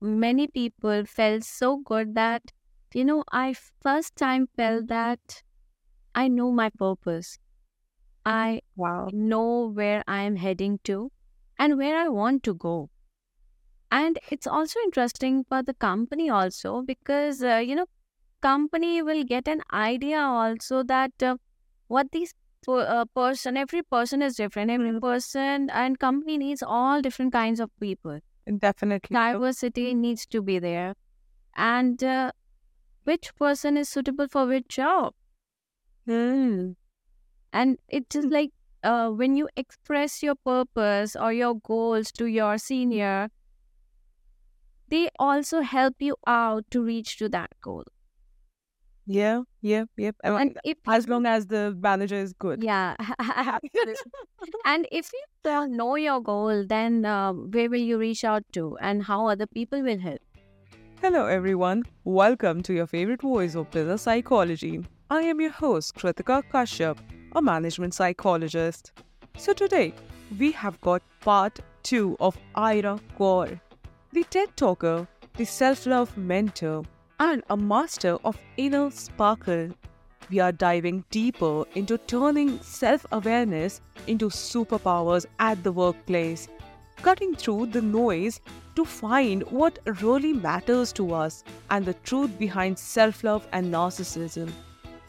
many 0.00 0.48
people 0.48 1.04
felt 1.06 1.44
so 1.44 1.78
good 1.78 2.14
that, 2.14 2.52
you 2.94 3.04
know, 3.04 3.24
I 3.32 3.54
first 3.82 4.16
time 4.16 4.48
felt 4.56 4.88
that 4.88 5.42
I 6.14 6.28
know 6.28 6.52
my 6.52 6.70
purpose. 6.70 7.38
I 8.26 8.62
Wow. 8.76 9.08
know 9.12 9.68
where 9.68 10.04
I 10.08 10.22
am 10.22 10.36
heading 10.36 10.80
to 10.84 11.12
and 11.58 11.78
where 11.78 11.96
I 11.98 12.08
want 12.08 12.42
to 12.44 12.54
go. 12.54 12.90
And 13.90 14.18
it's 14.30 14.46
also 14.46 14.80
interesting 14.80 15.44
for 15.44 15.62
the 15.62 15.74
company 15.74 16.28
also 16.30 16.82
because, 16.82 17.42
uh, 17.42 17.56
you 17.56 17.74
know, 17.74 17.86
company 18.42 19.02
will 19.02 19.24
get 19.24 19.48
an 19.48 19.62
idea 19.72 20.20
also 20.20 20.82
that 20.84 21.12
uh, 21.22 21.36
what 21.88 22.12
these 22.12 22.34
uh, 22.68 23.04
person, 23.14 23.56
every 23.56 23.82
person 23.82 24.22
is 24.22 24.36
different. 24.36 24.70
Every 24.70 25.00
person 25.00 25.70
and 25.70 25.98
company 25.98 26.38
needs 26.38 26.62
all 26.62 27.02
different 27.02 27.32
kinds 27.32 27.60
of 27.60 27.70
people. 27.80 28.20
Definitely. 28.58 29.14
Diversity 29.14 29.94
needs 29.94 30.26
to 30.26 30.42
be 30.42 30.58
there. 30.58 30.94
And 31.56 32.02
uh, 32.04 32.32
which 33.04 33.34
person 33.36 33.76
is 33.76 33.88
suitable 33.88 34.28
for 34.28 34.46
which 34.46 34.68
job? 34.68 35.14
Hmm. 36.06 36.72
And 37.52 37.78
it's 37.88 38.08
just 38.14 38.28
like 38.28 38.52
uh, 38.84 39.10
when 39.10 39.36
you 39.36 39.48
express 39.56 40.22
your 40.22 40.36
purpose 40.36 41.16
or 41.16 41.32
your 41.32 41.56
goals 41.56 42.12
to 42.12 42.26
your 42.26 42.58
senior, 42.58 43.30
they 44.88 45.08
also 45.20 45.60
help 45.60 45.94
you 46.02 46.16
out 46.26 46.64
to 46.72 46.82
reach 46.82 47.16
to 47.18 47.28
that 47.28 47.50
goal. 47.60 47.84
Yeah, 49.08 49.42
yep, 49.60 49.88
yep. 49.96 50.16
I 50.24 50.30
And 50.40 50.58
if 50.64 50.78
as 50.88 51.08
long 51.08 51.26
as 51.26 51.46
the 51.46 51.76
manager 51.80 52.16
is 52.16 52.32
good. 52.32 52.62
yeah, 52.62 52.96
and 54.64 54.88
if 54.90 55.12
you 55.44 55.68
know 55.68 55.94
your 55.94 56.20
goal, 56.20 56.64
then 56.66 57.04
uh, 57.04 57.32
where 57.32 57.70
will 57.70 57.80
you 57.80 57.98
reach 57.98 58.24
out 58.24 58.42
to, 58.54 58.76
and 58.80 59.04
how 59.04 59.28
other 59.28 59.46
people 59.46 59.80
will 59.80 59.98
help? 59.98 60.18
Hello, 61.00 61.26
everyone. 61.26 61.84
Welcome 62.02 62.64
to 62.64 62.74
your 62.74 62.88
favorite 62.88 63.22
voice 63.22 63.54
of 63.54 63.70
business 63.70 64.02
psychology. 64.02 64.84
I 65.08 65.20
am 65.20 65.40
your 65.40 65.50
host, 65.50 65.94
Kritika 65.94 66.42
Kashyap, 66.52 66.98
a 67.36 67.40
management 67.40 67.94
psychologist. 67.94 68.90
So, 69.38 69.52
today 69.52 69.94
we 70.36 70.50
have 70.50 70.80
got 70.80 71.00
part 71.20 71.60
two 71.84 72.16
of 72.18 72.36
Aaira 72.56 72.98
Kaurr, 73.16 73.60
the 74.12 74.24
TED 74.24 74.56
talker, 74.56 75.06
the 75.36 75.44
self 75.44 75.86
love 75.86 76.16
mentor, 76.16 76.82
and 77.18 77.42
a 77.50 77.56
master 77.56 78.18
of 78.24 78.38
inner 78.56 78.90
sparkle. 78.90 79.70
We 80.28 80.40
are 80.40 80.52
diving 80.52 81.04
deeper 81.10 81.64
into 81.74 81.98
turning 81.98 82.60
self 82.60 83.06
awareness 83.12 83.80
into 84.06 84.28
superpowers 84.28 85.26
at 85.38 85.62
the 85.62 85.72
workplace, 85.72 86.48
cutting 87.02 87.34
through 87.34 87.66
the 87.66 87.82
noise 87.82 88.40
to 88.74 88.84
find 88.84 89.42
what 89.44 89.78
really 90.02 90.32
matters 90.32 90.92
to 90.94 91.14
us 91.14 91.44
and 91.70 91.84
the 91.84 91.94
truth 91.94 92.38
behind 92.38 92.78
self 92.78 93.24
love 93.24 93.46
and 93.52 93.72
narcissism. 93.72 94.50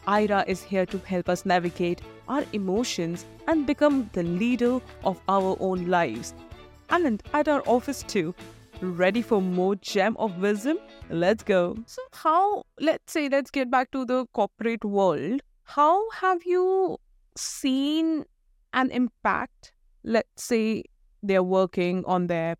Aaira 0.06 0.46
is 0.48 0.62
here 0.62 0.86
to 0.86 0.98
help 0.98 1.28
us 1.28 1.44
navigate 1.44 2.00
our 2.28 2.44
emotions 2.52 3.26
and 3.46 3.66
become 3.66 4.08
the 4.14 4.22
leader 4.22 4.80
of 5.04 5.20
our 5.28 5.56
own 5.60 5.86
lives. 5.86 6.32
And 6.88 7.22
at 7.34 7.48
our 7.48 7.62
office 7.66 8.02
too. 8.02 8.34
Ready 8.80 9.22
for 9.22 9.42
more 9.42 9.74
gem 9.74 10.16
of 10.18 10.38
wisdom? 10.38 10.78
Let's 11.10 11.42
go. 11.42 11.76
So, 11.86 12.00
how, 12.12 12.64
let's 12.78 13.12
say, 13.12 13.28
let's 13.28 13.50
get 13.50 13.72
back 13.72 13.90
to 13.90 14.04
the 14.04 14.26
corporate 14.26 14.84
world. 14.84 15.40
How 15.64 16.08
have 16.10 16.44
you 16.44 16.98
seen 17.36 18.24
an 18.72 18.92
impact? 18.92 19.72
Let's 20.04 20.44
say 20.44 20.84
they're 21.24 21.42
working 21.42 22.04
on 22.04 22.28
their 22.28 22.56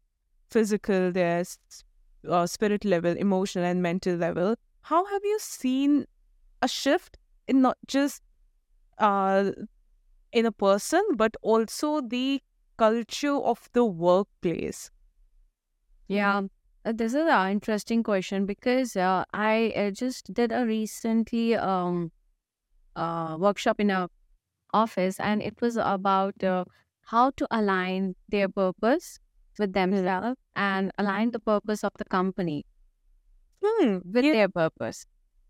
physical, 0.51 1.13
their 1.13 1.45
uh, 2.29 2.47
spirit 2.49 2.85
level, 2.85 3.17
emotional, 3.17 3.65
and 3.65 3.81
mental 3.81 4.17
level. 4.17 4.57
How 4.83 5.05
have 5.05 5.23
you 5.23 5.39
seen 5.39 6.07
a 6.63 6.67
shift 6.67 7.17
in 7.47 7.63
not 7.63 7.79
just 7.87 8.23
uh, 8.99 9.53
in 10.33 10.47
a 10.47 10.53
person, 10.53 11.03
but 11.15 11.37
also 11.43 12.01
the 12.01 12.43
culture 12.77 13.37
of 13.37 13.69
the 13.73 13.84
workplace? 13.84 14.91
Yeah, 16.09 16.43
uh, 16.85 16.93
this 16.93 17.13
is 17.15 17.27
an 17.29 17.51
interesting 17.53 18.03
question 18.03 18.47
because 18.47 18.97
uh, 18.97 19.25
I 19.33 19.73
uh, 19.77 19.91
just 19.91 20.33
did 20.33 20.53
a 20.53 20.65
recently 20.67 21.55
um 21.55 22.13
uh, 22.97 23.37
workshop 23.41 23.81
in 23.81 23.91
a 23.91 24.09
office, 24.75 25.21
and 25.21 25.43
it 25.43 25.61
was 25.63 25.77
about 25.79 26.43
uh, 26.45 26.65
how 27.07 27.31
to 27.33 27.47
align 27.51 28.17
their 28.29 28.49
purpose 28.49 29.21
with 29.59 29.73
themselves 29.75 30.39
and 30.57 30.93
align 30.99 31.33
the 31.33 31.41
purpose 31.41 31.85
of 31.85 31.93
the 31.99 32.07
company 32.07 32.65
Hmm. 33.63 33.99
with 34.05 34.25
Yeah. 34.25 34.33
their 34.33 34.49
purpose. 34.49 35.07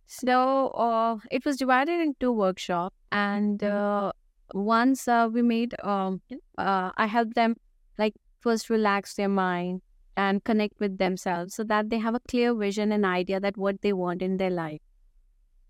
So 0.07 0.69
uh, 0.71 1.19
it 1.31 1.45
was 1.45 1.57
divided 1.59 2.01
into 2.01 2.33
workshop, 2.33 2.95
and 3.13 3.63
uh, 3.63 4.13
once 4.55 5.07
uh, 5.09 5.29
we 5.33 5.43
made, 5.43 5.75
um, 5.85 6.23
uh, 6.57 6.93
I 6.97 7.07
helped 7.07 7.35
them 7.35 7.57
like 7.99 8.15
first 8.41 8.71
relax 8.71 9.15
their 9.17 9.29
mind 9.29 9.83
and 10.19 10.45
connect 10.45 10.81
with 10.81 10.99
themselves, 10.99 11.55
so 11.55 11.65
that 11.65 11.91
they 11.91 11.99
have 11.99 12.15
a 12.17 12.21
clear 12.21 12.55
vision 12.55 12.93
and 12.93 13.07
idea 13.07 13.41
that 13.41 13.57
what 13.57 13.83
they 13.83 13.95
want 13.95 14.23
in 14.23 14.37
their 14.39 14.51
life. 14.51 14.81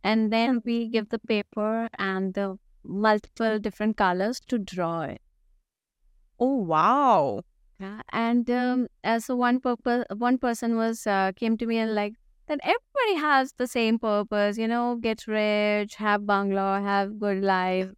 And 0.03 0.33
then 0.33 0.63
we 0.65 0.89
give 0.89 1.11
the 1.11 1.21
paper 1.21 1.89
and 1.99 2.35
the 2.35 2.59
multiple 2.85 3.59
different 3.61 3.97
colors 3.97 4.41
to 4.49 4.59
draw 4.59 5.03
it. 5.03 5.23
Oh 6.41 6.57
wow. 6.57 7.43
Yeah, 7.81 8.03
and 8.13 8.51
um, 8.51 8.89
so 9.21 9.37
one 9.37 9.61
purpose, 9.61 10.05
one 10.17 10.39
person 10.39 10.77
was 10.77 11.07
uh, 11.07 11.33
came 11.37 11.57
to 11.59 11.67
me 11.67 11.79
and 11.79 11.95
like 11.95 12.15
that 12.49 12.59
everybody 12.63 13.15
has 13.21 13.53
the 13.57 13.67
same 13.69 13.99
purpose, 13.99 14.59
you 14.59 14.67
know, 14.67 14.97
get 14.97 15.27
rich, 15.29 15.95
have 15.97 16.27
bungalow, 16.27 16.83
have 16.83 17.19
good 17.21 17.43
life, 17.45 17.91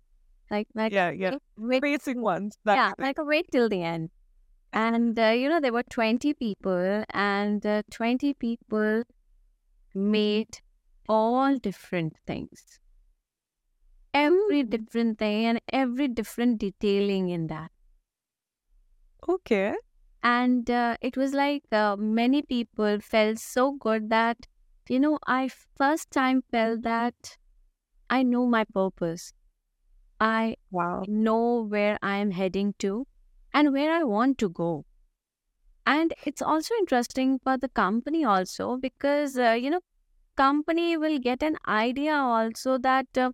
like 0.51 0.69
like 0.75 0.93
Yeah, 0.93 1.11
yeah. 1.11 1.39
wait, 1.57 1.81
Basic 1.83 2.17
ones. 2.19 2.59
That 2.65 2.77
yeah, 2.77 2.93
like 2.99 3.17
wait 3.19 3.47
till 3.51 3.69
the 3.71 3.83
end. 3.83 4.11
And 4.73 5.19
uh, 5.19 5.29
you 5.29 5.49
know, 5.49 5.61
there 5.61 5.73
were 5.73 5.85
twenty 5.85 6.35
people, 6.35 7.05
and 7.11 7.65
uh, 7.65 7.83
twenty 7.91 8.35
people 8.35 9.05
made 9.95 10.61
all 11.09 11.59
different 11.59 12.17
things, 12.27 12.81
every 14.15 14.63
different 14.63 15.19
thing, 15.19 15.47
and 15.47 15.61
every 15.73 16.07
different 16.07 16.59
detailing 16.59 17.29
in 17.29 17.49
that. 17.49 17.73
okay. 19.29 19.75
and 20.23 20.71
uh, 20.71 20.97
it 21.01 21.17
was 21.17 21.33
like 21.35 21.65
uh, 21.73 21.97
many 21.97 22.43
people 22.43 23.01
felt 23.01 23.39
so 23.39 23.73
good 23.73 24.09
that 24.11 24.47
you 24.89 24.99
know 24.99 25.19
i 25.27 25.47
first 25.49 26.11
time 26.11 26.43
felt 26.51 26.83
that 26.83 27.37
i 28.11 28.23
know 28.23 28.47
my 28.47 28.65
purpose 28.65 29.33
i 30.21 30.57
Wow. 30.71 31.07
know 31.07 31.63
where 31.63 31.99
i 32.03 32.17
am 32.17 32.33
heading 32.33 32.75
to 32.79 33.07
and 33.53 33.73
where 33.73 33.93
i 33.93 34.03
want 34.05 34.39
to 34.39 34.49
go. 34.49 34.85
And 35.87 36.15
it's 36.25 36.41
also 36.41 36.75
interesting 36.79 37.39
for 37.39 37.59
the 37.59 37.69
company 37.69 38.25
also 38.25 38.77
because 38.77 39.37
uh, 39.39 39.51
you 39.61 39.71
know 39.71 39.81
company 40.37 40.97
will 40.97 41.19
get 41.19 41.43
an 41.43 41.57
idea 41.69 42.15
also 42.15 42.79
that 42.79 43.19
uh, 43.19 43.33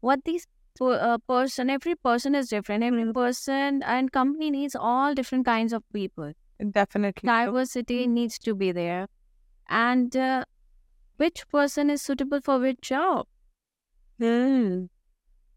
what 0.00 0.24
these 0.24 0.46
uh, 0.80 1.18
person 1.28 1.70
every 1.70 1.94
person 1.96 2.34
is 2.34 2.48
different. 2.48 2.84
Every 2.84 3.12
person 3.12 3.82
and 3.82 4.12
company 4.12 4.50
needs 4.50 4.76
all 4.76 5.14
different 5.14 5.46
kinds 5.46 5.72
of 5.72 5.84
people. 5.92 6.32
Definitely. 6.70 7.26
diversity 7.26 8.06
needs 8.06 8.38
to 8.40 8.54
be 8.54 8.72
there. 8.72 9.06
And 9.68 10.16
uh, 10.16 10.44
which 11.16 11.48
person 11.48 11.90
is 11.90 12.02
suitable 12.02 12.40
for 12.40 12.58
which 12.58 12.80
job? 12.82 13.26
Hmm. 14.18 14.86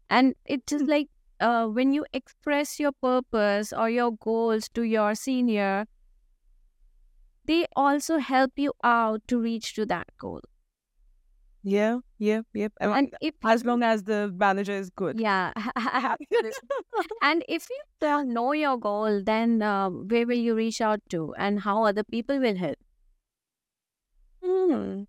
and 0.08 0.34
it's 0.44 0.72
like 0.72 1.08
uh, 1.42 1.66
when 1.68 1.92
you 1.92 2.06
express 2.14 2.80
your 2.80 2.92
purpose 2.92 3.72
or 3.72 3.90
your 3.90 4.12
goals 4.12 4.68
to 4.70 4.82
your 4.84 5.14
senior 5.14 5.86
they 7.44 7.66
also 7.76 8.18
help 8.18 8.50
you 8.58 8.72
out 8.82 9.22
to 9.28 9.40
reach 9.40 9.74
to 9.74 9.86
that 9.86 10.08
goal 10.18 10.40
Yeah, 11.64 11.98
yep, 12.18 12.46
yep. 12.54 12.72
Mean, 12.80 12.90
and 12.90 13.14
if 13.20 13.34
as 13.44 13.64
long 13.64 13.82
as 13.82 14.04
the 14.04 14.32
manager 14.34 14.72
is 14.72 14.90
good. 14.90 15.20
yeah 15.20 15.52
and 17.22 17.44
if 17.48 17.68
you 17.70 17.80
don't 18.00 18.32
know 18.32 18.52
your 18.52 18.76
goal 18.78 19.22
then 19.24 19.62
uh, 19.62 19.88
where 19.90 20.26
will 20.26 20.38
you 20.48 20.54
reach 20.54 20.80
out 20.80 21.00
to 21.10 21.34
and 21.34 21.60
how 21.60 21.84
other 21.84 22.04
people 22.04 22.38
will 22.38 22.56
help 22.56 22.76
Hmm. 24.42 25.04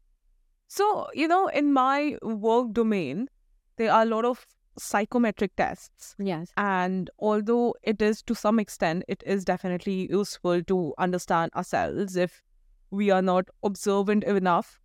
So, 0.68 1.08
you 1.14 1.28
know, 1.28 1.48
in 1.48 1.74
my 1.74 2.18
work 2.24 2.74
domain, 2.74 3.30
there 3.78 3.92
are 3.92 4.04
a 4.04 4.06
lot 4.06 4.26
of 4.26 4.46
psychometric 4.78 5.56
tests. 5.56 6.16
yes 6.18 6.52
And 6.58 7.10
although 7.20 7.76
it 7.84 8.02
is 8.02 8.22
to 8.24 8.36
some 8.36 8.60
extent, 8.60 9.04
it 9.08 9.24
is 9.26 9.46
definitely 9.46 10.10
useful 10.10 10.64
to 10.64 10.94
understand 10.98 11.52
ourselves 11.56 12.16
if 12.16 12.42
we 12.92 13.10
are 13.12 13.22
not 13.22 13.48
observant 13.64 14.24
enough 14.24 14.80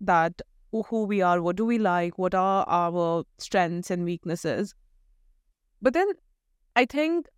that 0.00 0.42
oh, 0.72 0.82
who 0.84 1.04
we 1.04 1.22
are, 1.22 1.40
what 1.40 1.56
do 1.56 1.64
we 1.64 1.78
like, 1.78 2.18
what 2.18 2.34
are 2.34 2.64
our 2.68 3.24
strengths 3.38 3.90
and 3.90 4.04
weaknesses. 4.04 4.74
But 5.80 5.94
then 5.94 6.08
I 6.76 6.84
think 6.84 7.28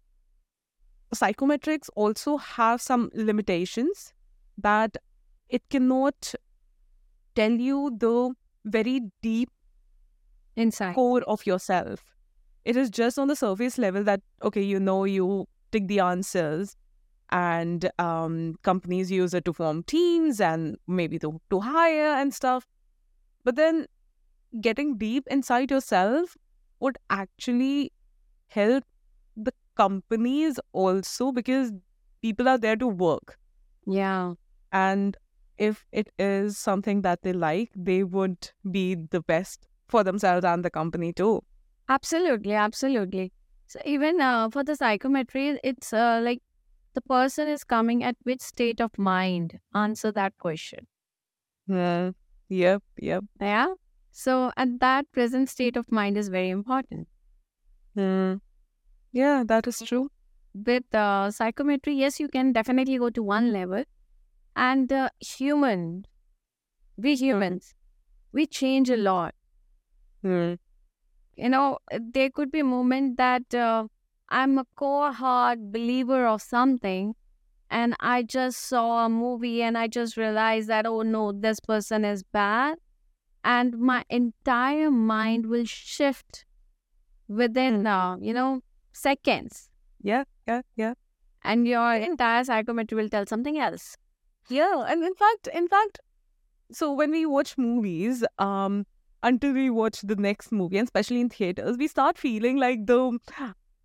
psychometrics 1.15 1.89
also 1.95 2.37
have 2.37 2.81
some 2.81 3.11
limitations 3.15 4.13
that 4.59 4.97
it 5.49 5.69
cannot 5.69 6.35
tell 7.35 7.53
you 7.53 7.97
the 7.99 8.35
very 8.65 9.01
deep 9.23 9.51
Inside. 10.57 10.95
core 10.95 11.23
of 11.23 11.47
yourself. 11.47 12.05
It 12.65 12.77
is 12.77 12.91
just 12.91 13.19
on 13.19 13.29
the 13.29 13.37
surface 13.37 13.79
level 13.79 14.03
that, 14.05 14.21
okay, 14.43 14.63
you 14.63 14.81
know, 14.81 15.05
you 15.05 15.47
take 15.71 15.87
the 15.89 16.01
answers 16.01 16.77
and 17.31 17.91
um, 17.99 18.57
companies 18.63 19.11
use 19.11 19.35
it 19.35 19.45
to 19.45 19.53
form 19.53 19.83
teams 19.85 20.41
and 20.41 20.77
maybe 20.87 21.19
to, 21.21 21.41
to 21.51 21.61
hire 21.61 22.15
and 22.15 22.35
stuff. 22.35 22.67
But 23.45 23.57
then 23.57 23.87
getting 24.61 24.97
deep 24.97 25.27
inside 25.31 25.71
yourself 25.71 26.37
would 26.81 26.99
actually 27.11 27.93
help 28.49 28.85
the 29.37 29.53
companies 29.77 30.59
also 30.73 31.33
because 31.33 31.73
people 32.23 32.49
are 32.49 32.59
there 32.59 32.77
to 32.77 32.87
work. 32.87 33.39
Yeah. 33.87 34.35
And 34.73 35.17
if 35.59 35.87
it 35.93 36.11
is 36.19 36.59
something 36.59 37.03
that 37.03 37.23
they 37.23 37.33
like, 37.33 37.71
they 37.77 38.03
would 38.03 38.51
be 38.71 38.95
the 38.95 39.21
best 39.21 39.69
for 39.89 40.05
themselves 40.05 40.45
and 40.45 40.65
the 40.65 40.71
company 40.71 41.13
too. 41.13 41.43
Absolutely, 41.89 42.53
absolutely. 42.53 43.33
So 43.67 43.81
even 43.85 44.21
uh, 44.21 44.51
for 44.51 44.63
the 44.65 44.77
psychometry, 44.77 45.59
it's 45.65 45.93
uh, 45.93 46.21
like 46.23 46.43
the 46.95 47.01
person 47.03 47.49
is 47.49 47.65
coming 47.65 48.05
at 48.05 48.17
which 48.25 48.41
state 48.41 48.81
of 48.81 48.99
mind. 48.99 49.59
Answer 49.75 50.13
that 50.13 50.37
question. 50.39 50.87
Yeah. 51.69 52.13
Yep. 52.49 52.83
Yep. 52.99 53.25
Yeah. 53.41 53.75
So 54.13 54.53
at 54.57 54.81
that 54.81 55.11
present 55.13 55.49
state 55.49 55.77
of 55.77 55.91
mind 55.93 56.17
is 56.17 56.29
very 56.29 56.51
important. 56.51 57.09
Mm. 57.97 58.41
Yeah, 59.13 59.45
that 59.47 59.67
is 59.67 59.81
true. 59.81 60.11
With 60.55 60.95
uh, 60.95 61.31
psychometry, 61.31 61.95
yes, 61.95 62.19
you 62.21 62.29
can 62.29 62.53
definitely 62.53 62.99
go 62.99 63.11
to 63.11 63.23
one 63.23 63.53
level. 63.53 63.85
And 64.57 64.93
uh, 64.93 65.11
human, 65.21 66.07
we 66.97 67.17
humans, 67.17 67.75
we 68.33 68.47
change 68.47 68.91
a 68.91 68.97
lot. 68.97 69.35
Mm. 70.27 70.59
You 71.37 71.49
know, 71.51 71.79
there 71.91 72.31
could 72.31 72.51
be 72.51 72.61
a 72.61 72.65
moment 72.65 73.17
that 73.19 73.55
uh, 73.55 73.87
I'm 74.29 74.59
a 74.59 74.65
core 74.75 75.13
hard 75.13 75.71
believer 75.71 76.27
of 76.27 76.43
something, 76.43 77.15
and 77.71 77.95
I 78.01 78.23
just 78.23 78.59
saw 78.59 79.07
a 79.07 79.09
movie 79.09 79.63
and 79.63 79.77
I 79.77 79.87
just 79.87 80.17
realized 80.17 80.69
that, 80.69 80.87
oh 80.87 81.03
no, 81.03 81.33
this 81.33 81.61
person 81.61 82.05
is 82.05 82.23
bad. 82.23 82.79
And 83.45 83.79
my 83.79 84.05
entire 84.09 84.91
mind 84.91 85.47
will 85.47 85.65
shift 85.65 86.45
within, 87.29 87.87
uh, 87.87 88.17
you 88.21 88.33
know, 88.33 88.61
seconds. 88.93 89.69
Yeah. 90.03 90.25
Yeah. 90.49 90.63
Yeah. 90.75 90.95
And 91.43 91.69
your 91.69 91.95
entire 91.95 92.43
psychometry 92.43 92.97
will 92.97 93.09
tell 93.09 93.27
something 93.27 93.59
else. 93.59 93.97
Yeah. 94.49 94.85
And 94.89 95.05
in 95.05 95.15
fact, 95.15 95.49
in 95.55 95.69
fact, 95.69 96.01
so 96.73 96.93
when 96.93 97.13
we 97.13 97.27
watch 97.27 97.57
movies, 97.57 98.25
um, 98.39 98.87
until 99.23 99.53
we 99.53 99.71
watch 99.71 100.01
the 100.03 100.17
next 100.17 100.53
movie, 100.53 100.79
and 100.79 100.87
especially 100.87 101.21
in 101.21 101.29
theaters, 101.29 101.77
we 101.79 101.89
start 101.89 102.19
feeling 102.19 102.57
like 102.59 102.87
the 102.87 103.19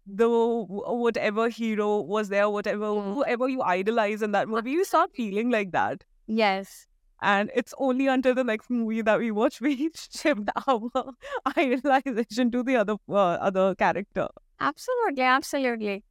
the 0.05 0.27
whatever 0.29 1.49
hero 1.49 2.01
was 2.01 2.29
there, 2.29 2.49
whatever 2.49 2.85
Mm. 2.85 3.13
whoever 3.13 3.47
you 3.47 3.61
idolize 3.61 4.21
in 4.21 4.31
that 4.31 4.47
movie, 4.49 4.71
you 4.71 4.83
start 4.85 5.11
feeling 5.13 5.49
like 5.49 5.71
that. 5.71 6.03
Yes. 6.27 6.87
And 7.21 7.51
it's 7.55 7.73
only 7.77 8.07
until 8.07 8.33
the 8.33 8.43
next 8.43 8.69
movie 8.69 9.01
that 9.03 9.19
we 9.19 9.31
watch 9.31 9.61
we 9.67 9.91
shift 9.95 10.49
our 10.67 10.89
idealization 11.57 12.49
to 12.51 12.63
the 12.63 12.77
other 12.77 12.95
uh, 13.09 13.37
other 13.49 13.75
character. 13.75 14.27
Absolutely. 14.59 15.23
Absolutely. 15.23 16.03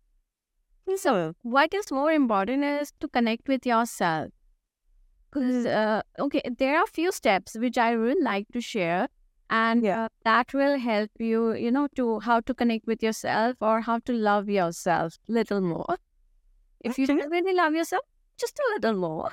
So, 0.96 1.34
what 1.42 1.72
is 1.72 1.90
more 1.92 2.12
important 2.12 2.64
is 2.64 2.92
to 3.00 3.08
connect 3.08 3.48
with 3.48 3.64
yourself. 3.64 4.30
Because, 5.30 5.66
uh, 5.66 6.02
okay, 6.18 6.42
there 6.58 6.76
are 6.78 6.84
a 6.84 6.86
few 6.86 7.12
steps 7.12 7.54
which 7.56 7.78
I 7.78 7.96
would 7.96 8.20
like 8.22 8.48
to 8.52 8.60
share, 8.60 9.08
and 9.48 9.84
Yeah. 9.84 10.04
uh, 10.04 10.08
that 10.24 10.52
will 10.54 10.78
help 10.78 11.10
you, 11.18 11.52
you 11.54 11.70
know, 11.70 11.88
to 11.96 12.20
how 12.20 12.40
to 12.40 12.54
connect 12.54 12.86
with 12.86 13.02
yourself 13.02 13.56
or 13.60 13.80
how 13.82 13.98
to 14.00 14.12
love 14.12 14.48
yourself 14.48 15.18
little 15.28 15.60
more. 15.60 15.96
If 16.80 16.98
you 16.98 17.06
really 17.30 17.54
love 17.54 17.74
yourself, 17.74 18.04
just 18.38 18.58
a 18.58 18.72
little 18.74 18.94
more. 19.00 19.32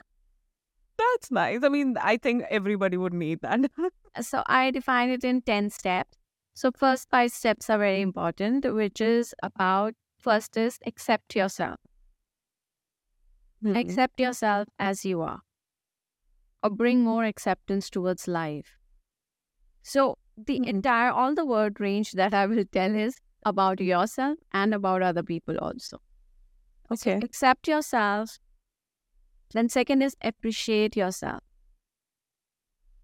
that's 0.98 1.32
nice. 1.32 1.64
I 1.64 1.70
mean, 1.70 1.96
I 2.02 2.18
think 2.18 2.44
everybody 2.50 2.98
would 2.98 3.14
need 3.14 3.42
that. 3.42 3.60
So 4.22 4.44
I 4.48 4.72
define 4.72 5.10
it 5.12 5.24
in 5.24 5.42
10 5.42 5.70
steps. 5.70 6.18
So 6.56 6.72
first 6.72 7.10
five 7.10 7.32
steps 7.32 7.70
are 7.70 7.78
very 7.78 8.02
important, 8.02 8.66
which 8.74 9.00
is 9.00 9.36
about 9.44 9.94
first 10.20 10.58
is 10.58 10.80
accept 10.88 11.36
yourself. 11.36 11.78
Mhm. 13.64 13.78
Accept 13.78 14.20
yourself 14.20 14.68
as 14.80 15.06
you 15.06 15.22
are, 15.22 15.42
or 16.68 16.76
bring 16.76 17.04
more 17.04 17.24
acceptance 17.24 17.90
towards 17.90 18.28
life. 18.28 18.78
So, 19.82 20.18
the 20.38 20.60
Mhm. 20.60 20.68
entire, 20.68 21.12
all 21.12 21.34
the 21.34 21.46
word 21.46 21.80
range 21.80 22.12
that 22.12 22.34
I 22.34 22.46
will 22.46 22.66
tell 22.66 22.96
is 22.96 23.20
about 23.46 23.80
yourself 23.80 24.38
and 24.52 24.74
about 24.74 25.02
other 25.02 25.24
people 25.24 25.58
also. 25.58 26.02
So, 26.96 27.12
Okay. 27.12 27.26
accept 27.26 27.68
yourself. 27.68 28.40
Then, 29.54 29.70
second 29.70 30.02
is 30.02 30.16
appreciate 30.22 30.98
yourself. 30.98 31.44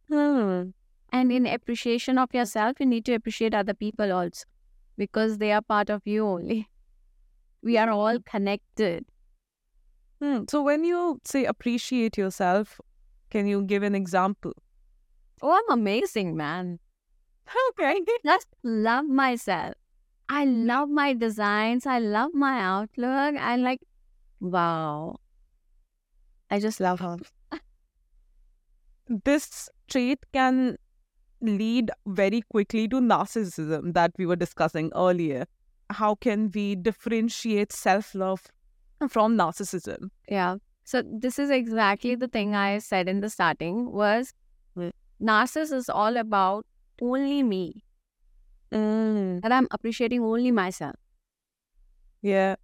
Hmm. 0.10 0.72
And 1.12 1.32
in 1.32 1.48
appreciation 1.48 2.18
of 2.18 2.34
yourself, 2.34 2.80
you 2.80 2.86
need 2.86 3.06
to 3.06 3.14
appreciate 3.14 3.54
other 3.54 3.74
people 3.74 4.12
also 4.12 4.46
because 4.98 5.38
they 5.38 5.52
are 5.52 5.62
part 5.62 5.90
of 5.90 6.02
you 6.06 6.26
only. 6.26 6.70
We 7.62 7.78
are 7.78 7.90
all 7.90 8.20
connected. 8.20 9.06
Hmm. 10.22 10.44
So 10.50 10.62
when 10.62 10.84
you 10.84 11.22
say 11.24 11.46
appreciate 11.46 12.18
yourself, 12.18 12.82
can 13.34 13.48
you 13.48 13.64
give 13.64 13.82
an 13.82 13.96
example? 13.96 14.54
Oh, 15.42 15.52
I'm 15.52 15.80
amazing, 15.80 16.38
man. 16.38 16.80
Okay. 17.70 18.00
just 18.26 18.48
love 18.64 19.06
myself. 19.06 19.74
I 20.30 20.46
love 20.46 20.90
my 20.90 21.14
designs. 21.14 21.88
I 21.88 21.98
love 21.98 22.34
my 22.36 22.60
outlook. 22.60 23.36
I 23.36 23.56
like, 23.56 23.82
wow. 24.40 25.16
I 26.52 26.60
just 26.60 26.80
love 26.80 27.00
her. 27.00 27.18
This 29.26 29.68
trait 29.90 30.20
can 30.32 30.78
lead 31.42 31.90
very 32.06 32.42
quickly 32.42 32.88
to 32.88 33.02
narcissism 33.02 33.94
that 33.94 34.12
we 34.20 34.28
were 34.28 34.36
discussing 34.36 34.92
earlier. 34.96 35.46
How 35.90 36.16
can 36.16 36.52
we 36.54 36.76
differentiate 36.76 37.74
self 37.74 38.14
love 38.14 38.46
from 39.10 39.36
narcissism? 39.38 40.12
Yeah. 40.30 40.58
So 40.84 41.02
this 41.06 41.40
is 41.40 41.50
exactly 41.50 42.16
the 42.16 42.28
thing 42.28 42.56
I 42.56 42.80
said 42.80 43.08
in 43.08 43.22
the 43.22 43.30
starting 43.30 43.92
was 43.92 44.34
Mm. 44.78 44.92
is 45.72 45.90
all 45.90 46.18
about 46.18 46.66
only 47.02 47.44
me. 47.44 47.84
Mm. 48.72 49.42
That 49.42 49.52
I'm 49.52 49.68
appreciating 49.72 50.24
only 50.24 50.52
myself. 50.52 50.96
Yeah. 52.22 52.56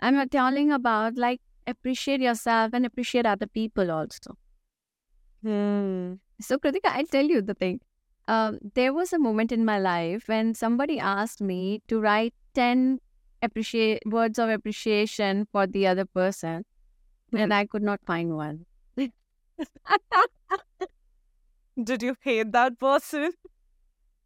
I'm 0.00 0.28
telling 0.28 0.70
about 0.72 1.16
like 1.16 1.40
appreciate 1.66 2.20
yourself 2.20 2.72
and 2.72 2.86
appreciate 2.86 3.26
other 3.26 3.46
people 3.46 3.90
also. 3.90 4.36
Hmm. 5.42 6.14
So, 6.40 6.58
Kritika, 6.58 6.86
I'll 6.86 7.06
tell 7.06 7.24
you 7.24 7.42
the 7.42 7.54
thing. 7.54 7.80
Um, 8.28 8.58
there 8.74 8.92
was 8.92 9.12
a 9.12 9.18
moment 9.18 9.52
in 9.52 9.64
my 9.64 9.78
life 9.78 10.28
when 10.28 10.54
somebody 10.54 10.98
asked 10.98 11.40
me 11.40 11.82
to 11.88 12.00
write 12.00 12.34
10 12.54 13.00
appreciate 13.42 14.02
words 14.06 14.38
of 14.38 14.50
appreciation 14.50 15.46
for 15.52 15.66
the 15.66 15.86
other 15.86 16.04
person, 16.04 16.64
and 17.32 17.52
I 17.52 17.66
could 17.66 17.82
not 17.82 18.00
find 18.06 18.36
one. 18.36 18.66
Did 21.82 22.02
you 22.02 22.16
hate 22.20 22.52
that 22.52 22.78
person? 22.78 23.32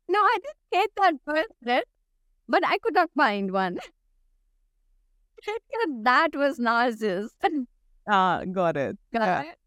No, 0.08 0.18
I 0.18 0.38
didn't 0.42 0.80
hate 0.80 0.90
that 0.96 1.24
person, 1.24 1.82
but 2.48 2.62
I 2.66 2.78
could 2.78 2.94
not 2.94 3.10
find 3.16 3.52
one. 3.52 3.78
that 6.02 6.30
was 6.34 6.58
narcissist. 6.58 7.30
Ah, 8.08 8.42
got 8.50 8.76
it. 8.76 8.96
Got 9.12 9.22
Yeah. 9.26 9.42
it? 9.42 9.58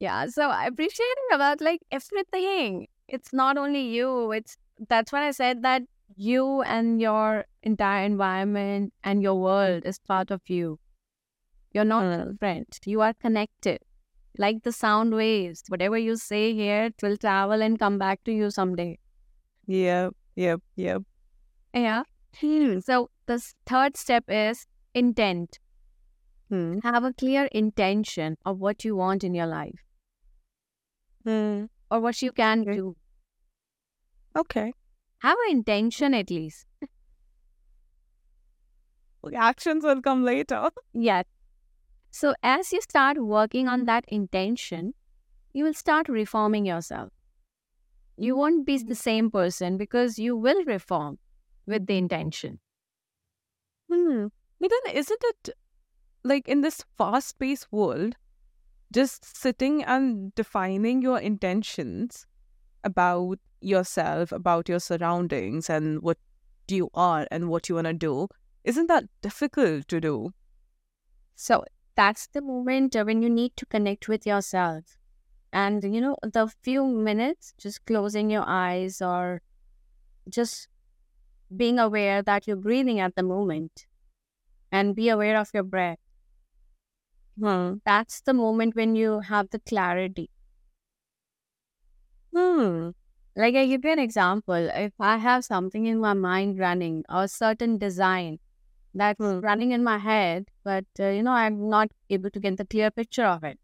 Yeah. 0.00 0.26
So 0.26 0.50
appreciating 0.50 1.28
about 1.32 1.60
like 1.60 1.80
everything. 1.90 2.86
It's 3.08 3.32
not 3.32 3.56
only 3.58 3.82
you. 3.88 4.32
It's 4.32 4.56
that's 4.88 5.12
why 5.12 5.28
I 5.28 5.30
said 5.32 5.62
that 5.62 5.82
you 6.16 6.62
and 6.62 7.00
your 7.00 7.44
entire 7.62 8.04
environment 8.04 8.92
and 9.04 9.22
your 9.22 9.34
world 9.40 9.84
is 9.84 9.98
part 9.98 10.30
of 10.30 10.40
you. 10.46 10.78
You're 11.74 11.84
not 11.84 12.30
different. 12.32 12.78
You 12.84 13.00
are 13.00 13.14
connected. 13.14 13.78
Like 14.38 14.62
the 14.62 14.72
sound 14.72 15.14
waves. 15.14 15.62
Whatever 15.68 15.98
you 15.98 16.16
say 16.16 16.54
here, 16.54 16.84
it 16.84 16.94
will 17.02 17.16
travel 17.16 17.62
and 17.62 17.78
come 17.78 17.98
back 17.98 18.24
to 18.24 18.32
you 18.32 18.50
someday. 18.50 18.98
Yep. 19.66 20.14
Yep. 20.36 20.60
Yep. 20.76 21.02
Yeah. 21.74 22.02
So 22.80 23.10
the 23.26 23.42
third 23.66 23.96
step 23.96 24.24
is 24.28 24.66
intent. 24.94 25.58
Hmm. 26.48 26.78
Have 26.82 27.04
a 27.04 27.12
clear 27.12 27.44
intention 27.52 28.36
of 28.44 28.58
what 28.58 28.84
you 28.84 28.96
want 28.96 29.24
in 29.24 29.34
your 29.34 29.46
life 29.46 29.80
Hmm. 31.24 31.64
or 31.90 32.00
what 32.00 32.20
you 32.22 32.32
can 32.32 32.64
do. 32.64 32.96
Okay. 34.36 34.72
Have 35.20 35.38
an 35.48 35.56
intention 35.56 36.14
at 36.14 36.30
least. 36.30 36.66
Actions 39.34 39.84
will 39.84 40.02
come 40.02 40.24
later. 40.24 40.68
Yeah. 40.94 41.22
So 42.12 42.34
as 42.42 42.72
you 42.72 42.80
start 42.82 43.16
working 43.18 43.68
on 43.68 43.86
that 43.86 44.04
intention, 44.06 44.92
you 45.54 45.64
will 45.64 45.74
start 45.74 46.08
reforming 46.08 46.66
yourself. 46.66 47.08
You 48.18 48.36
won't 48.36 48.66
be 48.66 48.76
the 48.78 48.94
same 48.94 49.30
person 49.30 49.78
because 49.78 50.18
you 50.18 50.36
will 50.36 50.62
reform 50.64 51.18
with 51.66 51.86
the 51.86 51.96
intention. 51.96 52.60
Hmm. 53.90 54.26
But 54.60 54.70
then 54.70 54.94
isn't 54.94 55.24
it 55.24 55.50
like 56.22 56.46
in 56.46 56.60
this 56.60 56.84
fast 56.98 57.38
paced 57.38 57.72
world, 57.72 58.14
just 58.92 59.24
sitting 59.24 59.82
and 59.82 60.34
defining 60.34 61.00
your 61.00 61.18
intentions 61.18 62.26
about 62.84 63.38
yourself, 63.62 64.32
about 64.32 64.68
your 64.68 64.80
surroundings, 64.80 65.70
and 65.70 66.02
what 66.02 66.18
you 66.68 66.90
are 66.92 67.26
and 67.30 67.48
what 67.48 67.70
you 67.70 67.76
want 67.76 67.86
to 67.86 67.94
do, 67.94 68.28
isn't 68.64 68.88
that 68.88 69.04
difficult 69.22 69.88
to 69.88 70.00
do? 70.00 70.32
So 71.34 71.64
that's 71.96 72.26
the 72.28 72.40
moment 72.42 72.94
when 72.94 73.22
you 73.22 73.30
need 73.30 73.56
to 73.56 73.66
connect 73.66 74.08
with 74.08 74.26
yourself. 74.26 74.98
And, 75.52 75.82
you 75.84 76.00
know, 76.00 76.16
the 76.22 76.48
few 76.62 76.86
minutes, 76.86 77.54
just 77.58 77.84
closing 77.86 78.30
your 78.30 78.44
eyes 78.46 79.02
or 79.02 79.42
just 80.28 80.68
being 81.54 81.78
aware 81.78 82.22
that 82.22 82.46
you're 82.46 82.56
breathing 82.56 83.00
at 83.00 83.16
the 83.16 83.22
moment 83.22 83.86
and 84.72 84.96
be 84.96 85.08
aware 85.08 85.38
of 85.38 85.50
your 85.54 85.64
breath. 85.64 85.98
Hmm. 87.38 87.74
That's 87.84 88.22
the 88.22 88.32
moment 88.32 88.74
when 88.74 88.96
you 88.96 89.20
have 89.20 89.50
the 89.50 89.58
clarity. 89.58 90.30
Hmm. 92.34 92.90
Like 93.36 93.54
I 93.54 93.66
give 93.66 93.84
you 93.84 93.92
an 93.92 93.98
example. 93.98 94.54
If 94.54 94.92
I 95.00 95.16
have 95.16 95.44
something 95.44 95.86
in 95.86 95.98
my 95.98 96.12
mind 96.14 96.58
running, 96.58 97.04
or 97.08 97.24
a 97.24 97.28
certain 97.28 97.78
design 97.78 98.38
that's 98.94 99.18
Hmm. 99.18 99.40
running 99.40 99.72
in 99.72 99.84
my 99.84 99.98
head, 99.98 100.50
but 100.64 100.86
uh, 101.00 101.08
you 101.08 101.22
know, 101.22 101.32
I'm 101.32 101.68
not 101.68 101.90
able 102.10 102.30
to 102.30 102.40
get 102.40 102.56
the 102.56 102.66
clear 102.66 102.90
picture 102.90 103.24
of 103.24 103.44
it. 103.44 103.58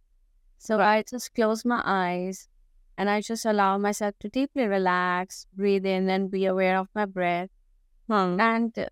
So 0.58 0.80
I 0.80 1.02
just 1.02 1.34
close 1.34 1.64
my 1.64 1.82
eyes 1.84 2.48
and 2.96 3.10
I 3.10 3.20
just 3.20 3.44
allow 3.46 3.78
myself 3.78 4.14
to 4.20 4.28
deeply 4.28 4.66
relax, 4.66 5.46
breathe 5.54 5.86
in, 5.86 6.08
and 6.10 6.30
be 6.30 6.46
aware 6.46 6.78
of 6.78 6.88
my 6.94 7.06
breath. 7.06 7.50
Hmm. 8.08 8.40
And 8.40 8.78
uh, 8.78 8.86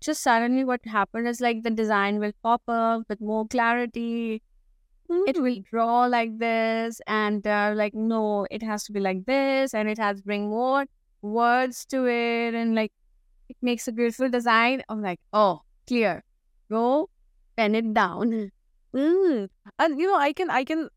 just 0.00 0.22
suddenly, 0.22 0.64
what 0.64 0.84
happened 0.86 1.28
is 1.28 1.40
like 1.40 1.62
the 1.62 1.70
design 1.70 2.18
will 2.20 2.32
pop 2.42 2.62
up 2.68 3.02
with 3.08 3.20
more 3.20 3.46
clarity. 3.46 4.42
It 5.26 5.42
will 5.42 5.56
draw 5.70 6.06
like 6.06 6.38
this, 6.38 7.00
and 7.06 7.46
uh, 7.46 7.72
like, 7.74 7.94
no, 7.94 8.46
it 8.50 8.62
has 8.62 8.84
to 8.84 8.92
be 8.92 9.00
like 9.00 9.24
this, 9.26 9.74
and 9.74 9.88
it 9.88 9.98
has 9.98 10.18
to 10.18 10.22
bring 10.24 10.48
more 10.48 10.86
words 11.20 11.84
to 11.86 12.06
it, 12.06 12.54
and 12.54 12.74
like, 12.74 12.92
it 13.50 13.56
makes 13.60 13.88
a 13.88 13.92
beautiful 13.92 14.30
design. 14.30 14.82
I'm 14.88 15.02
like, 15.02 15.20
oh, 15.32 15.62
clear. 15.86 16.22
Go 16.70 17.10
pen 17.56 17.74
it 17.74 17.92
down. 17.94 18.50
Mm. 18.92 19.48
And 19.78 20.00
you 20.00 20.08
know, 20.08 20.16
I 20.18 20.32
can, 20.32 20.50
I 20.50 20.64
can, 20.64 20.88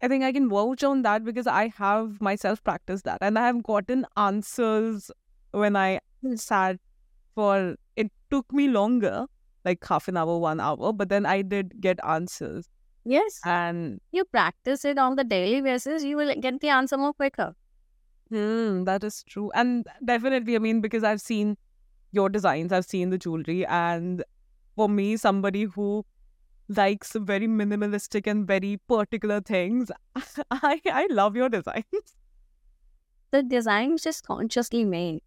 I 0.00 0.06
think 0.06 0.22
I 0.22 0.30
can 0.30 0.48
vouch 0.48 0.84
on 0.84 1.02
that 1.02 1.24
because 1.24 1.48
I 1.48 1.72
have 1.76 2.20
myself 2.20 2.62
practiced 2.62 3.02
that, 3.02 3.18
and 3.20 3.36
I 3.36 3.44
have 3.48 3.64
gotten 3.64 4.06
answers 4.16 5.10
when 5.50 5.74
I 5.74 5.98
sat 6.36 6.76
for. 7.34 7.74
It 7.96 8.12
took 8.30 8.52
me 8.52 8.68
longer, 8.68 9.26
like 9.64 9.84
half 9.84 10.06
an 10.06 10.16
hour, 10.16 10.38
one 10.38 10.60
hour, 10.60 10.92
but 10.92 11.08
then 11.08 11.26
I 11.26 11.42
did 11.42 11.80
get 11.80 11.98
answers, 12.04 12.68
Yes, 13.04 13.40
and 13.44 14.00
you 14.12 14.24
practice 14.24 14.84
it 14.84 14.98
on 14.98 15.16
the 15.16 15.24
daily 15.24 15.60
basis, 15.60 16.04
you 16.04 16.16
will 16.16 16.32
get 16.36 16.60
the 16.60 16.68
answer 16.68 16.96
more 16.96 17.12
quicker. 17.12 17.56
Hmm, 18.30 18.84
that 18.84 19.02
is 19.02 19.24
true. 19.24 19.50
And 19.56 19.84
definitely, 20.04 20.54
I 20.54 20.60
mean, 20.60 20.80
because 20.80 21.02
I've 21.02 21.20
seen 21.20 21.56
your 22.12 22.28
designs, 22.28 22.72
I've 22.72 22.84
seen 22.84 23.10
the 23.10 23.18
jewelry, 23.18 23.66
and 23.66 24.24
for 24.76 24.88
me, 24.88 25.16
somebody 25.16 25.64
who 25.64 26.04
likes 26.68 27.12
very 27.14 27.46
minimalistic 27.48 28.26
and 28.26 28.46
very 28.46 28.78
particular 28.88 29.40
things, 29.40 29.90
I 30.50 30.80
I 30.86 31.06
love 31.10 31.36
your 31.36 31.48
designs. 31.48 32.16
The 33.30 33.42
designs 33.42 34.02
just 34.02 34.24
consciously 34.26 34.84
made. 34.84 35.22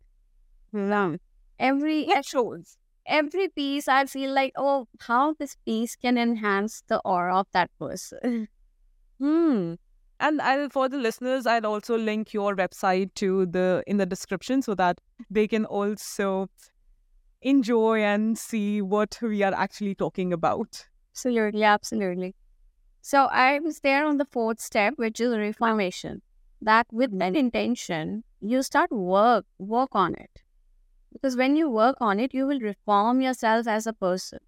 Hmm. 0.72 1.16
Every 1.60 2.02
It 2.08 2.26
shows. 2.26 2.78
every 3.08 3.50
piece 3.50 3.88
I 3.88 4.06
feel 4.06 4.32
like, 4.34 4.54
oh, 4.58 4.88
how 5.00 5.34
this 5.34 5.56
piece 5.66 5.96
can 5.96 6.18
enhance 6.18 6.84
the 6.88 7.00
aura 7.06 7.40
of 7.40 7.48
that 7.54 7.70
person. 7.80 8.48
Hmm. 9.20 9.76
And 10.20 10.42
I'll 10.42 10.70
for 10.70 10.90
the 10.90 10.98
listeners, 10.98 11.46
I'll 11.46 11.66
also 11.66 11.98
link 11.98 12.34
your 12.34 12.56
website 12.56 13.14
to 13.16 13.46
the 13.46 13.84
in 13.88 13.98
the 13.98 14.06
description 14.06 14.62
so 14.62 14.76
that 14.76 15.00
they 15.30 15.48
can 15.48 15.66
also 15.66 16.50
enjoy 17.46 18.02
and 18.04 18.38
see 18.38 18.82
what 18.82 19.18
we 19.22 19.44
are 19.44 19.54
actually 19.54 19.96
talking 19.96 20.34
about. 20.34 20.88
Absolutely, 21.14 21.64
absolutely. 21.64 22.36
So 23.02 23.26
I 23.26 23.60
was 23.60 23.80
there 23.82 24.06
on 24.06 24.18
the 24.18 24.26
fourth 24.26 24.60
step, 24.60 24.96
which 24.98 25.20
is 25.20 25.38
reformation. 25.38 26.22
That 26.62 26.88
with 26.92 27.18
that 27.20 27.36
intention, 27.36 28.24
you 28.42 28.64
start 28.64 28.92
work 28.92 29.46
work 29.60 29.90
on 29.94 30.16
it. 30.16 30.42
Because 31.14 31.38
when 31.38 31.56
you 31.56 31.70
work 31.70 31.98
on 32.02 32.20
it, 32.20 32.34
you 32.34 32.48
will 32.48 32.60
reform 32.60 33.22
yourself 33.22 33.68
as 33.68 33.88
a 33.88 33.94
person. 33.94 34.40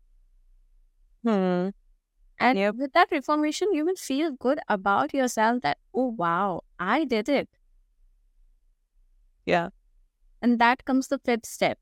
Hmm. 1.23 1.69
And 2.39 2.57
Yep. 2.57 2.75
with 2.75 2.93
that 2.93 3.11
reformation, 3.11 3.73
you 3.73 3.85
will 3.85 3.95
feel 3.95 4.31
good 4.31 4.59
about 4.67 5.13
yourself 5.13 5.61
that, 5.61 5.77
oh 5.93 6.07
wow, 6.17 6.61
I 6.79 7.05
did 7.05 7.29
it. 7.29 7.49
Yeah. 9.45 9.69
And 10.41 10.59
that 10.59 10.85
comes 10.85 11.07
the 11.07 11.19
fifth 11.19 11.45
step. 11.45 11.79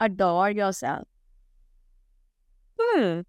Adore 0.00 0.50
yourself. 0.50 1.06
Hmm. 2.78 3.20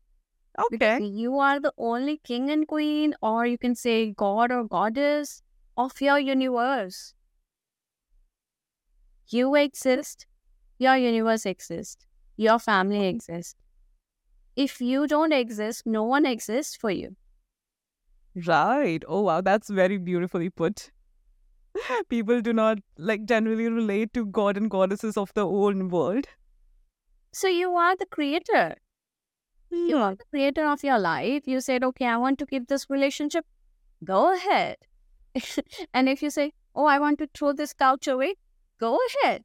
Because 0.70 0.96
Okay. 0.98 1.04
you 1.12 1.38
are 1.38 1.60
the 1.60 1.72
only 1.78 2.18
king 2.18 2.50
and 2.50 2.68
queen, 2.68 3.14
or 3.22 3.46
you 3.46 3.60
can 3.60 3.76
say 3.76 4.12
god 4.12 4.52
or 4.52 4.64
goddess 4.64 5.44
of 5.78 6.02
your 6.02 6.18
universe. 6.18 7.14
You 9.30 9.56
exist, 9.56 10.28
your 10.80 10.98
universe 10.98 11.46
exists, 11.46 12.06
your 12.38 12.60
family 12.60 13.08
exists. 13.08 13.56
If 14.56 14.80
you 14.80 15.08
don't 15.08 15.34
exist, 15.34 15.86
no 15.86 16.04
one 16.06 16.26
exists 16.26 16.78
for 16.78 16.90
you. 16.90 17.18
Right. 18.48 19.04
Oh 19.08 19.22
wow, 19.22 19.42
that's 19.42 19.70
very 19.70 19.98
beautifully 19.98 20.50
put. 20.50 20.92
People 22.10 22.42
do 22.42 22.54
not 22.54 22.80
like 22.98 23.26
generally 23.26 23.70
relate 23.70 24.14
to 24.14 24.26
god 24.26 24.58
and 24.58 24.70
goddesses 24.72 25.18
of 25.18 25.34
their 25.34 25.46
own 25.46 25.90
world. 25.90 26.28
So 27.34 27.48
you 27.48 27.76
are 27.76 27.96
the 27.98 28.06
creator. 28.06 28.78
You 29.70 29.98
are 29.98 30.16
the 30.16 30.26
creator 30.26 30.66
of 30.66 30.84
your 30.84 31.00
life. 31.00 31.48
You 31.48 31.62
said, 31.62 31.84
okay, 31.84 32.06
I 32.06 32.18
want 32.18 32.40
to 32.40 32.46
keep 32.46 32.68
this 32.68 32.90
relationship. 32.90 33.46
Go 34.04 34.34
ahead. 34.36 34.78
and 35.94 36.10
if 36.10 36.22
you 36.24 36.30
say, 36.30 36.54
oh, 36.76 36.86
I 36.86 37.00
want 37.00 37.20
to 37.20 37.28
throw 37.34 37.54
this 37.54 37.74
couch 37.74 38.08
away, 38.08 38.36
go 38.80 39.00
ahead. 39.24 39.44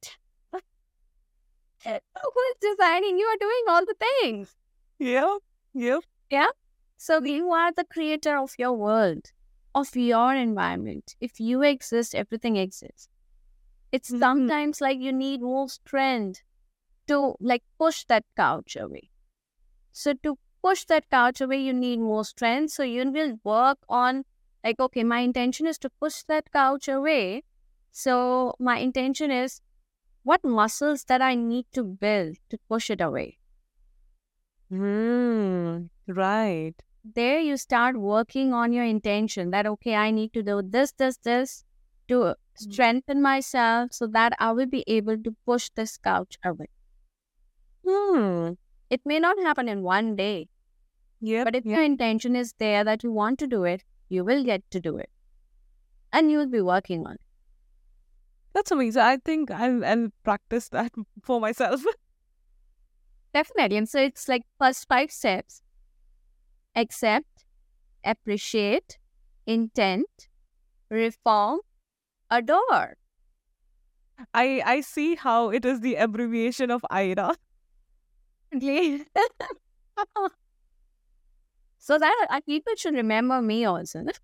Who's 1.85 2.55
designing? 2.61 3.19
You 3.19 3.27
are 3.27 3.37
doing 3.39 3.65
all 3.69 3.85
the 3.87 3.95
things. 3.99 4.57
Yeah. 4.99 5.37
Yep. 5.75 6.03
Yeah. 6.31 6.49
So 6.97 7.23
you 7.23 7.51
are 7.53 7.73
the 7.73 7.85
creator 7.85 8.37
of 8.39 8.55
your 8.59 8.73
world, 8.73 9.33
of 9.75 9.95
your 9.97 10.35
environment. 10.35 11.17
If 11.21 11.41
you 11.41 11.63
exist, 11.63 12.15
everything 12.15 12.57
exists. 12.57 13.09
It's 13.93 14.11
Mhm. 14.11 14.19
sometimes 14.21 14.81
like 14.81 14.99
you 14.99 15.13
need 15.13 15.43
more 15.43 15.69
strength 15.69 16.43
to 17.09 17.35
like 17.41 17.63
push 17.79 18.05
that 18.07 18.25
couch 18.37 18.77
away. 18.77 19.11
So 19.93 20.15
to 20.23 20.39
push 20.63 20.85
that 20.87 21.11
couch 21.11 21.41
away, 21.41 21.59
you 21.63 21.73
need 21.73 22.01
more 22.01 22.25
strength. 22.25 22.73
So 22.73 22.85
you 22.85 23.11
will 23.11 23.41
work 23.45 23.79
on 23.89 24.25
like, 24.65 24.81
okay, 24.81 25.05
my 25.05 25.21
intention 25.21 25.67
is 25.67 25.79
to 25.81 25.91
push 26.01 26.23
that 26.25 26.53
couch 26.53 26.89
away. 26.89 27.43
So 27.93 28.55
my 28.61 28.79
intention 28.79 29.31
is 29.31 29.61
what 30.25 30.45
muscles 30.45 31.05
that 31.07 31.23
I 31.23 31.35
need 31.37 31.67
to 31.73 31.85
build 31.85 32.37
to 32.51 32.59
push 32.69 32.91
it 32.91 33.01
away. 33.01 33.39
Hmm. 34.71 35.87
Right. 36.07 36.81
there 37.05 37.39
you 37.41 37.57
start 37.57 37.97
working 37.97 38.53
on 38.53 38.73
your 38.73 38.85
intention 38.85 39.51
that 39.51 39.67
okay 39.67 39.95
i 39.95 40.11
need 40.11 40.33
to 40.33 40.43
do 40.43 40.61
this 40.63 40.93
this 40.93 41.17
this 41.29 41.65
to 42.09 42.35
strengthen 42.55 43.23
myself 43.23 43.93
so 43.93 44.07
that 44.07 44.33
i 44.39 44.51
will 44.53 44.67
be 44.67 44.85
able 44.87 45.19
to 45.27 45.35
push 45.47 45.69
this 45.75 45.97
couch 45.99 46.37
away 46.45 46.69
Hmm. 47.87 48.53
it 48.91 49.01
may 49.07 49.19
not 49.19 49.39
happen 49.39 49.67
in 49.69 49.83
one 49.83 50.15
day 50.17 50.49
Yep. 51.21 51.45
but 51.47 51.57
if 51.57 51.65
yep. 51.67 51.77
your 51.77 51.85
intention 51.85 52.37
is 52.37 52.55
there 52.59 52.85
that 52.85 53.05
you 53.05 53.13
want 53.13 53.39
to 53.41 53.47
do 53.47 53.65
it 53.65 53.85
you 54.09 54.25
will 54.25 54.45
get 54.45 54.71
to 54.73 54.81
do 54.81 54.97
it 54.99 55.11
and 56.13 56.31
you 56.33 56.39
will 56.39 56.49
be 56.49 56.61
working 56.61 57.07
on 57.07 57.15
it 57.15 57.21
That's 58.55 58.71
amazing. 58.73 59.03
I 59.03 59.19
think 59.19 59.51
I'll 59.51 59.85
I'll 59.85 60.09
practice 60.25 60.69
that 60.71 60.93
for 61.23 61.41
myself. 61.41 61.85
definitely 63.35 63.77
and 63.77 63.89
so 63.89 64.01
it's 64.01 64.29
like 64.29 64.43
first 64.59 64.87
five 64.89 65.11
steps 65.11 65.63
accept 66.77 67.45
appreciate 68.05 68.99
intent 69.47 70.29
reform 70.91 71.61
adore 72.31 72.97
I 74.35 74.63
I 74.65 74.81
see 74.83 75.15
how 75.15 75.51
it 75.51 75.65
is 75.65 75.81
the 75.81 75.95
abbreviation 75.97 76.71
of 76.71 76.83
AAIRA. 76.91 77.35
so 81.79 81.99
that 81.99 82.27
uh, 82.31 82.41
people 82.47 82.73
should 82.77 82.95
remember 82.95 83.41
me 83.43 83.65
also. 83.65 84.05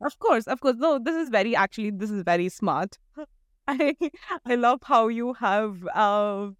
Of 0.00 0.16
course, 0.20 0.46
of 0.46 0.60
course. 0.60 0.76
No, 0.78 1.00
this 1.00 1.16
is 1.16 1.28
very 1.28 1.56
actually 1.56 1.90
this 1.90 2.08
is 2.08 2.22
very 2.22 2.48
smart. 2.48 2.98
I 3.66 3.96
I 4.46 4.54
love 4.54 4.78
how 4.84 5.08
you 5.08 5.32
have 5.32 5.84
uh, 5.92 6.50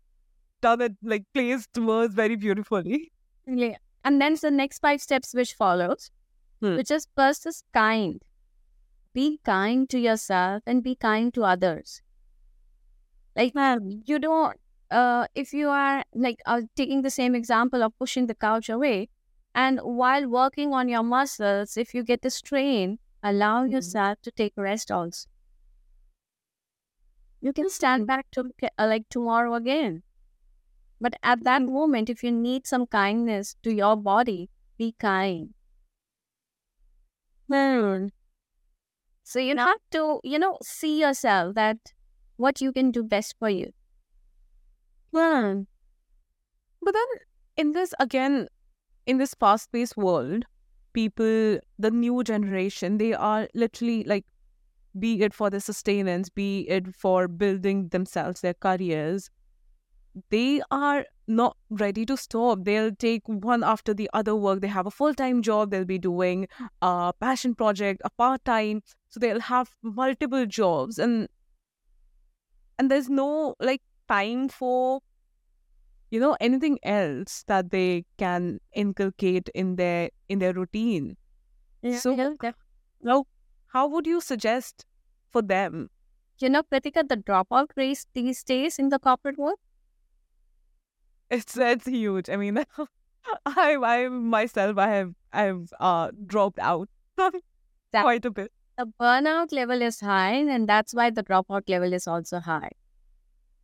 done 0.61 0.81
it 0.81 0.97
like 1.05 1.23
placed 1.35 1.79
words 1.79 2.15
very 2.15 2.35
beautifully. 2.35 3.13
Yeah. 3.47 3.77
And 4.05 4.21
then 4.21 4.35
the 4.43 4.51
next 4.51 4.81
five 4.81 5.01
steps 5.01 5.35
which 5.35 5.55
follows, 5.55 6.11
Hmm. 6.61 6.75
which 6.75 6.91
is 6.91 7.07
first 7.17 7.47
is 7.47 7.63
kind. 7.73 8.21
Be 9.15 9.39
kind 9.45 9.89
to 9.91 10.01
yourself 10.01 10.65
and 10.67 10.83
be 10.83 10.97
kind 10.97 11.33
to 11.35 11.45
others. 11.45 12.03
Like 13.37 13.53
you 14.07 14.19
don't 14.19 14.59
uh 14.91 15.27
if 15.35 15.53
you 15.53 15.69
are 15.69 16.05
like 16.15 16.41
uh, 16.47 16.63
taking 16.77 17.03
the 17.03 17.11
same 17.11 17.35
example 17.35 17.83
of 17.83 17.97
pushing 17.99 18.27
the 18.27 18.35
couch 18.35 18.69
away 18.69 19.09
and 19.55 19.81
while 19.81 20.29
working 20.29 20.73
on 20.75 20.89
your 20.89 21.03
muscles 21.03 21.77
if 21.77 21.95
you 21.95 22.03
get 22.05 22.25
a 22.25 22.31
strain 22.31 22.99
allow 23.23 23.65
Mhm. 23.67 23.71
yourself 23.73 24.19
to 24.23 24.31
take 24.31 24.53
rest 24.57 24.91
also. 24.91 25.29
You 27.41 27.53
can 27.53 27.69
stand 27.69 28.07
back 28.07 28.31
to 28.31 28.53
uh, 28.63 28.87
like 28.87 29.09
tomorrow 29.09 29.55
again. 29.55 30.05
But 31.01 31.15
at 31.23 31.45
that 31.45 31.63
moment 31.63 32.11
if 32.11 32.25
you 32.25 32.33
need 32.33 32.67
some 32.67 32.87
kindness 32.87 33.57
to 33.65 33.73
your 33.75 33.97
body 33.97 34.51
be 34.79 34.93
kind. 34.99 35.55
Hmm. 37.49 38.09
so 39.23 39.39
you 39.39 39.57
have 39.57 39.79
to 39.91 40.21
you 40.25 40.39
know 40.39 40.59
see 40.63 41.01
yourself 41.01 41.55
that 41.55 41.93
what 42.37 42.61
you 42.61 42.73
can 42.73 42.91
do 42.91 43.03
best 43.03 43.37
for 43.39 43.49
you 43.51 43.73
Hmm. 45.13 45.63
But 46.83 46.95
then 46.95 47.07
in 47.57 47.73
this 47.73 47.95
again, 47.99 48.49
in 49.07 49.19
this 49.19 49.35
fast-paced 49.35 49.97
world, 49.97 50.45
people, 50.93 51.59
the 51.79 51.91
new 51.91 52.23
generation, 52.23 52.99
they 52.99 53.15
are 53.15 53.49
literally 53.55 54.05
like, 54.05 54.27
be 54.99 55.23
it 55.23 55.35
for 55.35 55.51
the 55.51 55.61
sustenance, 55.61 56.29
be 56.29 56.61
it 56.69 56.95
for 56.95 57.29
building 57.29 57.89
themselves, 57.89 58.41
their 58.41 58.55
careers, 58.55 59.31
they 60.31 60.61
are 60.71 61.07
not 61.27 61.57
ready 61.71 62.05
to 62.07 62.17
stop. 62.17 62.65
They'll 62.65 62.95
take 62.95 63.23
one 63.27 63.63
after 63.63 63.95
the 63.95 64.11
other 64.13 64.35
work. 64.35 64.61
They 64.61 64.69
have 64.69 64.87
a 64.87 64.91
full-time 64.91 65.43
job. 65.43 65.71
They'll 65.71 65.85
be 65.85 65.99
doing 65.99 66.49
a 66.83 67.13
passion 67.21 67.55
project, 67.55 68.01
a 68.05 68.11
part-time. 68.11 68.83
So 69.11 69.21
they'll 69.21 69.41
have 69.41 69.71
multiple 69.83 70.45
jobs, 70.47 70.99
and 70.99 71.29
and 72.79 72.91
there's 72.91 73.09
no 73.09 73.55
like 73.61 73.83
time 74.09 74.49
for 74.49 75.01
you 76.11 76.21
know 76.21 76.37
anything 76.41 76.79
else 76.83 77.45
that 77.49 77.71
they 77.71 78.05
can 78.19 78.59
inculcate 78.75 79.49
in 79.55 79.77
their 79.77 80.11
in 80.29 80.39
their 80.39 80.53
routine. 80.55 81.17
So- 81.99 82.11
you 82.13 82.17
know, 82.17 82.37
the- 82.41 82.55
now 83.03 83.25
how 83.69 83.87
would 83.89 84.07
you 84.07 84.21
suggest 84.21 84.87
for 85.31 85.43
them? 85.43 85.91
You 86.39 86.49
know 86.51 86.63
Kritika, 86.63 87.07
the 87.09 87.17
dropout 87.17 87.69
rate 87.77 88.05
these 88.15 88.45
days 88.45 88.79
in 88.79 88.89
the 88.91 88.99
corporate 88.99 89.39
world? 89.39 89.59
It's 91.31 91.57
it's 91.57 91.87
huge. 91.87 92.29
I 92.31 92.37
mean 92.37 92.59
i 93.47 93.77
i 93.77 94.09
myself 94.09 94.79
i 94.79 94.89
have 94.89 95.13
i've 95.33 95.73
uh 95.79 96.11
dropped 96.27 96.59
out 96.59 96.89
quite 97.93 98.25
a 98.25 98.31
bit. 98.31 98.53
the 98.79 98.87
burnout 99.01 99.53
level 99.53 99.83
is 99.83 100.01
high 100.01 100.37
and 100.57 100.69
that's 100.69 100.95
why 100.95 101.11
the 101.11 101.23
dropout 101.23 101.69
level 101.69 101.93
is 101.93 102.07
also 102.07 102.41
high 102.41 102.71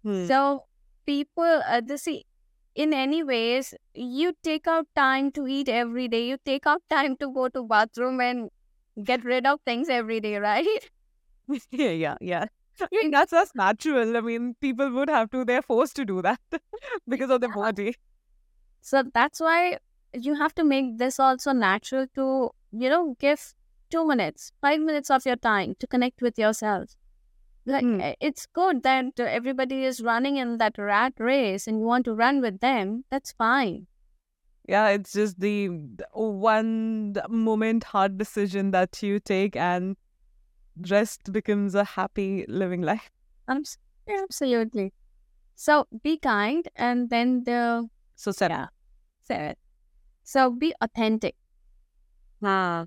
Hmm. 0.04 0.30
so 0.30 0.66
people 1.06 1.62
uh, 1.66 1.80
the 1.80 1.98
see 1.98 2.24
in 2.74 2.92
any 2.92 3.22
ways 3.22 3.74
you 3.94 4.32
take 4.42 4.66
out 4.66 4.86
time 4.96 5.30
to 5.32 5.46
eat 5.46 5.68
every 5.68 6.08
day 6.08 6.26
you 6.28 6.38
take 6.44 6.66
out 6.66 6.82
time 6.90 7.16
to 7.18 7.32
go 7.32 7.48
to 7.48 7.62
bathroom 7.64 8.20
and 8.20 8.50
get 9.04 9.24
rid 9.24 9.46
of 9.46 9.60
things 9.66 9.88
every 9.88 10.20
day 10.20 10.36
right 10.38 10.90
yeah 11.70 11.90
yeah 11.90 12.16
yeah 12.20 12.46
I 12.80 12.88
mean, 12.90 13.12
that's 13.12 13.30
just 13.30 13.54
natural. 13.54 14.16
I 14.16 14.20
mean, 14.20 14.56
people 14.60 14.90
would 14.90 15.08
have 15.08 15.30
to. 15.30 15.44
They're 15.44 15.62
forced 15.62 15.94
to 15.96 16.04
do 16.04 16.22
that 16.22 16.40
because 17.08 17.30
of 17.30 17.40
their 17.40 17.50
body. 17.50 17.94
so 18.80 19.02
that's 19.14 19.40
why 19.40 19.78
you 20.12 20.34
have 20.34 20.54
to 20.54 20.64
make 20.64 20.98
this 20.98 21.18
also 21.18 21.52
natural 21.52 22.06
to 22.14 22.50
you 22.72 22.88
know 22.88 23.16
give 23.18 23.54
two 23.90 24.06
minutes 24.06 24.52
five 24.60 24.80
minutes 24.80 25.10
of 25.10 25.26
your 25.26 25.36
time 25.36 25.74
to 25.78 25.86
connect 25.86 26.22
with 26.22 26.38
yourself 26.38 26.90
like 27.66 27.84
uh, 27.84 28.14
it's 28.20 28.46
good 28.46 28.82
that 28.82 29.06
uh, 29.18 29.24
everybody 29.24 29.84
is 29.84 30.02
running 30.02 30.36
in 30.36 30.58
that 30.58 30.76
rat 30.78 31.12
race 31.18 31.66
and 31.66 31.78
you 31.80 31.84
want 31.86 32.04
to 32.04 32.14
run 32.14 32.40
with 32.40 32.60
them 32.60 33.04
that's 33.10 33.32
fine 33.32 33.86
Yeah, 34.66 34.88
it's 34.96 35.12
just 35.12 35.40
the, 35.40 35.68
the 35.68 36.06
one 36.16 37.16
moment 37.28 37.84
hard 37.84 38.16
decision 38.16 38.70
that 38.70 39.02
you 39.02 39.20
take, 39.20 39.56
and 39.56 39.96
rest 40.92 41.32
becomes 41.32 41.74
a 41.74 41.84
happy 41.84 42.46
living 42.48 42.80
life. 42.80 43.10
Absolutely 44.08 44.86
so 45.54 45.86
be 46.02 46.16
kind 46.18 46.68
and 46.76 47.10
then 47.10 47.44
the 47.44 47.88
So, 48.16 48.32
Sarah. 48.32 48.54
Yeah. 48.54 48.66
Sarah. 49.28 49.54
so 50.22 50.50
be 50.50 50.74
authentic 50.80 51.36
Ah. 52.42 52.86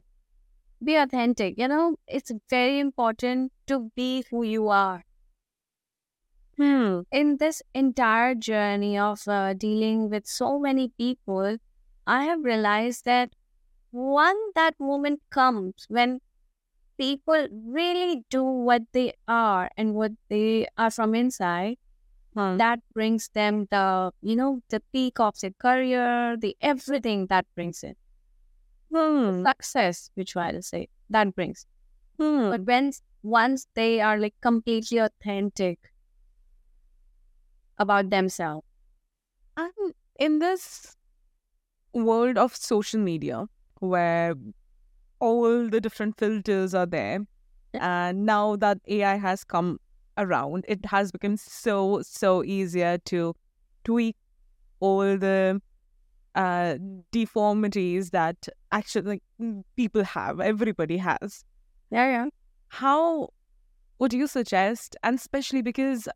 Be 0.84 0.96
authentic 0.96 1.56
you 1.58 1.68
know 1.68 1.98
it's 2.08 2.32
very 2.50 2.80
important 2.80 3.52
to 3.68 3.92
be 3.96 4.24
who 4.32 4.44
you 4.44 4.68
are 4.70 5.04
Hmm. 6.58 7.02
in 7.12 7.38
this 7.38 7.62
entire 7.74 8.34
journey 8.36 8.98
of 8.98 9.28
uh, 9.28 9.54
dealing 9.54 10.10
with 10.10 10.26
so 10.28 10.58
many 10.60 10.90
people, 10.90 11.58
I 12.08 12.24
have 12.24 12.44
realized 12.44 13.06
that 13.06 13.34
one 13.92 14.38
that 14.56 14.80
moment 14.80 15.22
comes 15.32 15.86
when 15.90 16.22
people 17.00 17.48
really 17.52 18.26
do 18.30 18.44
what 18.44 18.84
they 18.94 19.14
are 19.28 19.70
and 19.78 19.96
what 19.96 20.14
they 20.30 20.68
are 20.78 20.92
from 20.92 21.16
inside. 21.16 21.78
Hmm. 22.36 22.58
That 22.58 22.80
brings 22.94 23.30
them 23.30 23.68
the 23.72 24.14
you 24.22 24.36
know 24.36 24.62
the 24.70 24.82
peak 24.94 25.20
of 25.20 25.40
their 25.42 25.54
career, 25.60 26.38
the 26.38 26.58
everything 26.62 27.28
that 27.28 27.48
brings 27.56 27.84
it 27.84 27.98
Hmm. 28.98 29.46
success, 29.46 30.12
say 30.62 30.90
that 31.10 31.36
brings. 31.36 31.66
Hmm. 32.20 32.50
But 32.50 32.62
when 32.66 32.92
once 33.24 33.68
they 33.76 34.02
are 34.02 34.18
like 34.18 34.36
completely 34.42 34.98
authentic 35.00 35.92
about 37.78 38.10
themselves. 38.10 38.66
And 39.58 39.94
in 40.20 40.40
this 40.40 40.96
world 41.94 42.38
of 42.38 42.56
social 42.56 43.00
media, 43.00 43.48
where 43.80 44.36
all 45.20 45.70
the 45.70 45.82
different 45.82 46.18
filters 46.18 46.74
are 46.74 46.86
there, 46.86 47.20
and 47.74 48.26
now 48.26 48.56
that 48.58 48.80
AI 48.88 49.16
has 49.18 49.44
come 49.44 49.80
around, 50.18 50.66
it 50.68 50.86
has 50.88 51.12
become 51.12 51.38
so 51.38 52.02
so 52.04 52.44
easier 52.44 52.98
to 53.06 53.36
tweak 53.84 54.16
all 54.80 55.18
the 55.18 55.62
uh, 56.36 56.78
deformities 57.12 58.12
that 58.12 58.48
actually 58.78 59.10
like, 59.10 59.24
mm, 59.42 59.64
people 59.76 60.04
have, 60.04 60.40
everybody 60.40 60.98
has. 60.98 61.44
Yeah, 61.92 62.08
yeah. 62.10 62.26
How 62.70 63.30
would 64.00 64.14
you 64.14 64.28
suggest, 64.28 64.96
and 65.04 65.18
especially 65.18 65.62
because 65.62 66.08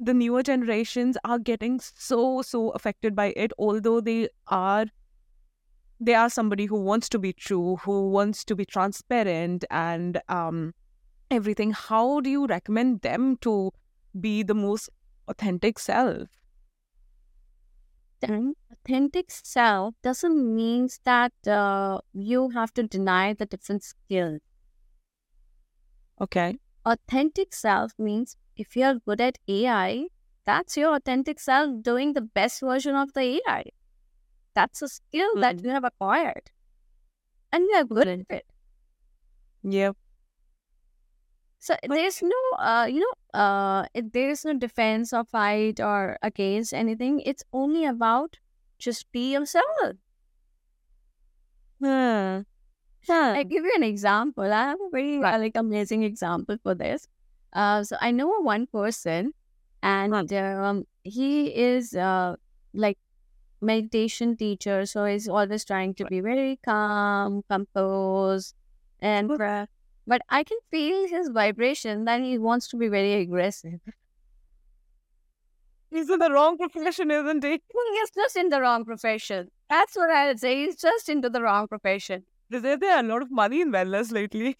the 0.00 0.14
newer 0.14 0.42
generations 0.42 1.16
are 1.24 1.38
getting 1.38 1.80
so 1.80 2.42
so 2.42 2.70
affected 2.70 3.16
by 3.16 3.32
it, 3.36 3.52
although 3.58 4.00
they 4.00 4.28
are 4.48 4.86
they 6.00 6.14
are 6.14 6.28
somebody 6.28 6.66
who 6.66 6.80
wants 6.80 7.08
to 7.08 7.18
be 7.18 7.32
true, 7.32 7.76
who 7.76 8.10
wants 8.10 8.44
to 8.44 8.56
be 8.56 8.64
transparent, 8.64 9.64
and 9.70 10.20
um, 10.28 10.74
everything. 11.30 11.72
How 11.72 12.20
do 12.20 12.30
you 12.30 12.46
recommend 12.46 13.00
them 13.00 13.36
to 13.38 13.72
be 14.20 14.42
the 14.42 14.54
most 14.54 14.90
authentic 15.28 15.78
self? 15.78 16.28
Then 18.86 19.10
authentic 19.10 19.30
self 19.30 19.94
doesn't 20.02 20.54
mean 20.54 20.88
that 21.04 21.32
uh, 21.46 22.00
you 22.12 22.50
have 22.50 22.72
to 22.74 22.82
deny 22.84 23.34
the 23.34 23.46
different 23.46 23.82
skills. 23.82 24.40
Okay. 26.20 26.58
Authentic 26.86 27.52
self 27.52 27.92
means 27.98 28.38
if 28.56 28.74
you're 28.74 28.94
good 29.00 29.20
at 29.20 29.36
AI, 29.48 30.06
that's 30.46 30.78
your 30.78 30.94
authentic 30.96 31.38
self 31.38 31.82
doing 31.82 32.14
the 32.14 32.22
best 32.22 32.60
version 32.62 32.94
of 32.94 33.12
the 33.12 33.20
AI. 33.46 33.64
That's 34.54 34.82
a 34.82 34.88
skill 34.88 35.36
that 35.40 35.58
Mhm. 35.58 35.64
you 35.64 35.70
have 35.70 35.84
acquired. 35.84 36.52
And 37.52 37.64
you're 37.70 37.84
good 37.84 38.06
at 38.06 38.26
it. 38.28 38.46
Yeah. 39.62 39.92
So 41.58 41.74
there's 41.88 42.22
no, 42.22 42.36
uh, 42.58 42.86
you 42.90 43.00
know, 43.00 43.40
uh, 43.40 43.86
there 43.94 44.30
is 44.30 44.44
no 44.44 44.54
defense 44.54 45.12
or 45.12 45.24
fight 45.24 45.80
or 45.80 46.18
against 46.22 46.74
anything. 46.74 47.20
It's 47.20 47.42
only 47.52 47.84
about 47.86 48.38
just 48.84 49.10
be 49.12 49.32
yourself. 49.34 49.96
Hmm. 51.80 52.42
I 53.34 53.44
give 53.44 53.64
you 53.64 53.72
an 53.76 53.82
example. 53.82 54.44
I 54.44 54.62
have 54.70 54.80
a 54.80 54.90
very 54.90 55.18
uh, 55.22 55.38
like 55.38 55.56
amazing 55.56 56.02
example 56.04 56.58
for 56.62 56.74
this. 56.74 57.08
Uh, 57.52 57.84
so 57.84 57.96
I 58.00 58.10
know 58.12 58.28
one 58.42 58.66
person, 58.66 59.34
and 59.82 60.32
um, 60.32 60.86
he 61.04 61.54
is 61.54 61.94
uh, 61.94 62.36
like 62.74 62.98
meditation 63.60 64.36
teacher. 64.36 64.86
So 64.86 65.06
he's 65.06 65.28
always 65.28 65.64
trying 65.64 65.94
to 65.96 66.06
be 66.06 66.20
very 66.20 66.58
calm, 66.64 67.42
composed, 67.50 68.54
and 69.00 69.40
but 70.06 70.22
I 70.30 70.44
can 70.44 70.58
feel 70.70 71.08
his 71.08 71.28
vibration 71.30 72.04
that 72.06 72.22
he 72.22 72.38
wants 72.38 72.68
to 72.70 72.76
be 72.78 72.88
very 72.88 73.14
aggressive. 73.14 73.80
He's 75.94 76.10
in 76.10 76.18
the 76.18 76.30
wrong 76.30 76.58
profession, 76.58 77.12
isn't 77.12 77.44
he? 77.44 77.62
He's 77.92 78.10
just 78.10 78.36
in 78.36 78.48
the 78.48 78.60
wrong 78.60 78.84
profession. 78.84 79.48
That's 79.70 79.94
what 79.94 80.10
I 80.10 80.26
would 80.26 80.40
say. 80.40 80.64
He's 80.64 80.74
just 80.74 81.08
into 81.08 81.30
the 81.30 81.40
wrong 81.40 81.68
profession. 81.68 82.24
Is 82.50 82.62
there, 82.62 82.78
a 82.82 83.02
lot 83.04 83.22
of 83.22 83.30
money 83.30 83.60
in 83.60 83.70
wellness 83.70 84.10
lately? 84.10 84.56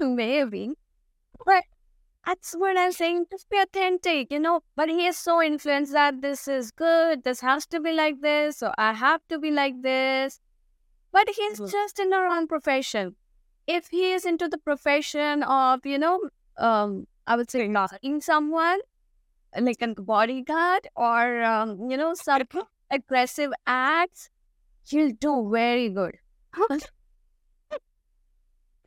Maybe. 0.00 0.72
But 1.46 1.62
that's 2.26 2.54
what 2.54 2.76
I'm 2.76 2.90
saying. 2.90 3.26
Just 3.30 3.48
be 3.48 3.58
authentic, 3.58 4.32
you 4.32 4.40
know. 4.40 4.60
But 4.74 4.88
he 4.88 5.06
is 5.06 5.16
so 5.16 5.40
influenced 5.40 5.92
that 5.92 6.22
this 6.22 6.48
is 6.48 6.72
good, 6.72 7.22
this 7.22 7.40
has 7.40 7.64
to 7.68 7.78
be 7.78 7.92
like 7.92 8.20
this, 8.20 8.56
so 8.58 8.72
I 8.76 8.94
have 8.94 9.20
to 9.28 9.38
be 9.38 9.52
like 9.52 9.80
this. 9.82 10.40
But 11.12 11.28
he's 11.28 11.60
Mhm. 11.60 11.70
just 11.70 12.00
in 12.00 12.10
the 12.10 12.20
wrong 12.20 12.48
profession. 12.48 13.14
If 13.68 13.88
he 13.88 14.12
is 14.12 14.24
into 14.24 14.48
the 14.48 14.58
profession 14.58 15.42
of, 15.44 15.86
you 15.86 15.98
know, 15.98 16.20
um, 16.56 17.06
I 17.28 17.36
would 17.36 17.50
say 17.50 17.68
knocking 17.68 18.20
someone, 18.20 18.80
like 19.58 19.82
a 19.82 19.88
bodyguard 19.88 20.88
or, 20.96 21.42
um, 21.42 21.90
you 21.90 21.96
know, 21.96 22.14
some 22.14 22.42
aggressive 22.90 23.52
acts, 23.66 24.30
he'll 24.86 25.12
do 25.12 25.48
very 25.52 25.88
good. 25.90 26.16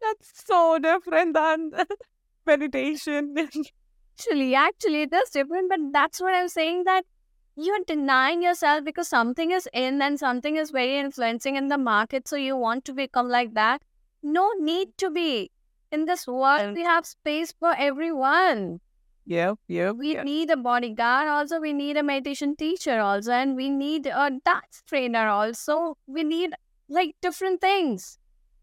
That's 0.02 0.46
so 0.46 0.80
different 0.80 1.36
than 1.36 1.72
meditation. 2.46 3.36
Actually, 4.20 4.56
actually, 4.56 5.04
it 5.04 5.14
is 5.14 5.30
different, 5.30 5.70
but 5.70 5.80
that's 5.94 6.20
what 6.20 6.34
I'm 6.34 6.50
saying 6.50 6.84
that 6.86 7.06
you're 7.56 7.80
denying 7.86 8.42
yourself 8.42 8.84
because 8.84 9.08
something 9.08 9.52
is 9.52 9.68
in 9.74 10.02
and 10.02 10.20
something 10.20 10.56
is 10.56 10.72
very 10.72 10.98
influencing 10.98 11.56
in 11.56 11.68
the 11.68 11.78
market, 11.78 12.28
so 12.28 12.36
you 12.36 12.56
want 12.58 12.86
to 12.86 12.94
become 12.94 13.30
like 13.30 13.54
that. 13.54 13.82
No 14.24 14.52
need 14.60 14.98
to 14.98 15.10
be. 15.12 15.52
In 15.92 16.06
this 16.06 16.26
world, 16.28 16.74
we 16.76 16.84
have 16.84 17.06
space 17.06 17.52
for 17.52 17.76
everyone. 17.78 18.80
Yeah, 19.32 19.54
yeah, 19.68 19.92
We 19.92 20.14
yeah. 20.14 20.24
need 20.24 20.50
a 20.50 20.58
bodyguard, 20.58 21.28
also, 21.28 21.60
we 21.60 21.74
need 21.74 21.98
a 21.98 22.04
meditation 22.04 22.56
teacher, 22.56 23.00
also, 23.00 23.32
and 23.32 23.56
we 23.56 23.70
need 23.70 24.08
a 24.08 24.32
dance 24.46 24.84
trainer, 24.88 25.28
also. 25.28 25.96
We 26.08 26.24
need 26.24 26.54
like 26.90 27.16
different 27.22 27.62
things. 27.62 28.18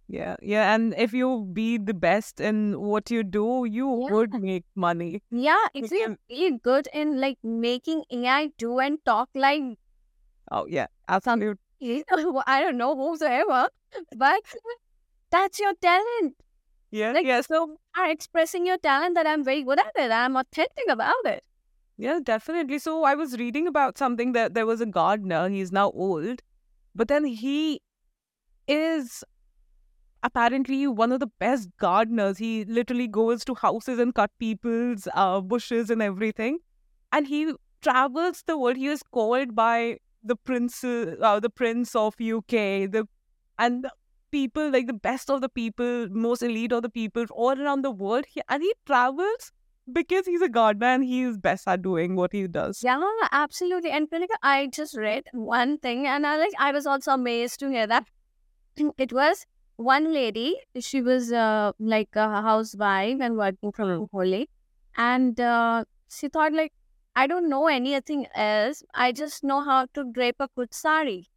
Yeah, 0.09 0.37
yeah, 0.43 0.75
and 0.75 0.95
if 0.97 1.13
you 1.13 1.49
be 1.53 1.79
the 1.79 1.95
best 1.95 2.41
in 2.41 2.81
what 2.81 3.11
you 3.11 3.23
do, 3.23 3.65
you 3.79 3.89
Yeah. 4.03 4.13
would 4.13 4.35
make 4.35 4.65
money. 4.75 5.23
Yeah, 5.31 5.65
if 5.75 5.91
You 5.93 6.17
you're 6.29 6.59
good 6.59 6.89
in 6.93 7.21
like 7.21 7.39
making 7.43 8.05
AI 8.11 8.51
do 8.59 8.79
and 8.79 8.99
talk 9.05 9.29
like 9.35 9.63
Oh 10.51 10.67
yeah, 10.67 10.87
absolutely. 11.09 11.59
I 12.47 12.61
don't 12.63 12.79
know 12.79 12.97
whosoever, 12.97 13.69
but 14.17 14.41
that's 15.31 15.59
your 15.61 15.75
talent. 15.75 16.37
Yeah, 16.91 17.13
Like, 17.13 17.27
yeah. 17.27 17.41
So 17.43 17.77
Are 17.97 18.11
expressing 18.11 18.67
your 18.67 18.79
talent 18.79 19.15
that 19.15 19.27
I'm 19.27 19.45
very 19.45 19.63
good 19.63 19.79
at 19.79 19.93
it. 19.97 20.11
I'm 20.11 20.37
authentic 20.37 20.89
about 20.89 21.25
it. 21.25 21.43
yeah, 21.97 22.21
definitely. 22.23 22.79
So 22.79 23.05
I 23.05 23.15
was 23.15 23.37
reading 23.39 23.67
about 23.67 23.99
something 23.99 24.33
that 24.33 24.55
there 24.55 24.67
was 24.67 24.81
a 24.81 24.87
gardener. 24.87 25.49
He's 25.49 25.73
now 25.73 25.91
old, 25.91 26.41
but 26.95 27.09
then 27.09 27.25
he 27.25 27.81
is 28.69 29.25
apparently 30.23 30.87
one 30.87 31.13
of 31.13 31.21
the 31.21 31.27
best 31.39 31.69
gardeners. 31.79 32.39
He 32.39 32.65
literally 32.65 33.09
goes 33.09 33.45
to 33.47 33.55
houses 33.55 33.99
and 33.99 34.15
cut 34.15 34.31
people's 34.39 35.09
uh, 35.15 35.41
bushes 35.41 35.91
and 35.91 36.03
everything, 36.03 36.59
and 37.13 37.27
he 37.27 37.55
travels 37.83 38.43
the 38.47 38.59
world. 38.59 38.77
He 38.77 38.87
is 38.87 39.03
called 39.03 39.55
by 39.55 39.99
the 40.23 40.37
prince, 40.37 40.83
uh, 40.85 41.41
the 41.41 41.51
prince 41.51 41.95
of 41.95 42.15
UK, 42.21 42.87
the 42.87 43.07
and 43.59 43.87
people 44.31 44.71
like 44.71 44.87
the 44.87 44.93
best 44.93 45.31
of 45.31 45.41
the 45.41 45.49
people, 45.49 46.09
most 46.11 46.43
elite 46.43 46.73
of 46.73 46.83
the 46.83 46.91
people 46.91 47.25
all 47.31 47.61
around 47.61 47.83
the 47.83 47.91
world. 47.91 48.25
He, 48.29 48.43
and 48.49 48.63
he 48.63 48.73
travels 48.87 49.53
because 49.93 50.27
he's 50.27 50.43
a 50.43 50.49
gardener 50.49 50.87
and 50.89 51.05
he 51.05 51.23
is 51.23 51.39
best 51.39 51.67
at 51.69 51.83
doing 51.83 52.15
what 52.17 52.33
he 52.33 52.47
does. 52.47 52.83
Yeah, 52.83 53.01
absolutely. 53.33 53.91
And 53.91 54.11
Kritika, 54.11 54.37
I 54.43 54.67
just 54.69 54.97
read 54.97 55.25
one 55.33 55.79
thing 55.79 56.07
and 56.07 56.27
I 56.27 56.37
like 56.39 56.53
I 56.59 56.73
was 56.73 56.87
also 56.87 57.13
amazed 57.13 57.61
to 57.61 57.71
hear 57.71 57.87
that. 57.87 58.07
It 58.99 59.13
was 59.13 59.47
one 59.77 60.13
lady, 60.13 60.57
she 60.81 61.03
was 61.03 61.33
uh, 61.33 61.73
like 61.79 62.17
a 62.17 62.43
housewife 62.43 63.19
and 63.21 63.37
working 63.37 63.73
from 63.73 64.09
Holi. 64.13 64.51
And 64.97 65.39
uh, 65.41 65.85
she 66.11 66.29
thought 66.29 66.53
like, 66.53 66.73
I 67.17 67.27
don't 67.27 67.49
know 67.49 67.67
anything 67.69 68.27
else. 68.35 68.83
I 68.95 69.13
just 69.13 69.45
know 69.45 69.61
how 69.63 69.87
to 69.95 70.05
drape 70.13 70.37
a 70.41 70.49
good 70.57 70.75
sari. 70.75 71.29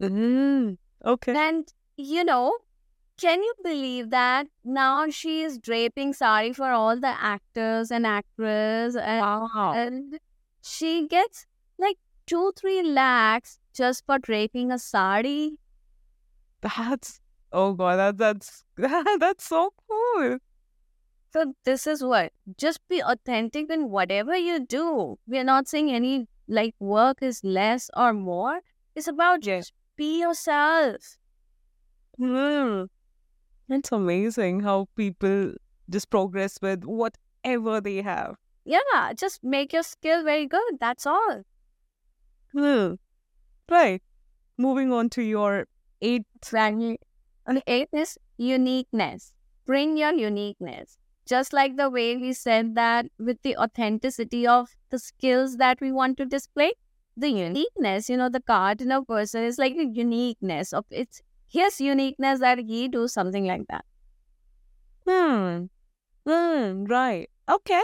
Mm, 0.00 0.76
okay. 1.06 1.36
And 1.36 1.72
you 1.96 2.24
know, 2.24 2.52
can 3.18 3.42
you 3.42 3.54
believe 3.64 4.10
that 4.10 4.48
now 4.64 5.08
she 5.10 5.42
is 5.42 5.58
draping 5.58 6.12
sari 6.12 6.52
for 6.52 6.70
all 6.72 6.98
the 7.00 7.14
actors 7.34 7.90
and 7.90 8.06
actresses 8.06 8.96
and, 8.96 9.20
Wow. 9.22 9.72
and 9.74 10.20
she 10.62 11.06
gets 11.08 11.46
like 11.78 11.98
two, 12.26 12.52
three 12.56 12.82
lakhs 12.82 13.58
just 13.74 14.04
for 14.06 14.18
draping 14.18 14.72
a 14.72 14.78
sari. 14.78 15.58
That's 16.62 17.20
oh 17.52 17.72
god, 17.74 17.96
that, 17.96 18.18
that's 18.18 18.64
that's 18.76 19.44
so 19.44 19.72
cool. 19.88 20.38
So 21.32 21.54
this 21.64 21.86
is 21.86 22.02
what 22.02 22.32
just 22.56 22.80
be 22.88 23.00
authentic 23.02 23.70
in 23.70 23.90
whatever 23.90 24.36
you 24.36 24.58
do. 24.66 25.18
We're 25.26 25.44
not 25.44 25.68
saying 25.68 25.90
any 25.90 26.28
like 26.48 26.74
work 26.80 27.22
is 27.22 27.44
less 27.44 27.90
or 27.96 28.12
more. 28.12 28.60
It's 28.94 29.08
about 29.08 29.44
Yeah. 29.44 29.62
Be 29.96 30.20
yourself. 30.20 31.18
Mm. 32.20 32.88
It's 33.68 33.92
amazing 33.92 34.60
how 34.60 34.88
people 34.96 35.54
just 35.90 36.10
progress 36.10 36.58
with 36.62 36.84
whatever 36.84 37.80
they 37.80 38.02
have. 38.02 38.36
Yeah, 38.64 39.12
just 39.14 39.44
make 39.44 39.72
your 39.72 39.82
skill 39.82 40.24
very 40.24 40.46
good. 40.46 40.78
That's 40.80 41.06
all. 41.06 41.42
Hmm. 42.52 42.94
Right. 43.70 44.02
Moving 44.58 44.92
on 44.92 45.10
to 45.10 45.22
your 45.22 45.66
eighth. 46.00 46.26
And 46.52 47.62
eighth 47.66 47.92
is 47.92 48.18
uniqueness. 48.38 49.32
Bring 49.66 49.96
your 49.96 50.12
uniqueness. 50.12 50.98
Just 51.26 51.52
like 51.52 51.76
the 51.76 51.90
way 51.90 52.16
we 52.16 52.32
said 52.32 52.76
that 52.76 53.06
with 53.18 53.42
the 53.42 53.56
authenticity 53.56 54.46
of 54.46 54.76
the 54.90 54.98
skills 54.98 55.56
that 55.56 55.80
we 55.80 55.90
want 55.90 56.16
to 56.18 56.24
display, 56.24 56.72
the 57.16 57.30
uniqueness, 57.30 58.08
you 58.08 58.16
know, 58.16 58.28
the 58.28 58.42
cardinal 58.42 59.04
person 59.04 59.44
is 59.44 59.58
like 59.58 59.76
the 59.76 59.86
uniqueness 59.86 60.72
of 60.72 60.84
it's 60.90 61.22
his 61.48 61.80
uniqueness 61.80 62.40
that 62.40 62.58
he 62.58 62.88
do 62.88 63.08
something 63.08 63.46
like 63.46 63.62
that. 63.68 63.84
Hmm. 65.06 65.66
Hmm. 66.26 66.84
Right. 66.84 67.30
Okay. 67.48 67.82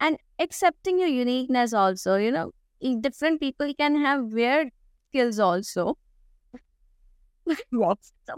And 0.00 0.18
accepting 0.38 0.98
your 0.98 1.08
uniqueness 1.08 1.72
also, 1.72 2.16
you 2.16 2.30
know, 2.30 2.52
different 3.00 3.40
people 3.40 3.72
can 3.74 3.96
have 4.00 4.24
weird 4.32 4.70
skills 5.10 5.38
also. 5.38 5.96
What? 7.70 7.98
So 8.26 8.34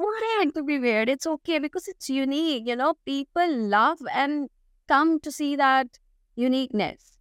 to 0.55 0.63
be 0.65 0.79
weird? 0.79 1.09
It's 1.09 1.27
okay 1.27 1.59
because 1.59 1.87
it's 1.89 2.09
unique. 2.11 2.67
You 2.67 2.77
know, 2.77 2.95
people 3.05 3.57
love 3.57 3.99
and 4.13 4.49
come 4.89 5.21
to 5.21 5.31
see 5.31 5.57
that 5.57 5.87
uniqueness. 6.35 7.13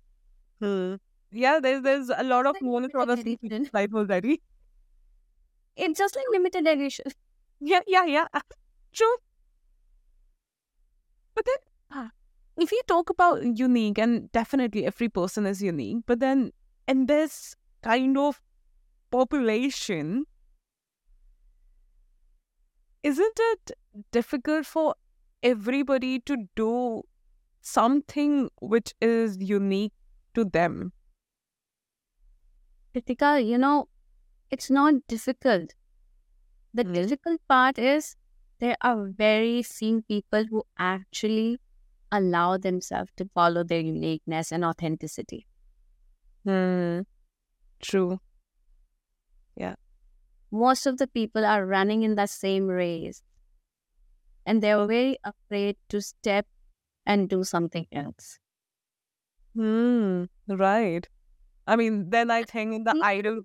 Hmm. 0.59 0.95
Yeah, 1.31 1.59
there's 1.59 1.81
there's 1.83 2.09
a 2.09 2.23
lot 2.23 2.45
of 2.45 2.55
Like 2.61 3.19
edition. 3.19 3.69
life 3.73 3.93
already. 3.93 4.41
It's 5.75 5.97
just 5.99 6.15
like 6.15 6.25
limited 6.31 6.67
edition. 6.67 7.05
Yeah, 7.59 7.81
yeah, 7.87 8.05
yeah. 8.05 8.27
True. 8.93 9.17
But 11.33 11.45
then, 11.45 12.11
if 12.57 12.71
you 12.71 12.81
talk 12.87 13.09
about 13.09 13.43
unique, 13.57 13.97
and 13.97 14.31
definitely 14.31 14.85
every 14.85 15.09
person 15.09 15.45
is 15.45 15.61
unique, 15.61 16.03
but 16.05 16.19
then 16.19 16.51
in 16.87 17.05
this 17.07 17.55
kind 17.83 18.17
of 18.17 18.41
population, 19.11 20.25
isn't 23.03 23.39
it 23.39 23.71
difficult 24.11 24.65
for 24.65 24.95
everybody 25.43 26.19
to 26.21 26.47
do 26.55 27.03
something 27.61 28.49
which 28.61 28.93
is 29.01 29.37
unique 29.39 29.93
to 30.33 30.45
them? 30.45 30.93
Kritika, 32.95 33.45
you 33.45 33.59
know, 33.59 33.89
it's 34.51 34.69
not 34.71 35.07
difficult. 35.07 35.75
The 36.75 36.83
Hmm. 36.83 36.93
difficult 36.93 37.41
part 37.47 37.79
is 37.79 38.17
there 38.59 38.77
are 38.81 39.07
very 39.07 39.63
few 39.63 40.03
people 40.03 40.45
who 40.45 40.63
actually 40.77 41.59
allow 42.11 42.57
themselves 42.57 43.11
to 43.17 43.29
follow 43.33 43.63
their 43.63 43.81
uniqueness 43.81 44.51
and 44.51 44.65
authenticity. 44.65 45.47
Hmm. 46.45 47.01
True. 47.81 48.19
Yeah. 49.55 49.75
Most 50.51 50.87
of 50.87 50.97
the 50.97 51.07
people 51.07 51.45
are 51.45 51.67
running 51.67 52.01
in 52.03 52.15
the 52.15 52.25
same 52.27 52.67
race 52.67 53.21
and 54.45 54.61
they're 54.61 54.85
very 54.87 55.17
afraid 55.23 55.77
to 55.89 56.01
step 56.01 56.47
and 57.05 57.29
do 57.29 57.43
something 57.43 57.87
else. 57.91 58.39
Hmm. 59.55 60.25
Right. 60.47 61.09
I 61.67 61.75
mean, 61.75 62.09
then 62.09 62.31
I 62.31 62.43
think 62.43 62.85
the 62.85 62.93
Hmm. 62.93 63.03
idol. 63.03 63.41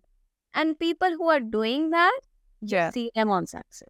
And 0.55 0.79
people 0.79 1.11
who 1.13 1.29
are 1.29 1.41
doing 1.41 1.91
that, 1.91 2.21
Yeah. 2.61 2.91
see 2.91 3.11
them 3.15 3.31
on 3.31 3.47
success. 3.47 3.89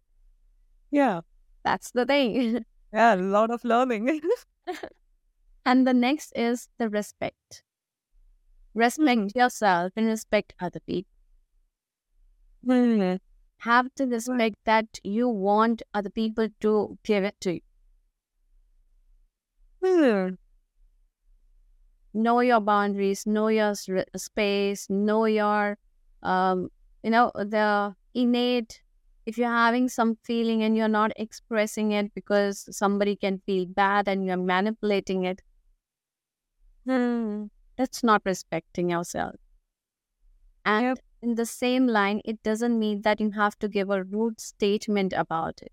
Yeah. 0.91 1.21
That's 1.63 1.91
the 1.91 2.05
thing. 2.05 2.65
Yeah, 2.93 3.15
a 3.15 3.17
lot 3.17 3.51
of 3.51 3.63
learning. 3.63 4.19
and 5.65 5.87
the 5.87 5.93
next 5.93 6.31
is 6.35 6.69
the 6.77 6.89
respect. 6.89 7.63
Respect 8.73 9.33
Mhm. 9.33 9.35
yourself 9.35 9.93
and 9.95 10.07
respect 10.07 10.53
other 10.59 10.81
people. 10.81 11.09
Hmm. 12.65 13.17
Have 13.59 13.91
the 13.95 14.07
respect 14.07 14.57
that 14.65 14.99
you 15.05 15.29
want 15.29 15.83
other 15.93 16.09
people 16.09 16.49
to 16.59 16.97
give 17.03 17.23
it 17.23 17.39
to 17.39 17.53
you. 17.53 17.61
Hmm. 19.83 20.35
Know 22.13 22.41
your 22.41 22.59
boundaries, 22.59 23.25
know 23.25 23.47
your 23.47 23.73
space, 24.15 24.89
know 24.89 25.25
your, 25.25 25.77
um, 26.23 26.69
you 27.03 27.09
know, 27.09 27.31
the 27.35 27.95
innate. 28.13 28.81
If 29.25 29.37
you're 29.37 29.49
having 29.49 29.87
some 29.87 30.17
feeling 30.23 30.63
and 30.63 30.75
you're 30.75 30.87
not 30.89 31.11
expressing 31.15 31.91
it 31.91 32.13
because 32.13 32.67
somebody 32.75 33.15
can 33.15 33.39
feel 33.45 33.65
bad 33.65 34.07
and 34.07 34.25
you're 34.25 34.37
manipulating 34.37 35.23
it, 35.25 35.41
Hmm. 36.85 37.45
that's 37.75 38.03
not 38.03 38.21
respecting 38.25 38.89
yourself. 38.91 39.35
And 40.65 40.83
Yep. 40.85 40.99
in 41.21 41.35
the 41.35 41.45
same 41.45 41.85
line, 41.85 42.19
it 42.25 42.41
doesn't 42.41 42.79
mean 42.79 43.03
that 43.03 43.19
you 43.19 43.29
have 43.31 43.59
to 43.59 43.69
give 43.69 43.91
a 43.91 44.03
rude 44.03 44.39
statement 44.41 45.13
about 45.13 45.61
it. 45.61 45.71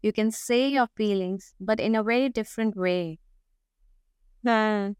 You 0.00 0.10
can 0.10 0.30
say 0.30 0.68
your 0.70 0.86
feelings, 0.96 1.54
but 1.60 1.80
in 1.80 1.94
a 1.94 2.02
very 2.02 2.30
different 2.30 2.76
way. 2.76 3.18
Hmm. 4.44 4.92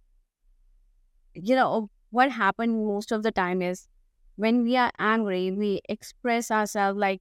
You 1.34 1.54
know, 1.54 1.90
what 2.10 2.30
happened 2.32 2.84
most 2.86 3.12
of 3.12 3.22
the 3.22 3.32
time 3.32 3.60
is 3.62 3.88
when 4.36 4.62
we 4.62 4.76
are 4.76 4.90
angry, 4.98 5.50
we 5.50 5.80
express 5.88 6.50
ourselves 6.50 6.98
like, 6.98 7.20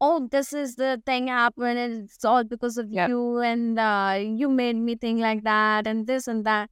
oh, 0.00 0.28
this 0.30 0.52
is 0.52 0.76
the 0.76 1.02
thing 1.06 1.28
happened, 1.28 1.78
and 1.78 2.04
it's 2.04 2.24
all 2.24 2.44
because 2.44 2.78
of 2.78 2.90
Yep. 2.90 3.10
you, 3.10 3.38
and 3.40 3.78
uh, 3.78 4.18
you 4.20 4.48
made 4.50 4.76
me 4.76 4.96
think 4.96 5.20
like 5.20 5.44
that, 5.44 5.86
and 5.86 6.06
this 6.06 6.28
and 6.28 6.44
that. 6.46 6.70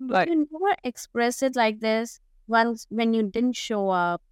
Right. 0.00 0.28
You 0.28 0.46
never 0.52 0.76
express 0.84 1.42
it 1.42 1.56
like 1.56 1.80
this. 1.80 2.20
Once 2.46 2.86
when 2.88 3.14
you 3.14 3.24
didn't 3.24 3.56
show 3.56 3.88
up, 3.90 4.22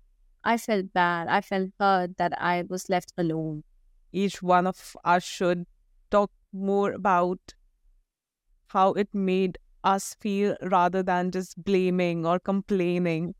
I 0.44 0.58
felt 0.58 0.92
bad. 0.92 1.28
I 1.28 1.40
felt 1.40 1.70
hurt 1.80 2.18
that 2.18 2.40
I 2.40 2.62
was 2.62 2.88
left 2.90 3.12
alone. 3.18 3.64
Each 4.12 4.42
one 4.42 4.66
of 4.66 4.96
us 5.04 5.22
should 5.22 5.66
talk 6.10 6.32
more 6.52 6.90
about 6.92 7.54
how 8.68 8.92
it 8.94 9.08
made 9.14 9.58
us 9.84 10.14
feel 10.20 10.56
rather 10.62 11.02
than 11.02 11.30
just 11.30 11.62
blaming 11.62 12.26
or 12.26 12.38
complaining. 12.40 13.34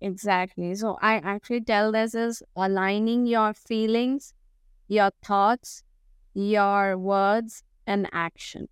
Exactly. 0.00 0.74
So 0.74 0.98
I 1.02 1.16
actually 1.16 1.60
tell 1.62 1.92
this 1.92 2.14
is 2.14 2.42
aligning 2.56 3.26
your 3.26 3.52
feelings, 3.54 4.32
your 4.88 5.10
thoughts, 5.22 5.82
your 6.34 6.98
words, 6.98 7.64
and 7.86 8.08
action. 8.12 8.68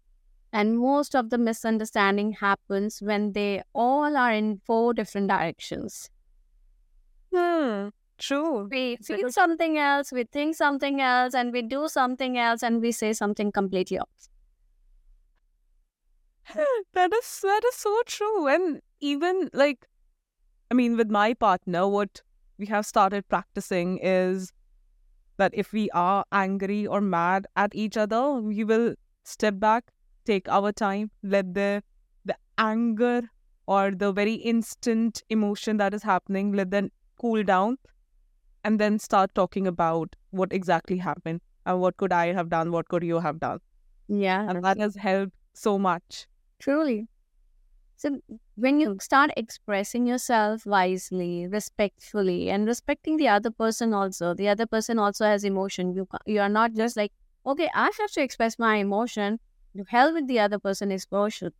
And 0.52 0.78
most 0.78 1.16
of 1.16 1.30
the 1.30 1.38
misunderstanding 1.38 2.32
happens 2.34 3.00
when 3.02 3.32
they 3.32 3.62
all 3.74 4.16
are 4.16 4.32
in 4.32 4.58
four 4.58 4.94
different 4.94 5.28
directions. 5.28 6.10
Hmm. 7.34 7.88
True. 8.18 8.72
We 8.72 8.98
feel 8.98 9.30
something 9.30 9.78
else, 9.78 10.12
we 10.12 10.24
think 10.24 10.56
something 10.56 11.00
else, 11.00 11.34
and 11.34 11.52
we 11.52 11.62
do 11.62 11.88
something 11.88 12.38
else, 12.38 12.62
and 12.64 12.80
we 12.82 12.92
say 12.92 13.12
something 13.14 13.52
completely 13.52 13.98
opposite. 13.98 14.31
that 16.94 17.12
is 17.12 17.40
that 17.42 17.62
is 17.64 17.74
so 17.76 18.02
true. 18.06 18.46
And 18.48 18.80
even 19.00 19.50
like 19.52 19.86
I 20.70 20.74
mean 20.74 20.96
with 20.96 21.10
my 21.10 21.34
partner, 21.34 21.88
what 21.88 22.22
we 22.58 22.66
have 22.66 22.86
started 22.86 23.28
practicing 23.28 23.98
is 23.98 24.52
that 25.38 25.52
if 25.54 25.72
we 25.72 25.90
are 25.90 26.24
angry 26.32 26.86
or 26.86 27.00
mad 27.00 27.46
at 27.56 27.74
each 27.74 27.96
other, 27.96 28.34
we 28.34 28.64
will 28.64 28.94
step 29.24 29.58
back, 29.58 29.92
take 30.26 30.48
our 30.48 30.72
time, 30.72 31.10
let 31.22 31.54
the 31.54 31.82
the 32.24 32.36
anger 32.58 33.22
or 33.66 33.90
the 33.92 34.12
very 34.12 34.34
instant 34.34 35.22
emotion 35.30 35.76
that 35.78 35.94
is 35.94 36.02
happening, 36.02 36.52
let 36.52 36.70
them 36.70 36.90
cool 37.20 37.42
down 37.44 37.78
and 38.64 38.78
then 38.80 38.98
start 38.98 39.34
talking 39.34 39.66
about 39.66 40.14
what 40.30 40.52
exactly 40.52 40.98
happened 40.98 41.40
and 41.66 41.80
what 41.80 41.96
could 41.96 42.12
I 42.12 42.32
have 42.32 42.48
done, 42.48 42.72
what 42.72 42.88
could 42.88 43.02
you 43.02 43.20
have 43.20 43.40
done. 43.40 43.60
Yeah, 44.08 44.48
And 44.48 44.64
that 44.64 44.78
has 44.78 44.96
helped 44.96 45.32
so 45.54 45.78
much. 45.78 46.26
Truly. 46.62 47.08
So 47.96 48.18
when 48.56 48.80
you 48.80 48.98
start 49.00 49.30
expressing 49.36 50.06
yourself 50.06 50.66
wisely, 50.66 51.46
respectfully, 51.46 52.50
and 52.50 52.66
respecting 52.66 53.16
the 53.16 53.28
other 53.28 53.50
person 53.50 53.94
also, 53.94 54.34
the 54.34 54.48
other 54.48 54.66
person 54.66 54.98
also 54.98 55.24
has 55.24 55.44
emotion. 55.44 55.94
You 55.94 56.06
you 56.26 56.40
are 56.40 56.48
not 56.48 56.74
just 56.74 56.96
like, 56.96 57.12
okay, 57.46 57.70
I 57.74 57.90
have 58.00 58.10
to 58.12 58.22
express 58.22 58.58
my 58.58 58.76
emotion. 58.76 59.38
To 59.76 59.84
hell 59.88 60.12
with 60.12 60.28
the 60.28 60.40
other 60.40 60.58
person's 60.58 61.06
emotion. 61.10 61.52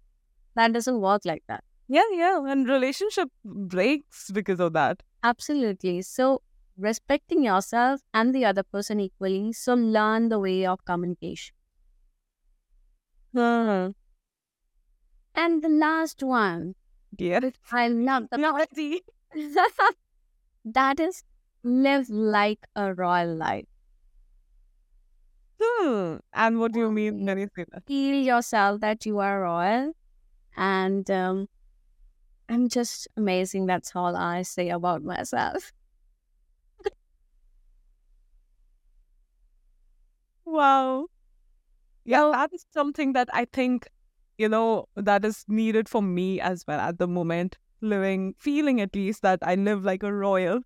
That 0.57 0.73
doesn't 0.73 1.01
work 1.01 1.23
like 1.25 1.45
that. 1.49 1.65
Yeah, 1.89 2.11
yeah. 2.13 2.41
And 2.47 2.69
relationship 2.69 3.29
breaks 3.45 4.31
because 4.31 4.61
of 4.61 4.73
that. 4.75 5.03
Absolutely. 5.23 6.03
So 6.03 6.43
respecting 6.77 7.45
yourself 7.45 8.01
and 8.15 8.35
the 8.35 8.45
other 8.45 8.63
person 8.63 9.01
equally. 9.01 9.53
So 9.53 9.75
learn 9.75 10.29
the 10.29 10.39
way 10.39 10.67
of 10.67 10.85
communication. 10.85 11.55
Hmm. 13.35 13.93
And 15.35 15.63
the 15.63 15.69
last 15.69 16.23
one, 16.23 16.75
Yeah. 17.19 17.41
I 17.71 17.89
love 17.89 18.29
the 18.31 18.39
No, 18.39 18.57
that 20.65 21.01
is 21.01 21.25
live 21.63 22.11
like 22.11 22.67
a 22.77 22.95
royal 22.95 23.35
life. 23.37 23.67
Hmm. 25.61 26.17
And 26.33 26.59
what 26.59 26.73
do 26.73 26.81
you 26.81 26.91
mean 26.91 27.25
when 27.25 27.39
you 27.39 27.49
say 27.57 27.65
that? 27.71 27.85
Feel 27.87 28.23
yourself 28.23 28.81
that 28.81 29.07
you 29.07 29.19
are 29.21 29.41
royal. 29.43 29.93
And 30.57 31.11
um, 31.11 31.49
I'm 32.49 32.69
just 32.69 33.09
amazing. 33.17 33.67
That's 33.67 33.95
all 33.97 34.17
I 34.17 34.43
say 34.43 34.69
about 34.71 35.03
myself. 35.03 35.73
Wow. 40.45 41.09
Yeah, 42.05 42.31
that 42.33 42.53
is 42.53 42.67
something 42.73 43.13
that 43.15 43.29
I 43.33 43.47
think, 43.47 43.89
you 44.39 44.49
know, 44.49 44.87
that 44.97 45.25
is 45.25 45.45
needed 45.49 45.89
for 45.89 46.03
me 46.03 46.41
as 46.41 46.65
well 46.67 46.81
at 46.81 46.99
the 46.99 47.09
moment. 47.09 47.59
Living, 47.81 48.35
feeling 48.39 48.81
at 48.81 48.95
least 48.95 49.23
that 49.23 49.41
I 49.43 49.57
live 49.57 49.85
like 49.85 50.03
a 50.03 50.13
royal. 50.13 50.61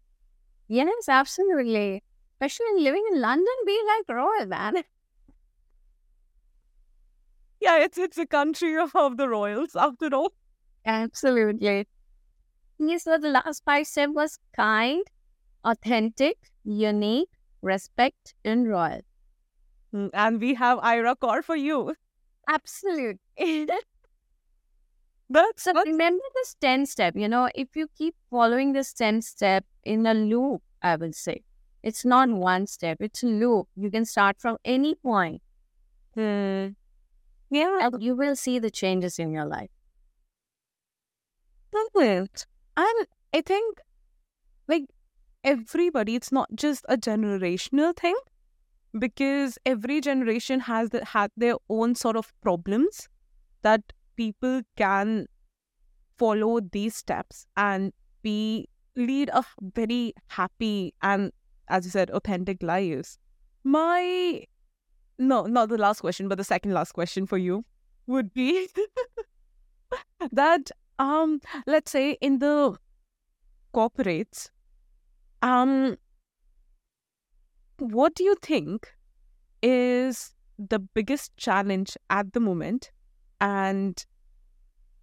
Yes, 0.68 1.08
absolutely. 1.08 2.02
Especially 2.40 2.82
living 2.82 3.04
in 3.12 3.20
London, 3.20 3.54
be 3.66 3.80
like 3.86 4.16
royal, 4.16 4.46
man. 4.46 4.84
Yeah, 7.60 7.78
it's 7.78 7.98
it's 7.98 8.18
a 8.18 8.26
country 8.26 8.76
of 8.94 9.16
the 9.16 9.28
royals 9.28 9.76
after 9.76 10.14
all. 10.14 10.32
Absolutely. 10.86 11.86
Yes, 12.78 13.04
so 13.04 13.18
the 13.18 13.30
last 13.30 13.64
five 13.64 13.86
step 13.86 14.10
was 14.14 14.38
kind, 14.56 15.04
authentic, 15.64 16.38
unique, 16.64 17.30
respect, 17.62 18.34
and 18.44 18.68
royal. 18.68 19.02
Mm, 19.92 20.10
And 20.14 20.40
we 20.40 20.54
have 20.54 20.78
Aaira 20.78 21.16
Kaurr 21.16 21.42
for 21.42 21.56
you. 21.56 21.96
Absolutely. 22.48 23.18
But, 25.30 25.58
So 25.58 25.72
remember 25.84 26.22
this 26.34 26.54
10 26.60 26.86
step, 26.86 27.14
you 27.16 27.28
know, 27.28 27.48
if 27.54 27.74
you 27.74 27.88
keep 27.98 28.14
following 28.30 28.72
this 28.72 28.92
10 28.92 29.22
step 29.22 29.64
in 29.84 30.06
a 30.06 30.14
loop, 30.14 30.62
I 30.82 30.94
will 30.96 31.12
say, 31.12 31.42
it's 31.82 32.04
not 32.04 32.28
one 32.28 32.66
step, 32.68 32.98
it's 33.00 33.22
a 33.24 33.26
loop. 33.26 33.68
You 33.76 33.90
can 33.90 34.04
start 34.04 34.40
from 34.40 34.58
any 34.64 34.94
point 34.94 35.42
Hmm. 36.14 36.68
Yeah, 37.50 37.78
and 37.82 38.02
you 38.02 38.16
will 38.16 38.36
see 38.36 38.58
the 38.60 38.70
changes 38.70 39.18
in 39.18 39.32
your 39.32 39.46
life. 39.46 39.70
Brilliant. 41.72 42.46
And 42.76 43.06
I 43.34 43.40
think, 43.40 43.78
like, 44.68 44.86
everybody, 45.44 46.16
it's 46.16 46.32
not 46.32 46.50
just 46.54 46.84
a 46.88 46.96
generational 46.98 47.96
thing 47.96 48.16
because 48.98 49.58
every 49.66 50.00
generation 50.00 50.60
has 50.60 50.90
the, 50.90 51.04
had 51.04 51.30
their 51.36 51.54
own 51.68 51.94
sort 51.94 52.16
of 52.16 52.32
problems 52.40 53.08
that 53.62 53.92
people 54.16 54.62
can 54.76 55.26
follow 56.18 56.60
these 56.60 56.96
steps 56.96 57.46
and 57.56 57.92
be 58.22 58.68
lead 58.96 59.28
a 59.32 59.44
very 59.74 60.14
happy 60.28 60.94
and 61.02 61.30
as 61.68 61.84
you 61.84 61.90
said 61.90 62.10
authentic 62.10 62.62
lives. 62.62 63.18
My 63.64 64.44
no 65.18 65.46
not 65.46 65.68
the 65.68 65.78
last 65.78 66.00
question 66.00 66.28
but 66.28 66.38
the 66.38 66.44
second 66.44 66.72
last 66.72 66.92
question 66.92 67.26
for 67.26 67.38
you 67.38 67.64
would 68.06 68.32
be 68.34 68.68
that 70.32 70.70
um 70.98 71.40
let's 71.66 71.90
say 71.90 72.12
in 72.20 72.38
the 72.38 72.76
corporates 73.74 74.50
um 75.42 75.96
what 77.78 78.14
do 78.14 78.24
you 78.24 78.34
think 78.42 78.92
is 79.62 80.34
the 80.58 80.78
biggest 80.78 81.36
challenge 81.36 81.96
at 82.10 82.32
the 82.32 82.40
moment 82.40 82.90
and 83.40 84.06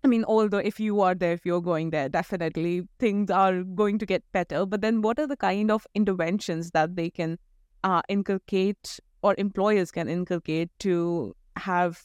i 0.04 0.08
mean 0.08 0.24
although 0.26 0.58
if 0.58 0.80
you 0.80 1.02
are 1.02 1.14
there 1.14 1.34
if 1.34 1.46
you're 1.46 1.62
going 1.62 1.92
there 1.92 2.10
definitely 2.10 2.88
things 3.00 3.30
are 3.30 3.64
going 3.64 4.00
to 4.00 4.06
get 4.06 4.24
better 4.32 4.66
but 4.66 4.82
then 4.82 5.02
what 5.02 5.20
are 5.20 5.28
the 5.28 5.38
kind 5.38 5.70
of 5.70 5.86
interventions 5.94 6.72
that 6.72 6.96
they 6.96 7.10
can 7.10 7.38
uh, 7.84 8.02
inculcate 8.10 9.00
or 9.22 9.36
employers 9.38 9.92
can 9.92 10.08
inculcate 10.08 10.70
to 10.80 11.36
have 11.56 12.04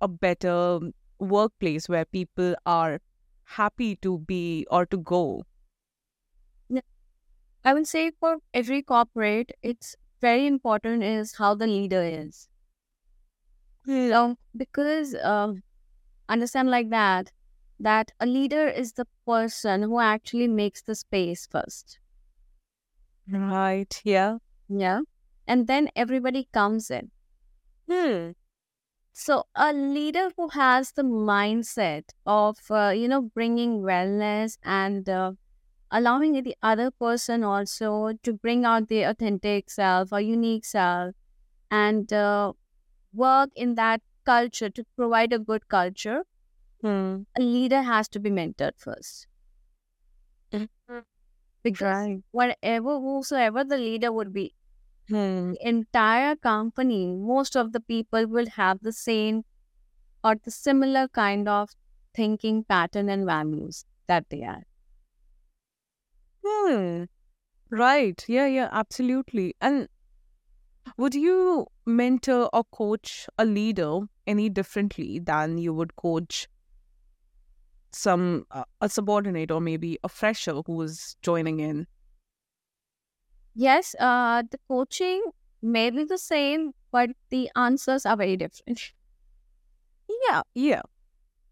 a 0.00 0.08
better 0.08 0.80
workplace 1.18 1.88
where 1.88 2.04
people 2.04 2.54
are 2.66 3.00
happy 3.44 3.96
to 3.96 4.18
be 4.18 4.66
or 4.70 4.86
to 4.86 4.98
go? 4.98 5.44
I 7.64 7.74
would 7.74 7.86
say 7.88 8.10
for 8.10 8.38
every 8.52 8.82
corporate, 8.82 9.52
it's 9.62 9.96
very 10.20 10.46
important 10.46 11.02
is 11.02 11.36
how 11.36 11.54
the 11.54 11.66
leader 11.66 12.02
is. 12.02 12.48
So, 13.84 14.36
because 14.56 15.14
um, 15.16 15.62
understand 16.28 16.70
like 16.70 16.90
that, 16.90 17.32
that 17.80 18.12
a 18.20 18.26
leader 18.26 18.68
is 18.68 18.94
the 18.94 19.06
person 19.26 19.82
who 19.82 20.00
actually 20.00 20.48
makes 20.48 20.82
the 20.82 20.94
space 20.96 21.46
first. 21.46 22.00
Right. 23.26 23.98
Yeah. 24.04 24.38
Yeah. 24.68 25.00
And 25.46 25.66
then 25.66 25.90
everybody 25.96 26.48
comes 26.52 26.90
in. 26.90 27.10
Hmm. 27.90 28.32
So, 29.12 29.44
a 29.54 29.72
leader 29.72 30.30
who 30.36 30.48
has 30.50 30.92
the 30.92 31.02
mindset 31.02 32.10
of, 32.26 32.58
uh, 32.70 32.90
you 32.96 33.08
know, 33.08 33.22
bringing 33.22 33.82
wellness 33.82 34.58
and 34.64 35.08
uh, 35.08 35.32
allowing 35.90 36.42
the 36.42 36.56
other 36.62 36.90
person 36.90 37.44
also 37.44 38.12
to 38.22 38.32
bring 38.32 38.64
out 38.64 38.88
their 38.88 39.10
authentic 39.10 39.70
self 39.70 40.12
or 40.12 40.20
unique 40.20 40.64
self 40.64 41.14
and 41.70 42.12
uh, 42.12 42.52
work 43.14 43.50
in 43.56 43.76
that 43.76 44.02
culture 44.24 44.70
to 44.70 44.84
provide 44.96 45.32
a 45.32 45.38
good 45.40 45.68
culture, 45.68 46.24
Hmm. 46.82 47.22
a 47.36 47.40
leader 47.42 47.82
has 47.82 48.08
to 48.08 48.20
be 48.20 48.30
mentored 48.30 48.78
first. 48.78 49.26
Because 51.62 52.06
Right. 52.06 52.22
whatever, 52.32 52.98
whosoever 53.00 53.64
the 53.64 53.78
leader 53.78 54.12
would 54.12 54.32
be, 54.32 54.54
Hmm. 55.08 55.52
the 55.52 55.68
entire 55.68 56.36
company, 56.36 57.06
most 57.16 57.56
of 57.56 57.72
the 57.72 57.80
people 57.80 58.26
will 58.26 58.48
have 58.50 58.80
the 58.80 58.92
same 58.92 59.44
or 60.24 60.36
the 60.36 60.50
similar 60.52 61.08
kind 61.08 61.48
of 61.48 61.70
thinking 62.14 62.64
pattern 62.64 63.08
and 63.10 63.26
values 63.26 63.86
that 64.08 64.28
they 64.30 64.42
are. 64.44 64.64
Hmm. 66.44 67.04
Right. 67.70 68.24
Yeah, 68.28 68.46
yeah, 68.46 68.68
absolutely. 68.72 69.54
And 69.60 69.88
would 70.96 71.14
you 71.16 71.66
mentor 71.84 72.48
or 72.52 72.62
coach 72.64 73.26
a 73.38 73.44
leader 73.44 74.00
any 74.26 74.48
differently 74.48 75.18
than 75.18 75.58
you 75.58 75.74
would 75.74 75.96
coach 75.96 76.46
some 77.92 78.46
uh, 78.50 78.64
a 78.80 78.88
subordinate 78.88 79.50
or 79.50 79.60
maybe 79.60 79.98
a 80.04 80.08
fresher 80.08 80.62
who 80.66 80.80
is 80.82 81.16
joining 81.22 81.60
in? 81.60 81.86
Yes, 83.54 83.94
uh, 84.00 84.42
the 84.50 84.58
coaching 84.68 85.22
may 85.62 85.90
be 85.90 86.04
the 86.04 86.18
same, 86.18 86.72
but 86.90 87.10
the 87.30 87.48
answers 87.54 88.04
are 88.06 88.16
very 88.16 88.36
different. 88.36 88.92
Yeah, 90.28 90.42
yeah. 90.54 90.82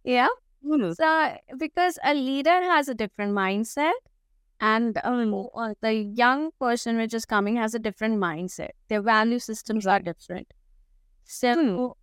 Yeah. 0.05 0.29
Hmm. 0.64 0.92
So, 0.92 1.38
because 1.59 1.98
a 2.05 2.14
leader 2.14 2.51
has 2.62 2.88
a 2.88 2.94
different 2.94 3.33
mindset, 3.35 3.92
and 4.60 4.98
um, 5.04 5.48
uh, 5.54 5.74
the 5.80 5.94
young 5.94 6.50
person 6.60 6.96
which 6.96 7.14
is 7.14 7.24
coming 7.24 7.56
has 7.56 7.74
a 7.74 7.78
different 7.78 8.18
mindset. 8.18 8.70
Their 8.88 9.02
value 9.02 9.38
systems 9.38 9.86
are 9.86 10.00
different. 10.00 10.52
So, 11.24 11.96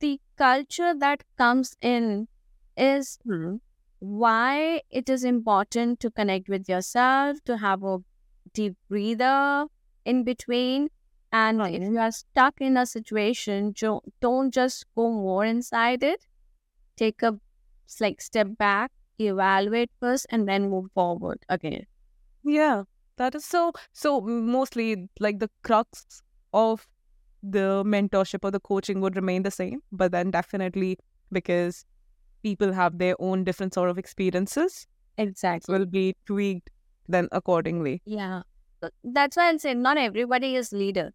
the 0.00 0.20
culture 0.36 0.94
that 0.98 1.24
comes 1.38 1.76
in 1.80 2.28
is 2.76 3.18
Hmm. 3.24 3.56
why 4.00 4.82
it 4.90 5.08
is 5.08 5.24
important 5.24 6.00
to 6.00 6.10
connect 6.10 6.48
with 6.48 6.68
yourself, 6.68 7.38
to 7.44 7.58
have 7.58 7.82
a 7.84 7.98
deep 8.52 8.76
breather 8.88 9.66
in 10.04 10.24
between. 10.24 10.88
And 11.32 11.60
if 11.62 11.82
you 11.82 11.98
are 11.98 12.12
stuck 12.12 12.60
in 12.60 12.76
a 12.76 12.86
situation, 12.86 13.74
don't 14.20 14.54
just 14.54 14.86
go 14.96 15.10
more 15.12 15.44
inside 15.44 16.02
it. 16.02 16.26
Take 16.96 17.22
a 17.22 17.40
like 18.00 18.20
step 18.20 18.48
back, 18.58 18.92
evaluate 19.18 19.90
first, 20.00 20.26
and 20.30 20.48
then 20.48 20.70
move 20.70 20.90
forward 20.94 21.44
again. 21.48 21.86
Yeah, 22.44 22.84
that 23.16 23.34
is 23.34 23.44
so. 23.44 23.72
So 23.92 24.20
mostly, 24.20 25.08
like 25.20 25.38
the 25.38 25.50
crux 25.62 26.22
of 26.52 26.86
the 27.42 27.84
mentorship 27.86 28.40
or 28.44 28.50
the 28.50 28.60
coaching 28.60 29.00
would 29.00 29.16
remain 29.16 29.42
the 29.44 29.50
same, 29.50 29.82
but 29.92 30.12
then 30.12 30.30
definitely 30.30 30.98
because 31.32 31.84
people 32.42 32.72
have 32.72 32.98
their 32.98 33.16
own 33.20 33.44
different 33.44 33.74
sort 33.74 33.90
of 33.90 33.98
experiences, 33.98 34.86
Exactly. 35.18 35.78
will 35.78 35.86
be 35.86 36.14
tweaked 36.26 36.70
then 37.08 37.28
accordingly. 37.32 38.02
Yeah. 38.04 38.42
That's 39.04 39.36
why 39.36 39.48
I'll 39.48 39.58
say 39.58 39.74
not 39.74 39.98
everybody 39.98 40.56
is 40.56 40.72
leader. 40.72 41.12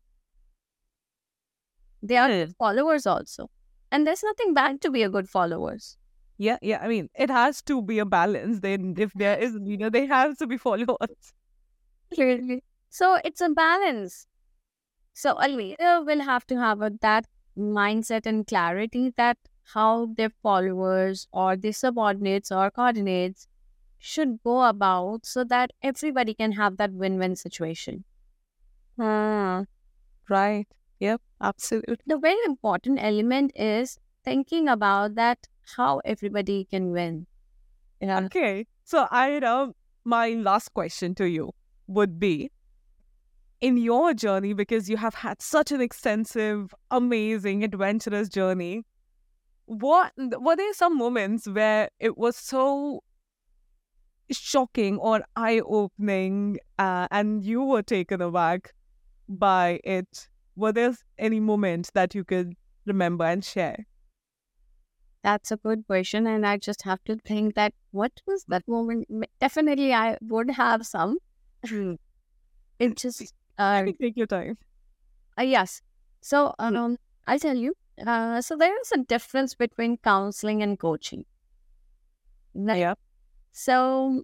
They 2.03 2.17
are 2.17 2.29
Hmm. 2.29 2.51
followers 2.59 3.07
also. 3.07 3.49
And 3.91 4.05
there's 4.05 4.23
nothing 4.23 4.53
bad 4.53 4.79
to 4.81 4.91
be 4.91 5.03
a 5.03 5.09
good 5.09 5.27
followers. 5.29 5.97
Yeah, 6.37 6.57
yeah. 6.61 6.79
I 6.81 6.87
mean, 6.87 7.09
it 7.15 7.29
has 7.29 7.61
to 7.63 7.81
be 7.81 7.99
a 7.99 8.05
balance. 8.05 8.59
Then, 8.59 8.95
if 8.97 9.13
there 9.13 9.37
is 9.37 9.57
you 9.63 9.77
know, 9.77 9.89
they 9.89 10.05
have 10.07 10.37
to 10.37 10.47
be 10.47 10.57
followers. 10.57 11.33
Clearly. 12.13 12.63
So 12.89 13.19
it's 13.25 13.41
a 13.41 13.49
balance. 13.49 14.27
So 15.13 15.35
a 15.39 15.47
leader 15.49 16.03
will 16.03 16.21
have 16.21 16.45
to 16.47 16.57
have 16.59 16.81
a, 16.81 16.91
that 17.01 17.25
mindset 17.57 18.25
and 18.25 18.47
clarity 18.47 19.11
that 19.17 19.37
how 19.73 20.07
their 20.07 20.29
followers 20.29 21.27
or 21.33 21.57
their 21.57 21.73
subordinates 21.73 22.51
or 22.51 22.71
coordinates 22.71 23.47
should 23.99 24.41
go 24.43 24.63
about 24.65 25.25
so 25.25 25.43
that 25.45 25.71
everybody 25.83 26.33
can 26.35 26.53
have 26.53 26.77
that 26.77 26.93
win-win 26.93 27.35
situation. 27.37 28.05
Hmm. 28.97 29.63
Right. 30.29 30.67
Yep. 30.99 31.21
Absolutely. 31.41 31.97
The 32.05 32.17
very 32.17 32.43
important 32.45 32.99
element 33.01 33.51
is 33.55 33.99
thinking 34.23 34.67
about 34.69 35.15
that 35.15 35.47
how 35.77 36.01
everybody 36.05 36.65
can 36.65 36.91
win. 36.91 37.27
Yeah. 38.01 38.21
Okay. 38.25 38.67
So 38.83 39.07
I 39.11 39.39
know 39.39 39.73
my 40.03 40.29
last 40.29 40.73
question 40.73 41.15
to 41.15 41.25
you 41.25 41.51
would 41.87 42.19
be 42.19 42.51
in 43.61 43.77
your 43.77 44.13
journey, 44.13 44.51
because 44.51 44.89
you 44.89 44.97
have 44.97 45.13
had 45.15 45.41
such 45.41 45.71
an 45.71 45.79
extensive, 45.79 46.73
amazing, 46.91 47.63
adventurous 47.63 48.27
journey, 48.27 48.83
what 49.67 50.11
were 50.17 50.57
there 50.57 50.73
some 50.73 50.97
moments 50.97 51.47
where 51.47 51.87
it 52.01 52.17
was 52.17 52.35
so 52.35 53.01
shocking 54.29 54.97
or 54.97 55.23
eye-opening 55.37 56.59
uh, 56.77 57.07
and 57.09 57.45
you 57.45 57.63
were 57.63 57.81
taken 57.81 58.21
aback 58.21 58.73
by 59.29 59.79
it? 59.85 60.27
Were 60.57 60.73
there 60.73 60.93
any 61.17 61.39
moments 61.39 61.89
that 61.93 62.13
you 62.13 62.25
could 62.25 62.55
remember 62.85 63.23
and 63.23 63.45
share? 63.45 63.85
That's 65.23 65.51
a 65.51 65.57
good 65.57 65.85
question. 65.87 66.27
And 66.27 66.45
I 66.45 66.57
just 66.57 66.83
have 66.83 67.03
to 67.05 67.17
think 67.17 67.55
that 67.55 67.73
what 67.91 68.11
was 68.27 68.45
that 68.47 68.67
moment? 68.67 69.07
Definitely, 69.39 69.93
I 69.93 70.17
would 70.21 70.51
have 70.51 70.85
some. 70.85 71.17
it 71.63 72.97
just, 72.97 73.33
uh, 73.57 73.85
Take 74.01 74.17
your 74.17 74.27
time. 74.27 74.57
uh, 75.39 75.43
yes. 75.43 75.81
So, 76.21 76.53
um, 76.59 76.97
I'll 77.27 77.39
tell 77.39 77.57
you. 77.57 77.73
Uh, 78.05 78.41
so, 78.41 78.57
there 78.57 78.79
is 78.81 78.91
a 78.93 78.99
difference 78.99 79.55
between 79.55 79.97
counseling 79.97 80.63
and 80.63 80.79
coaching. 80.79 81.25
Yeah. 82.53 82.95
So, 83.51 84.23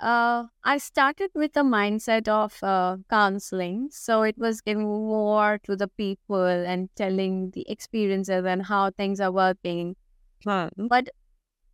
uh, 0.00 0.46
I 0.64 0.78
started 0.78 1.30
with 1.34 1.54
the 1.54 1.62
mindset 1.62 2.28
of 2.28 2.62
uh, 2.62 2.98
counseling. 3.10 3.90
So, 3.92 4.22
it 4.22 4.38
was 4.38 4.60
giving 4.60 4.84
more 4.84 5.58
to 5.64 5.76
the 5.76 5.88
people 5.88 6.44
and 6.46 6.90
telling 6.96 7.50
the 7.52 7.68
experiences 7.70 8.44
and 8.46 8.64
how 8.66 8.90
things 8.92 9.20
are 9.20 9.32
working. 9.32 9.96
Hmm. 10.44 10.68
But, 10.88 11.08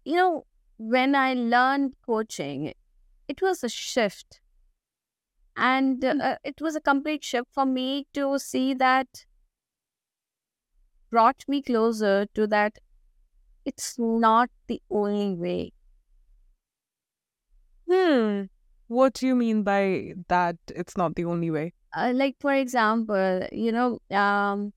you 0.04 0.16
know, 0.16 0.46
when 0.78 1.14
I 1.14 1.35
learned 1.35 1.94
coaching, 2.07 2.74
it 3.28 3.42
was 3.42 3.64
a 3.64 3.68
shift. 3.68 4.40
And 5.57 6.04
uh, 6.04 6.38
it 6.44 6.60
was 6.60 6.77
a 6.77 6.81
complete 6.81 7.25
shift 7.25 7.48
for 7.52 7.66
me 7.66 8.06
to 8.14 8.38
see 8.38 8.75
that 8.75 9.27
brought 11.10 11.44
me 11.46 11.60
closer 11.62 12.27
to 12.35 12.46
that 12.46 12.79
it's 13.64 13.98
not 13.98 14.50
the 14.69 14.83
only 14.90 15.35
way. 15.37 15.73
Hmm. 17.90 18.44
What 18.87 19.14
do 19.14 19.27
you 19.27 19.35
mean 19.35 19.62
by 19.62 20.14
that? 20.29 20.56
It's 20.69 20.96
not 20.96 21.14
the 21.14 21.25
only 21.25 21.50
way. 21.50 21.75
Uh, 21.94 22.12
like, 22.14 22.37
for 22.40 22.52
example, 22.54 23.46
you 23.52 23.73
know, 23.73 23.98
um, 24.10 24.73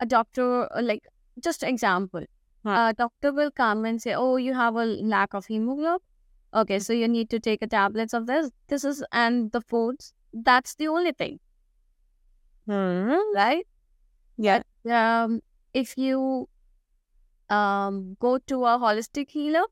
a 0.00 0.06
doctor, 0.06 0.68
uh, 0.76 0.82
like, 0.82 1.04
just 1.40 1.62
example, 1.62 2.24
Huh. 2.64 2.88
a 2.90 2.94
doctor 2.94 3.32
will 3.32 3.50
come 3.50 3.84
and 3.84 4.00
say, 4.02 4.14
oh, 4.14 4.36
you 4.36 4.54
have 4.54 4.74
a 4.76 4.84
lack 4.86 5.34
of 5.34 5.46
hemoglobin. 5.46 6.00
Okay, 6.54 6.78
so 6.80 6.92
you 6.92 7.08
need 7.08 7.30
to 7.30 7.40
take 7.40 7.62
a 7.62 7.66
tablets 7.66 8.14
of 8.14 8.26
this. 8.26 8.50
This 8.68 8.84
is, 8.84 9.04
and 9.12 9.52
the 9.52 9.60
foods. 9.60 10.14
That's 10.32 10.74
the 10.76 10.88
only 10.88 11.12
thing, 11.12 11.40
Hmm. 12.66 13.34
right? 13.34 13.66
Yeah. 14.38 14.62
um, 14.90 15.42
if 15.74 15.98
you 15.98 16.48
um, 17.50 18.16
go 18.20 18.38
to 18.38 18.64
a 18.64 18.78
holistic 18.78 19.30
healer, 19.30 19.64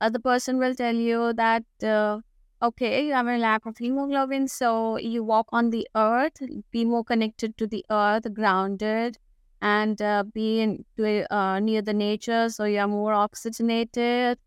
uh, 0.00 0.10
the 0.10 0.20
person 0.20 0.58
will 0.58 0.74
tell 0.74 0.94
you 0.94 1.32
that 1.34 1.64
uh, 1.82 2.20
okay, 2.62 3.06
you 3.06 3.14
have 3.14 3.26
a 3.28 3.38
lack 3.38 3.66
of 3.66 3.78
hemoglobin, 3.78 4.48
so 4.48 4.98
you 4.98 5.24
walk 5.24 5.48
on 5.52 5.70
the 5.70 5.88
earth, 5.96 6.38
be 6.72 6.84
more 6.84 7.04
connected 7.04 7.56
to 7.58 7.66
the 7.66 7.84
earth, 7.90 8.32
grounded, 8.34 9.18
and 9.62 10.00
uh, 10.02 10.24
be 10.34 10.60
in, 10.60 10.84
to, 10.96 11.32
uh, 11.34 11.60
near 11.60 11.82
the 11.82 11.94
nature, 11.94 12.48
so 12.48 12.64
you 12.64 12.78
are 12.78 12.88
more 12.88 13.12
oxygenated, 13.14 14.38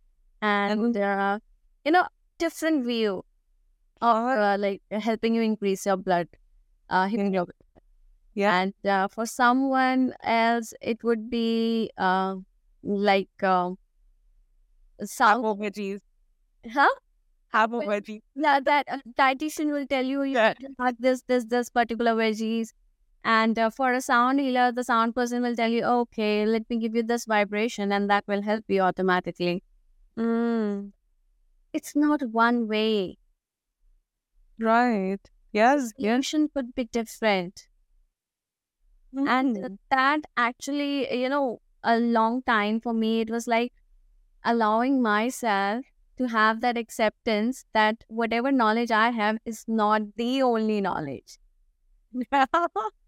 and 0.41 0.97
uh, 0.97 1.39
you 1.85 1.91
know, 1.91 2.07
different 2.39 2.85
view 2.85 3.23
of 4.01 4.17
uh, 4.17 4.57
like 4.59 4.81
helping 4.91 5.35
you 5.35 5.41
increase 5.41 5.85
your 5.85 5.97
blood 5.97 6.27
uh, 6.89 7.07
hemoglobin. 7.07 7.55
Yeah. 8.35 8.63
And 8.63 8.73
uh, 8.85 9.07
for 9.09 9.25
someone 9.25 10.13
else, 10.23 10.73
it 10.81 11.03
would 11.03 11.29
be 11.29 11.91
uh, 11.97 12.37
like 12.83 13.29
uh, 13.43 13.71
some, 15.03 15.41
veggies. 15.43 16.01
huh? 16.71 16.87
Have 17.49 17.71
Well, 17.71 17.87
veggies. 17.87 18.21
Yeah, 18.35 18.59
that 18.61 18.87
uh, 18.89 18.99
dietitian 19.17 19.71
will 19.71 19.87
tell 19.87 20.05
you 20.05 20.23
you 20.23 20.35
Yeah. 20.35 20.53
have 20.79 20.95
this, 20.99 21.23
this, 21.27 21.45
this 21.45 21.69
particular 21.69 22.13
veggies. 22.15 22.73
And 23.23 23.57
uh, 23.59 23.69
for 23.69 23.93
a 23.93 24.01
sound 24.01 24.39
healer, 24.39 24.71
the 24.71 24.83
sound 24.83 25.15
person 25.15 25.41
will 25.43 25.55
tell 25.55 25.69
you, 25.69 25.83
okay, 25.83 26.45
let 26.45 26.69
me 26.69 26.77
give 26.77 26.95
you 26.95 27.03
this 27.03 27.25
vibration, 27.25 27.91
and 27.91 28.09
that 28.09 28.25
will 28.27 28.41
help 28.41 28.65
you 28.69 28.81
automatically. 28.81 29.63
Mm, 30.17 30.93
It's 31.71 31.95
not 31.95 32.23
one 32.31 32.67
way. 32.67 33.17
right. 34.59 35.19
Yes. 35.51 35.93
Yes. 35.97 36.23
Solution 36.23 36.49
could 36.49 36.73
be 36.73 36.85
different. 36.85 37.67
And 39.25 39.57
uh, 39.63 39.69
Mm. 39.69 39.77
that 39.89 40.21
actually, 40.37 41.21
you 41.21 41.29
know, 41.29 41.59
a 41.83 41.99
long 41.99 42.41
time 42.43 42.79
for 42.81 42.93
me, 42.93 43.21
it 43.21 43.29
was 43.29 43.47
like 43.47 43.73
allowing 44.43 45.01
myself 45.01 45.85
to 46.17 46.27
have 46.29 46.61
that 46.61 46.77
acceptance 46.77 47.65
that 47.73 48.03
whatever 48.07 48.51
knowledge 48.51 48.91
I 48.91 49.11
have 49.11 49.39
is 49.45 49.65
not 49.67 50.15
the 50.17 50.41
only 50.43 50.81
knowledge. 50.81 51.39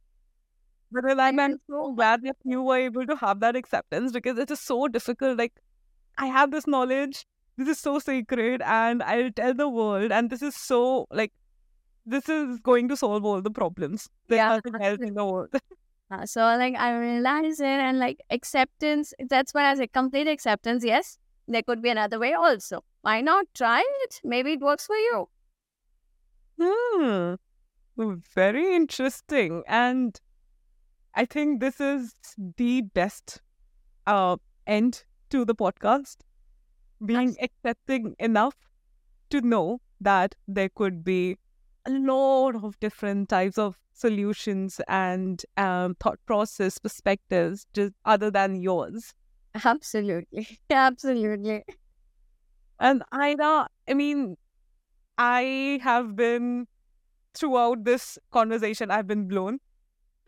But 0.96 1.20
I'm, 1.20 1.40
I'm 1.40 1.60
so 1.70 1.94
glad 1.94 2.24
that 2.24 2.38
you 2.44 2.62
were 2.64 2.78
able 2.78 3.06
to 3.06 3.16
have 3.18 3.40
that 3.42 3.56
acceptance 3.56 4.12
because 4.12 4.38
it 4.40 4.50
is 4.52 4.60
so 4.62 4.88
difficult. 4.88 5.38
Like, 5.38 5.54
I 6.18 6.28
have 6.28 6.52
this 6.52 6.68
knowledge, 6.68 7.26
this 7.58 7.68
is 7.68 7.80
so 7.80 8.00
sacred, 8.00 8.62
and 8.62 9.04
I'll 9.04 9.32
tell 9.32 9.54
the 9.54 9.70
world, 9.70 10.12
and 10.12 10.30
this 10.30 10.42
is 10.42 10.56
so, 10.56 11.08
like, 11.12 11.34
this 12.06 12.30
is 12.30 12.60
going 12.60 12.88
to 12.90 12.98
solve 12.98 13.26
all 13.26 13.42
the 13.42 13.52
problems. 13.52 14.10
There's 14.28 14.40
Yeah, 14.40 14.50
nothing 14.56 14.82
else 14.82 15.00
in 15.02 15.14
the 15.16 15.26
world. 15.26 15.50
Uh, 16.12 16.26
so 16.26 16.42
like 16.42 16.76
I 16.76 16.96
realize 16.98 17.60
it 17.60 17.66
and 17.66 17.98
like 18.00 18.22
acceptance. 18.30 19.14
That's 19.28 19.56
why 19.56 19.72
I 19.72 19.76
say 19.76 19.88
complete 19.88 20.28
acceptance. 20.28 20.86
Yes, 20.86 21.18
there 21.48 21.64
could 21.64 21.82
be 21.82 21.90
another 21.90 22.20
way 22.20 22.34
also. 22.34 22.84
Why 23.02 23.22
not 23.22 23.48
try 23.56 23.84
it? 24.04 24.22
Maybe 24.24 24.54
it 24.54 24.62
works 24.62 24.86
for 24.86 24.96
you. 24.96 25.30
Hmm. 26.62 27.36
Very 28.34 28.76
interesting. 28.76 29.64
And 29.68 30.20
I 31.16 31.24
think 31.24 31.62
this 31.62 31.80
is 31.80 32.14
the 32.58 32.82
best 32.82 33.42
uh, 34.06 34.36
end 34.68 35.06
to 35.30 35.46
the 35.46 35.56
podcast. 35.56 36.18
Being 37.06 37.38
accepting 37.42 38.16
enough 38.20 38.56
to 39.30 39.40
know 39.42 39.80
that 40.02 40.36
there 40.48 40.70
could 40.70 41.04
be 41.06 41.38
a 41.86 41.92
lot 41.92 42.56
of 42.56 42.78
different 42.82 43.30
types 43.30 43.58
of 43.58 43.78
solutions 43.94 44.82
and 44.90 45.42
um, 45.56 45.96
thought 45.96 46.20
process 46.26 46.78
perspectives 46.80 47.66
just 47.74 47.94
other 48.04 48.30
than 48.30 48.62
yours. 48.62 49.14
Absolutely, 49.64 50.60
absolutely. 50.70 51.64
And 52.78 53.04
I 53.14 53.36
know, 53.36 53.68
I 53.88 53.94
mean, 53.94 54.36
I 55.18 55.80
have 55.82 56.16
been 56.18 56.68
throughout 57.34 57.86
this 57.86 58.18
conversation, 58.32 58.92
I've 58.92 59.08
been 59.08 59.30
blown 59.30 59.60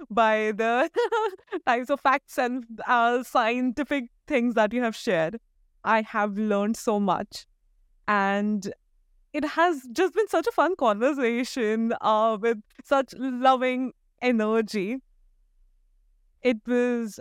by 0.09 0.51
the 0.55 0.89
types 1.65 1.89
of 1.89 1.99
facts 1.99 2.37
and 2.37 2.65
uh, 2.87 3.23
scientific 3.23 4.05
things 4.27 4.53
that 4.55 4.73
you 4.73 4.81
have 4.83 4.95
shared. 4.95 5.39
I 5.83 6.01
have 6.01 6.37
learned 6.37 6.77
so 6.77 6.99
much, 6.99 7.45
and 8.07 8.73
it 9.33 9.45
has 9.45 9.87
just 9.91 10.13
been 10.13 10.27
such 10.27 10.47
a 10.47 10.51
fun 10.51 10.75
conversation 10.75 11.93
uh, 12.01 12.37
with 12.39 12.57
such 12.83 13.13
loving 13.17 13.93
energy. 14.21 14.97
It 16.41 16.57
was 16.65 17.19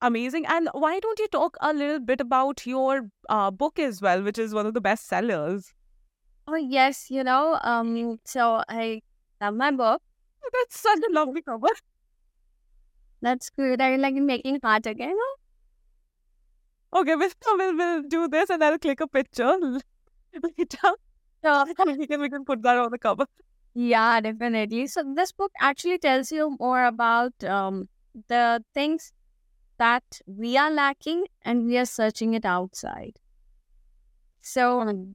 amazing. 0.00 0.46
And 0.46 0.68
why 0.72 1.00
don't 1.00 1.18
you 1.18 1.28
talk 1.28 1.56
a 1.60 1.72
little 1.72 2.00
bit 2.00 2.20
about 2.20 2.66
your 2.66 3.10
uh, 3.28 3.50
book 3.50 3.78
as 3.78 4.00
well, 4.00 4.22
which 4.22 4.38
is 4.38 4.54
one 4.54 4.66
of 4.66 4.74
the 4.74 4.80
best 4.80 5.06
sellers? 5.06 5.74
Oh 6.46 6.56
yes, 6.56 7.10
you 7.10 7.24
know. 7.24 7.58
Um. 7.62 8.18
So 8.24 8.62
I 8.68 9.02
have 9.40 9.54
my 9.54 9.70
book. 9.70 10.02
That's 10.52 10.80
such 10.80 10.98
a 10.98 11.12
lovely 11.12 11.42
cover. 11.42 11.68
That's 13.22 13.50
good. 13.50 13.80
I 13.80 13.94
like 13.96 14.14
making 14.14 14.58
heart 14.62 14.86
again. 14.86 15.16
Okay, 16.92 17.16
we'll, 17.16 17.30
we'll, 17.56 17.76
we'll 17.76 18.02
do 18.02 18.28
this 18.28 18.50
and 18.50 18.62
I'll 18.62 18.78
click 18.78 19.00
a 19.00 19.06
picture 19.08 19.56
later. 20.58 20.92
So 21.44 21.64
we, 21.86 22.06
can, 22.06 22.20
we 22.20 22.28
can 22.30 22.44
put 22.44 22.62
that 22.62 22.78
on 22.78 22.90
the 22.90 22.98
cover. 22.98 23.26
yeah, 23.74 24.20
definitely. 24.20 24.86
So 24.88 25.02
this 25.14 25.32
book 25.32 25.52
actually 25.60 25.98
tells 25.98 26.32
you 26.32 26.56
more 26.58 26.84
about 26.84 27.44
um 27.44 27.88
the 28.28 28.64
things 28.74 29.12
that 29.78 30.04
we 30.26 30.56
are 30.58 30.70
lacking 30.70 31.26
and 31.42 31.66
we 31.66 31.78
are 31.78 31.86
searching 31.86 32.34
it 32.34 32.44
outside. 32.44 33.20
So 34.40 34.80
um, 34.80 35.14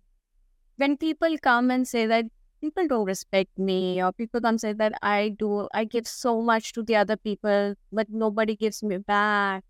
when 0.78 0.98
people 0.98 1.38
come 1.42 1.72
and 1.72 1.88
say 1.88 2.06
that 2.08 2.26
people 2.64 2.88
don't 2.88 3.06
respect 3.06 3.58
me 3.58 4.02
or 4.04 4.12
people 4.14 4.42
come 4.42 4.58
say 4.58 4.74
that 4.74 4.94
I 5.02 5.30
do 5.44 5.68
I 5.74 5.84
give 5.86 6.08
so 6.08 6.42
much 6.42 6.74
to 6.74 6.84
the 6.84 6.96
other 6.98 7.18
people 7.18 7.76
but 7.92 8.10
nobody 8.10 8.56
gives 8.56 8.84
me 8.84 8.98
back 9.00 9.64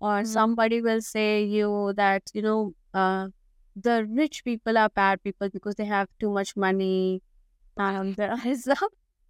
or 0.00 0.22
Mm. 0.22 0.26
somebody 0.26 0.80
will 0.82 1.02
say 1.02 1.44
you 1.44 1.92
that 1.96 2.22
you 2.34 2.42
know 2.42 2.74
uh, 2.94 3.28
the 3.76 3.96
rich 4.22 4.44
people 4.44 4.78
are 4.78 4.90
bad 4.90 5.22
people 5.22 5.48
because 5.50 5.76
they 5.76 5.84
have 5.86 6.08
too 6.20 6.30
much 6.30 6.56
money 6.56 7.22
and 7.76 8.16
there 8.16 8.36
is 8.46 8.66
a, 8.66 8.76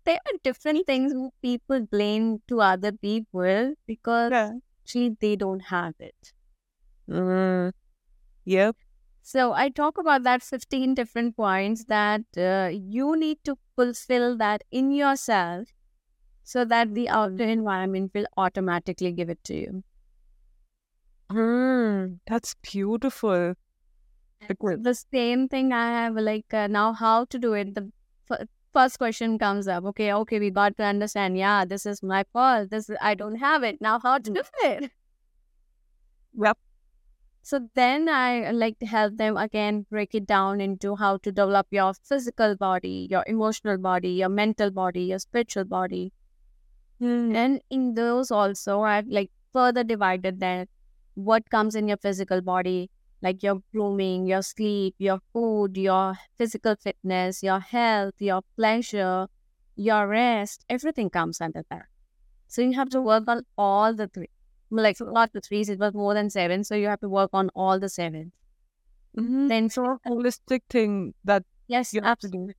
there 0.04 0.20
are 0.26 0.38
different 0.44 0.86
things 0.86 1.12
who 1.12 1.30
people 1.42 1.80
blame 1.80 2.42
to 2.48 2.60
other 2.60 2.92
people 2.92 3.74
because 3.86 4.30
Yeah. 4.32 4.52
actually 4.84 5.16
they 5.20 5.36
don't 5.36 5.66
have 5.76 5.94
it 6.00 6.32
Mm. 7.08 7.72
Yep. 8.46 8.76
So 9.32 9.52
I 9.52 9.68
talk 9.70 9.98
about 9.98 10.24
that 10.24 10.42
15 10.42 10.94
different 10.94 11.36
points 11.36 11.84
that 11.84 12.22
uh, 12.36 12.70
you 12.72 13.16
need 13.16 13.38
to 13.44 13.56
fulfill 13.76 14.36
that 14.38 14.64
in 14.70 14.90
yourself 14.90 15.68
so 16.44 16.64
that 16.66 16.94
the 16.94 17.08
outer 17.08 17.44
environment 17.44 18.12
will 18.14 18.26
automatically 18.36 19.12
give 19.12 19.30
it 19.30 19.44
to 19.44 19.54
you. 19.56 19.84
Mm. 21.30 22.20
That's 22.26 22.54
beautiful. 22.62 23.54
The 24.82 24.94
same 24.94 25.48
thing 25.48 25.72
I 25.72 25.86
have 25.92 26.14
like 26.16 26.52
uh, 26.52 26.66
now 26.66 26.92
how 26.92 27.24
to 27.26 27.38
do 27.38 27.52
it. 27.54 27.74
The 27.74 27.92
f- 28.30 28.48
first 28.72 28.98
question 28.98 29.38
comes 29.38 29.68
up. 29.68 29.84
Okay, 29.84 30.12
okay, 30.12 30.38
we 30.40 30.50
got 30.50 30.76
to 30.78 30.84
understand. 30.84 31.36
Yeah, 31.38 31.64
this 31.64 31.86
is 31.86 32.02
my 32.02 32.24
fault. 32.32 32.70
This 32.70 32.90
I 33.00 33.14
don't 33.14 33.36
have 33.36 33.62
it. 33.62 33.80
Now 33.80 33.98
how 34.00 34.18
to 34.18 34.30
do 34.30 34.42
it? 34.64 34.90
Yep. 36.34 36.58
So 37.42 37.68
then 37.74 38.08
I 38.08 38.50
like 38.50 38.78
to 38.80 38.86
help 38.86 39.16
them 39.16 39.36
again 39.36 39.86
break 39.90 40.14
it 40.14 40.26
down 40.26 40.60
into 40.60 40.94
how 40.96 41.16
to 41.18 41.32
develop 41.32 41.66
your 41.70 41.94
physical 41.94 42.54
body, 42.56 43.08
your 43.10 43.24
emotional 43.26 43.78
body, 43.78 44.10
your 44.10 44.28
mental 44.28 44.70
body, 44.70 45.04
your 45.04 45.18
spiritual 45.18 45.64
body. 45.64 46.12
Mm. 47.00 47.34
And 47.34 47.60
in 47.70 47.94
those 47.94 48.30
also, 48.30 48.82
I've 48.82 49.08
like 49.08 49.30
further 49.52 49.82
divided 49.82 50.40
that 50.40 50.68
what 51.14 51.48
comes 51.50 51.74
in 51.74 51.88
your 51.88 51.96
physical 51.96 52.40
body, 52.42 52.90
like 53.22 53.42
your 53.42 53.62
grooming, 53.72 54.26
your 54.26 54.42
sleep, 54.42 54.94
your 54.98 55.20
food, 55.32 55.76
your 55.76 56.14
physical 56.38 56.76
fitness, 56.76 57.42
your 57.42 57.60
health, 57.60 58.14
your 58.18 58.42
pleasure, 58.56 59.26
your 59.76 60.06
rest, 60.06 60.64
everything 60.68 61.08
comes 61.08 61.40
under 61.40 61.64
that. 61.70 61.86
So 62.48 62.62
you 62.62 62.74
have 62.74 62.90
to 62.90 63.00
work 63.00 63.24
on 63.28 63.44
all 63.56 63.94
the 63.94 64.08
three. 64.08 64.28
Like 64.70 64.96
not 65.00 65.32
the 65.32 65.40
threes, 65.40 65.68
it 65.68 65.78
was 65.78 65.94
more 65.94 66.14
than 66.14 66.30
seven. 66.30 66.64
So 66.64 66.74
you 66.74 66.88
have 66.88 67.00
to 67.00 67.08
work 67.08 67.30
on 67.32 67.50
all 67.54 67.78
the 67.80 67.88
seven. 67.88 68.32
Mhm. 69.16 69.48
Then 69.48 69.68
So 69.68 69.98
holistic 70.06 70.62
thing 70.68 71.14
that 71.24 71.44
yes, 71.68 71.94
you 71.94 72.02
have 72.02 72.18
to 72.20 72.28
absolutely. 72.28 72.54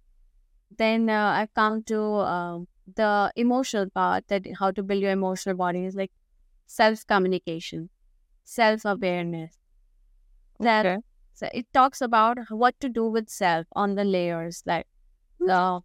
Then 0.77 1.09
uh, 1.09 1.31
I've 1.39 1.53
come 1.53 1.83
to 1.85 2.01
um, 2.01 2.67
the 2.95 3.31
emotional 3.35 3.89
part 3.89 4.27
that 4.29 4.45
how 4.59 4.71
to 4.71 4.83
build 4.83 5.01
your 5.01 5.11
emotional 5.11 5.55
body 5.55 5.85
is 5.85 5.95
like 5.95 6.11
self 6.67 7.05
communication, 7.07 7.89
self 8.45 8.85
awareness. 8.85 9.57
That 10.59 10.87
Okay. 10.87 10.97
so 11.33 11.49
it 11.53 11.67
talks 11.73 11.99
about 12.01 12.37
what 12.49 12.79
to 12.79 12.87
do 12.87 13.05
with 13.09 13.29
self 13.29 13.67
on 13.73 13.95
the 13.95 14.05
layers, 14.05 14.63
like 14.65 14.87
the 15.39 15.81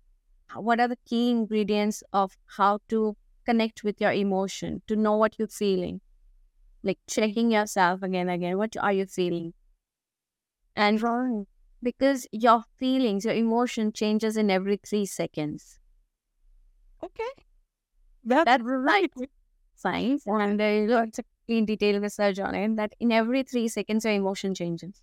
what 0.54 0.80
are 0.80 0.88
the 0.88 0.98
key 1.06 1.30
ingredients 1.30 2.02
of 2.12 2.38
how 2.58 2.80
to 2.88 3.16
connect 3.46 3.84
with 3.84 4.00
your 4.00 4.12
emotion, 4.12 4.82
to 4.88 4.96
know 4.96 5.16
what 5.16 5.38
you're 5.38 5.48
feeling, 5.48 6.02
like 6.86 6.98
checking 7.06 7.50
yourself 7.50 8.02
again, 8.02 8.30
again. 8.30 8.56
What 8.58 8.76
are 8.78 8.92
you 8.94 9.06
feeling? 9.06 9.52
And 10.76 11.02
wrong 11.02 11.48
because 11.82 12.26
your 12.30 12.62
feelings, 12.78 13.24
your 13.24 13.34
emotion 13.34 13.92
changes 13.92 14.36
in 14.36 14.50
every 14.50 14.76
three 14.78 15.04
seconds. 15.06 15.80
Okay. 17.02 17.46
That's, 18.24 18.44
That's 18.44 18.62
right. 18.64 19.12
Science 19.74 20.26
and 20.26 20.58
there 20.60 20.84
is 20.84 20.90
lots 20.90 21.18
of 21.18 21.24
in 21.48 21.64
detail 21.66 22.00
research 22.00 22.38
on 22.40 22.54
it 22.54 22.76
that 22.76 22.94
in 23.00 23.12
every 23.12 23.42
three 23.44 23.68
seconds 23.68 24.04
your 24.04 24.14
emotion 24.14 24.54
changes. 24.54 25.00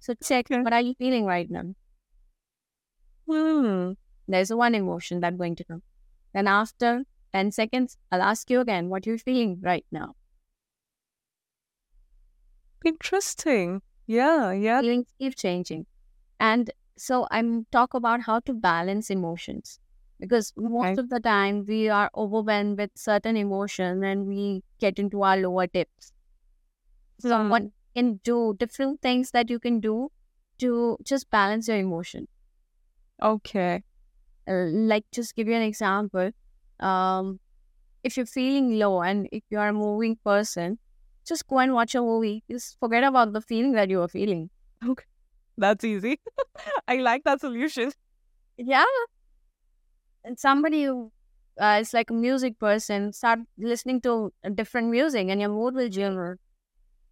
So 0.00 0.14
check 0.22 0.46
Okay. 0.50 0.62
what 0.62 0.72
are 0.72 0.80
you 0.82 0.94
feeling 0.94 1.24
right 1.26 1.50
now? 1.50 1.74
Hmm. 3.28 3.92
There's 4.28 4.52
one 4.52 4.74
emotion 4.74 5.20
that's 5.20 5.36
going 5.36 5.56
to 5.56 5.64
come. 5.64 5.82
Then 6.34 6.48
after 6.48 7.04
10 7.32 7.52
seconds, 7.52 7.98
I'll 8.10 8.22
ask 8.22 8.50
you 8.50 8.60
again 8.60 8.88
what 8.88 9.06
you're 9.06 9.18
feeling 9.18 9.60
right 9.60 9.86
now. 9.92 10.14
Interesting. 12.86 13.82
Yeah, 14.06 14.52
yeah. 14.52 14.80
Feelings 14.80 15.12
keep 15.18 15.36
changing. 15.36 15.86
And 16.40 16.70
so 16.98 17.28
I'm 17.30 17.66
talk 17.72 17.94
about 17.94 18.22
how 18.22 18.40
to 18.40 18.54
balance 18.54 19.10
emotions. 19.10 19.80
Because 20.20 20.52
most 20.56 20.92
Okay. 20.92 20.98
of 20.98 21.10
the 21.10 21.20
time 21.20 21.64
we 21.66 21.88
are 21.88 22.10
overwhelmed 22.16 22.78
with 22.78 22.92
certain 22.96 23.36
emotion 23.36 24.04
and 24.04 24.26
we 24.26 24.64
get 24.80 24.98
into 24.98 25.22
our 25.22 25.36
lower 25.38 25.66
tips. 25.68 26.12
So 27.18 27.38
Hmm. 27.38 27.48
what 27.48 27.62
you 27.64 27.70
can 27.94 28.16
do 28.24 28.54
different 28.58 29.02
things 29.02 29.30
that 29.32 29.50
you 29.50 29.58
can 29.60 29.80
do 29.80 30.10
to 30.58 30.96
just 31.04 31.28
balance 31.30 31.68
your 31.68 31.76
emotion. 31.78 32.28
Okay. 33.22 33.82
Uh, 34.48 34.66
like 34.70 35.04
just 35.12 35.34
give 35.34 35.48
you 35.48 35.54
an 35.54 35.62
example. 35.62 36.30
Um, 36.80 37.40
if 38.04 38.16
you're 38.16 38.26
feeling 38.26 38.78
low 38.78 39.02
and 39.02 39.28
if 39.32 39.44
you're 39.50 39.68
a 39.68 39.72
moving 39.72 40.16
person, 40.24 40.78
just 41.26 41.46
go 41.46 41.58
and 41.58 41.74
watch 41.74 41.94
a 41.94 42.00
movie. 42.00 42.44
Just 42.50 42.78
forget 42.80 43.04
about 43.04 43.32
the 43.32 43.40
feeling 43.40 43.72
that 43.72 43.90
you 43.90 44.02
are 44.02 44.08
feeling. 44.08 44.50
That's 45.58 45.84
easy. 45.84 46.20
I 46.88 46.96
like 46.96 47.24
that 47.24 47.40
solution. 47.40 47.92
Yeah. 48.58 48.84
And 50.24 50.38
somebody 50.38 50.84
who 50.84 51.12
uh, 51.60 51.78
is 51.80 51.94
like 51.94 52.10
a 52.10 52.14
music 52.14 52.58
person, 52.58 53.12
start 53.12 53.40
listening 53.56 54.00
to 54.02 54.32
a 54.42 54.50
different 54.50 54.88
music 54.90 55.28
and 55.28 55.40
your 55.40 55.50
mood 55.50 55.74
will 55.74 55.88
change. 55.88 56.38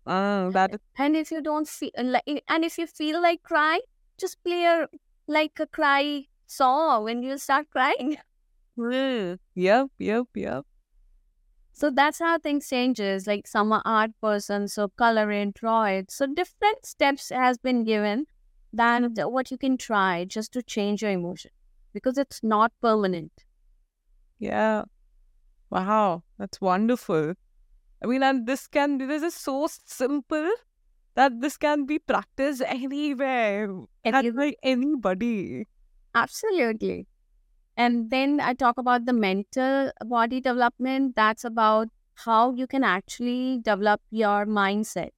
Mm, 0.06 0.52
that 0.52 0.74
is 0.74 0.80
And 0.98 1.16
if 1.16 1.30
you 1.30 1.40
don't 1.40 1.68
feel 1.68 1.90
like, 1.96 2.24
and 2.48 2.64
if 2.64 2.78
you 2.78 2.86
feel 2.86 3.20
like 3.22 3.42
crying, 3.42 3.80
just 4.18 4.42
play 4.44 4.64
a 4.64 4.88
like 5.26 5.58
a 5.60 5.66
cry 5.66 6.26
song 6.46 7.08
and 7.10 7.24
you'll 7.24 7.38
start 7.38 7.70
crying. 7.70 8.16
Mm. 8.78 9.38
Yep, 9.54 9.88
yep, 9.98 10.26
yep. 10.34 10.64
So 11.74 11.90
that's 11.90 12.20
how 12.20 12.38
things 12.38 12.68
changes. 12.68 13.26
Like 13.26 13.48
some 13.48 13.72
are 13.72 13.82
art 13.84 14.12
person, 14.20 14.68
so 14.68 14.88
color 14.88 15.30
it, 15.32 15.54
draw 15.54 15.84
it. 15.84 16.10
So 16.10 16.26
different 16.26 16.86
steps 16.86 17.30
has 17.30 17.58
been 17.58 17.82
given 17.84 18.26
than 18.72 19.10
mm-hmm. 19.12 19.32
what 19.32 19.50
you 19.50 19.58
can 19.58 19.76
try 19.76 20.24
just 20.24 20.52
to 20.52 20.62
change 20.62 21.02
your 21.02 21.10
emotion 21.10 21.50
because 21.92 22.16
it's 22.16 22.42
not 22.44 22.72
permanent. 22.80 23.32
Yeah. 24.38 24.84
Wow, 25.70 26.22
that's 26.38 26.60
wonderful. 26.60 27.34
I 28.02 28.06
mean, 28.06 28.22
and 28.22 28.46
this 28.46 28.68
can, 28.68 28.98
be 28.98 29.06
this 29.06 29.22
is 29.22 29.34
so 29.34 29.66
simple 29.84 30.48
that 31.16 31.40
this 31.40 31.56
can 31.56 31.86
be 31.86 31.98
practiced 31.98 32.62
anywhere, 32.64 33.68
at 34.04 34.36
by 34.36 34.54
anybody. 34.62 35.66
Absolutely. 36.14 37.08
And 37.76 38.10
then 38.10 38.40
I 38.40 38.54
talk 38.54 38.78
about 38.78 39.04
the 39.04 39.12
mental 39.12 39.90
body 40.06 40.40
development. 40.40 41.16
That's 41.16 41.44
about 41.44 41.88
how 42.14 42.52
you 42.54 42.66
can 42.66 42.84
actually 42.84 43.58
develop 43.58 44.00
your 44.10 44.46
mindset. 44.46 45.10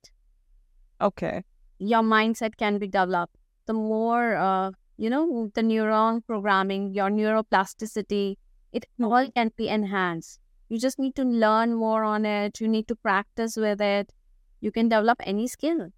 Okay. 1.01 1.45
Your 1.79 2.03
mindset 2.03 2.57
can 2.57 2.79
be 2.79 2.87
developed. 2.87 3.37
The 3.67 3.75
more, 3.75 4.37
uh, 4.37 4.71
you 4.97 5.11
know, 5.11 5.51
the 5.55 5.61
neuron 5.63 6.25
programming, 6.27 6.95
your 6.95 7.11
neuroplasticity, 7.11 8.37
it 8.73 8.87
all 9.03 9.31
can 9.31 9.53
be 9.57 9.69
enhanced. 9.69 10.41
You 10.69 10.79
just 10.79 10.99
need 10.99 11.15
to 11.17 11.25
learn 11.25 11.75
more 11.75 12.05
on 12.05 12.25
it. 12.25 12.61
You 12.61 12.69
need 12.69 12.89
to 12.89 12.97
practice 12.97 13.57
with 13.57 13.81
it. 13.81 14.13
You 14.61 14.73
can 14.73 14.89
develop 14.89 15.21
any 15.25 15.47
skill. 15.47 15.91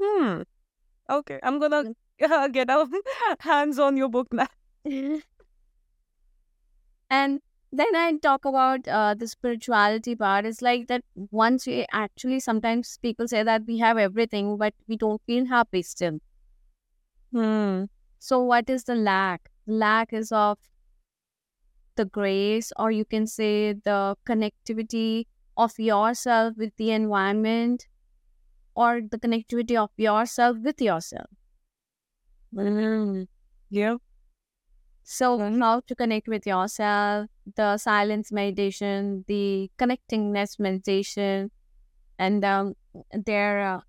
Hmm. 0.00 0.42
Okay, 1.08 1.40
I'm 1.42 1.58
gonna 1.58 1.94
uh, 2.22 2.48
get 2.52 2.68
out 2.68 2.88
hands 3.40 3.78
on 3.78 3.96
your 3.96 4.08
book 4.08 4.28
now. 4.32 4.48
and 7.10 7.40
then 7.72 7.96
I 7.96 8.16
talk 8.22 8.44
about 8.44 8.86
uh, 8.86 9.14
the 9.14 9.26
spirituality 9.26 10.14
part. 10.14 10.46
It's 10.46 10.62
like 10.62 10.86
that 10.88 11.02
once 11.30 11.66
we 11.66 11.86
actually 11.92 12.40
sometimes 12.40 12.98
people 13.02 13.28
say 13.28 13.42
that 13.42 13.62
we 13.66 13.78
have 13.78 13.98
everything, 13.98 14.56
but 14.56 14.74
we 14.86 14.96
don't 14.96 15.20
feel 15.26 15.46
happy 15.46 15.82
still. 15.82 16.20
Hmm. 17.32 17.84
So, 18.18 18.40
what 18.42 18.70
is 18.70 18.84
the 18.84 18.94
lack? 18.94 19.50
Lack 19.66 20.12
is 20.12 20.30
of 20.32 20.58
the 21.96 22.04
grace, 22.04 22.72
or 22.76 22.90
you 22.90 23.04
can 23.04 23.26
say 23.26 23.72
the 23.72 24.16
connectivity 24.26 25.26
of 25.56 25.78
yourself 25.78 26.54
with 26.56 26.76
the 26.76 26.92
environment, 26.92 27.88
or 28.74 29.00
the 29.02 29.18
connectivity 29.18 29.76
of 29.76 29.90
yourself 29.96 30.58
with 30.62 30.80
yourself. 30.80 31.30
Mm. 32.54 33.26
Yep. 33.70 34.00
So, 35.08 35.38
how 35.38 35.80
to 35.86 35.94
connect 35.94 36.26
with 36.26 36.46
yourself, 36.48 37.28
the 37.54 37.78
silence 37.78 38.32
meditation, 38.32 39.24
the 39.28 39.70
connectingness 39.78 40.58
meditation, 40.58 41.52
and 42.18 42.44
um, 42.44 42.74
there 43.12 43.60
uh, 43.60 43.80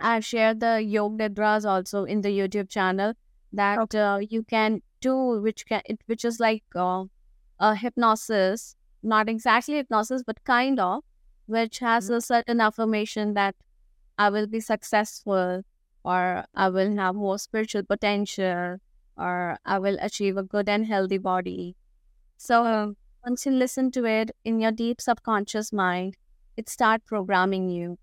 I've 0.00 0.24
shared 0.24 0.60
the 0.60 0.80
yoga 0.82 1.28
nidras 1.28 1.66
also 1.66 2.04
in 2.04 2.22
the 2.22 2.30
YouTube 2.30 2.70
channel 2.70 3.12
that 3.52 3.94
uh, 3.94 4.20
you 4.30 4.42
can 4.42 4.80
do, 5.02 5.42
which 5.42 5.66
can 5.66 5.82
it, 5.84 6.00
which 6.06 6.24
is 6.24 6.40
like 6.40 6.64
uh, 6.74 7.04
a 7.58 7.74
hypnosis, 7.74 8.76
not 9.02 9.28
exactly 9.28 9.74
hypnosis, 9.74 10.22
but 10.26 10.42
kind 10.44 10.80
of, 10.80 11.04
which 11.48 11.80
has 11.80 12.08
a 12.08 12.22
certain 12.22 12.62
affirmation 12.62 13.34
that 13.34 13.56
I 14.16 14.30
will 14.30 14.46
be 14.46 14.60
successful, 14.60 15.64
or 16.02 16.44
I 16.54 16.70
will 16.70 16.96
have 16.96 17.14
more 17.14 17.38
spiritual 17.38 17.82
potential, 17.82 18.78
or 19.20 19.58
I 19.66 19.78
will 19.80 19.98
achieve 20.00 20.36
a 20.38 20.44
good 20.44 20.68
and 20.68 20.86
healthy 20.86 21.18
body. 21.18 21.76
So 22.38 22.66
um, 22.66 22.96
once 23.24 23.46
you 23.46 23.52
listen 23.52 23.90
to 23.92 24.04
it 24.06 24.32
in 24.44 24.60
your 24.60 24.72
deep 24.72 25.00
subconscious 25.00 25.72
mind, 25.72 26.16
it 26.56 26.68
start 26.68 27.04
programming 27.06 27.70
you. 27.70 27.98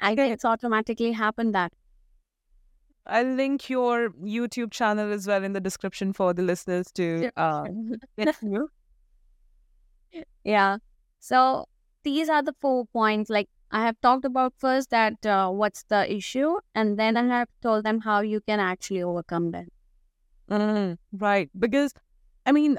I 0.00 0.14
Okay. 0.14 0.16
think 0.16 0.32
it's 0.34 0.44
automatically 0.44 1.12
happened 1.12 1.54
that. 1.54 1.72
I'll 3.06 3.34
link 3.34 3.70
your 3.70 4.10
YouTube 4.10 4.70
channel 4.70 5.10
as 5.12 5.26
well 5.26 5.42
in 5.42 5.52
the 5.54 5.60
description 5.60 6.12
for 6.12 6.34
the 6.34 6.42
listeners 6.42 6.92
to 6.92 7.30
uh 7.36 7.66
get 8.18 8.30
you. 8.42 8.68
yeah. 10.44 10.78
So 11.20 11.66
these 12.04 12.28
are 12.28 12.42
the 12.42 12.54
four 12.60 12.86
points. 12.86 13.30
Like 13.30 13.48
I 13.70 13.84
have 13.86 14.00
talked 14.00 14.24
about 14.24 14.54
first 14.58 14.90
that 14.90 15.24
uh, 15.26 15.50
what's 15.50 15.84
the 15.84 16.10
issue, 16.12 16.58
and 16.74 16.98
then 16.98 17.16
I 17.16 17.26
have 17.28 17.48
told 17.62 17.84
them 17.84 18.00
how 18.00 18.20
you 18.20 18.40
can 18.40 18.60
actually 18.60 19.02
overcome 19.02 19.50
them. 19.52 19.68
Mm, 20.50 20.98
right. 21.12 21.50
Because 21.58 21.92
I 22.46 22.52
mean, 22.52 22.78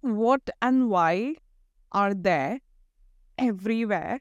what 0.00 0.48
and 0.62 0.88
why 0.90 1.36
are 1.92 2.14
there 2.14 2.60
everywhere, 3.38 4.20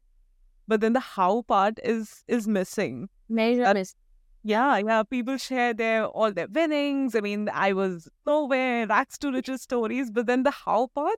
but 0.67 0.81
then 0.81 0.93
the 0.93 1.01
how 1.01 1.43
part 1.43 1.79
is 1.83 2.23
is 2.27 2.47
missing. 2.47 3.09
That- 3.63 3.75
miss. 3.75 3.95
Yeah, 4.43 4.77
yeah. 4.77 5.03
People 5.03 5.37
share 5.37 5.73
their 5.73 6.05
all 6.07 6.31
their 6.33 6.47
winnings. 6.47 7.15
I 7.15 7.21
mean, 7.21 7.49
I 7.53 7.73
was 7.73 8.09
nowhere, 8.25 8.87
rags 8.87 9.17
to 9.19 9.31
riches 9.31 9.63
stories, 9.63 10.11
but 10.11 10.27
then 10.27 10.43
the 10.43 10.51
how 10.51 10.87
part, 10.87 11.17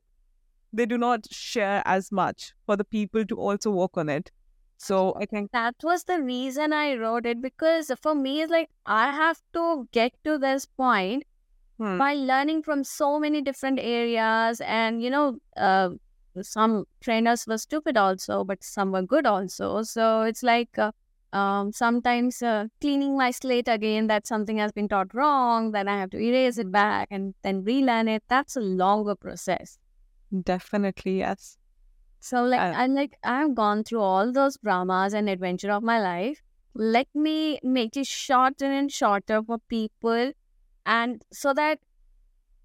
they 0.74 0.86
do 0.86 0.97
not 0.97 1.28
share 1.32 1.82
as 1.86 2.12
much 2.12 2.54
for 2.66 2.78
the 2.78 2.86
people 2.86 3.26
to 3.26 3.36
also 3.38 3.72
work 3.72 3.97
on 3.97 4.10
it. 4.10 4.32
So 4.88 5.13
I 5.15 5.25
think 5.25 5.51
That 5.53 5.75
was 5.84 6.03
the 6.05 6.21
reason 6.21 6.73
I 6.73 6.95
wrote 6.95 7.25
it 7.25 7.41
because 7.41 7.91
for 8.01 8.15
me, 8.15 8.41
it's 8.41 8.51
like 8.51 8.69
I 8.86 9.11
have 9.11 9.41
to 9.53 9.88
get 9.91 10.13
to 10.23 10.38
this 10.38 10.65
point 10.65 11.23
hmm, 11.77 11.99
by 11.99 12.13
learning 12.13 12.63
from 12.63 12.84
so 12.84 13.19
many 13.19 13.41
different 13.41 13.79
areas 13.79 14.61
and 14.61 15.01
you 15.03 15.09
know 15.09 15.39
uh, 15.57 15.91
some 16.41 16.86
trainers 17.01 17.47
were 17.47 17.57
stupid 17.57 17.97
also 17.97 18.43
but 18.45 18.63
some 18.63 18.91
were 18.91 19.03
good 19.03 19.25
also. 19.25 19.84
So 19.84 20.23
it's 20.23 20.43
like 20.43 20.77
uh, 20.79 20.91
um, 21.34 21.71
sometimes 21.73 22.41
uh, 22.41 22.67
cleaning 22.82 23.17
my 23.17 23.32
slate 23.32 23.67
again 23.69 24.07
that 24.07 24.27
something 24.27 24.57
has 24.57 24.71
been 24.73 24.89
taught 24.89 25.13
wrong 25.15 25.71
then 25.71 25.88
i 25.88 25.97
have 25.97 26.09
to 26.11 26.19
erase 26.19 26.57
it 26.57 26.71
back 26.71 27.07
and 27.11 27.36
then 27.43 27.63
relearn 27.63 28.07
it. 28.09 28.23
That's 28.29 28.55
a 28.57 28.61
longer 28.61 29.15
process. 29.15 29.79
Definitely 30.43 31.19
yes. 31.19 31.57
So 32.22 32.43
like 32.45 32.67
Uh, 32.67 32.74
i'm 32.74 32.95
like 32.95 33.17
i've 33.24 33.55
gone 33.55 33.84
through 33.84 34.01
all 34.01 34.32
those 34.34 34.57
dramas 34.63 35.13
and 35.13 35.30
adventure 35.30 35.72
of 35.72 35.84
my 35.84 35.99
life 36.01 36.41
let 36.76 37.07
me 37.15 37.59
make 37.63 37.97
it 37.97 38.07
shorter 38.07 38.72
and 38.82 38.91
shorter 38.91 39.43
for 39.43 39.59
people 39.69 40.32
and 40.86 41.24
so 41.34 41.53
that 41.53 41.80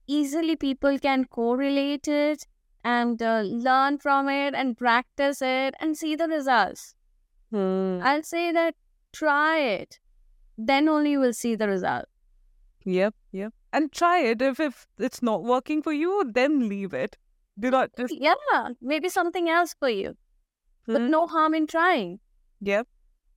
easily 0.09 0.57
people 0.57 0.99
can 0.99 1.25
correlate 1.27 2.09
it 2.09 2.47
and 2.85 3.23
uh, 3.23 3.41
learn 3.43 3.99
from 3.99 4.29
it 4.29 4.55
and 4.55 4.77
practice 4.79 5.43
it 5.43 5.75
and 5.81 5.97
see 5.97 6.15
the 6.17 6.29
results 6.29 6.95
Hmm. 7.51 8.01
i'll 8.03 8.23
say 8.23 8.53
that 8.53 8.75
try 9.13 9.59
it. 9.61 10.01
Then 10.59 10.89
only 10.89 11.13
you 11.13 11.21
will 11.21 11.33
see 11.35 11.57
the 11.57 11.69
result. 11.69 12.07
Yep, 12.85 13.15
yep. 13.33 13.53
And 13.73 13.93
try 13.93 14.21
it. 14.21 14.41
If 14.41 14.61
if 14.61 14.87
it's 14.99 15.23
not 15.23 15.43
working 15.45 15.83
for 15.83 15.93
you, 15.93 16.25
then 16.33 16.69
leave 16.69 16.95
it. 16.95 17.19
Do 17.59 17.71
not 17.71 17.91
just 17.97 18.15
Yeah, 18.15 18.35
maybe 18.81 19.09
something 19.09 19.49
else 19.49 19.75
for 19.79 19.89
you. 19.89 20.17
But 20.87 21.01
Hmm. 21.03 21.11
no 21.11 21.27
harm 21.27 21.55
in 21.55 21.67
trying. 21.67 22.21
Yep. 22.61 22.87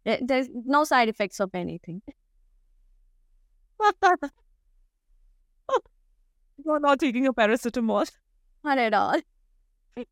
Eh, 0.05 0.17
There's 0.22 0.47
no 0.53 0.84
side 0.84 1.09
effects 1.09 1.39
of 1.39 1.53
anything. 1.53 2.01
You're 6.65 6.80
not 6.80 6.99
taking 6.99 7.26
a 7.28 7.34
paracetamol. 7.34 8.11
Not 8.63 8.78
at 8.78 8.93
all. 8.93 9.20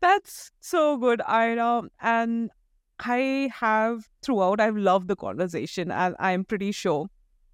That's 0.00 0.50
so 0.60 0.96
good, 0.96 1.20
Aaira. 1.20 1.88
And 2.00 2.50
I 2.98 3.50
have 3.54 4.08
throughout, 4.22 4.60
I've 4.60 4.76
loved 4.76 5.08
the 5.08 5.16
conversation, 5.16 5.90
and 5.92 6.16
I'm 6.18 6.44
pretty 6.44 6.72
sure 6.72 7.06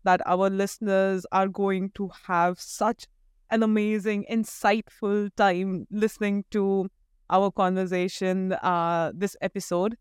that 0.05 0.21
our 0.27 0.49
listeners 0.49 1.27
are 1.33 1.49
going 1.49 1.91
to 1.97 2.11
have 2.27 2.59
such 2.61 3.07
an 3.51 3.63
amazing, 3.63 4.27
insightful 4.31 5.31
time 5.37 5.87
listening 5.91 6.45
to 6.51 6.89
our 7.31 7.51
conversation, 7.51 8.53
uh, 8.55 9.13
this 9.15 9.37
episode. 9.41 9.97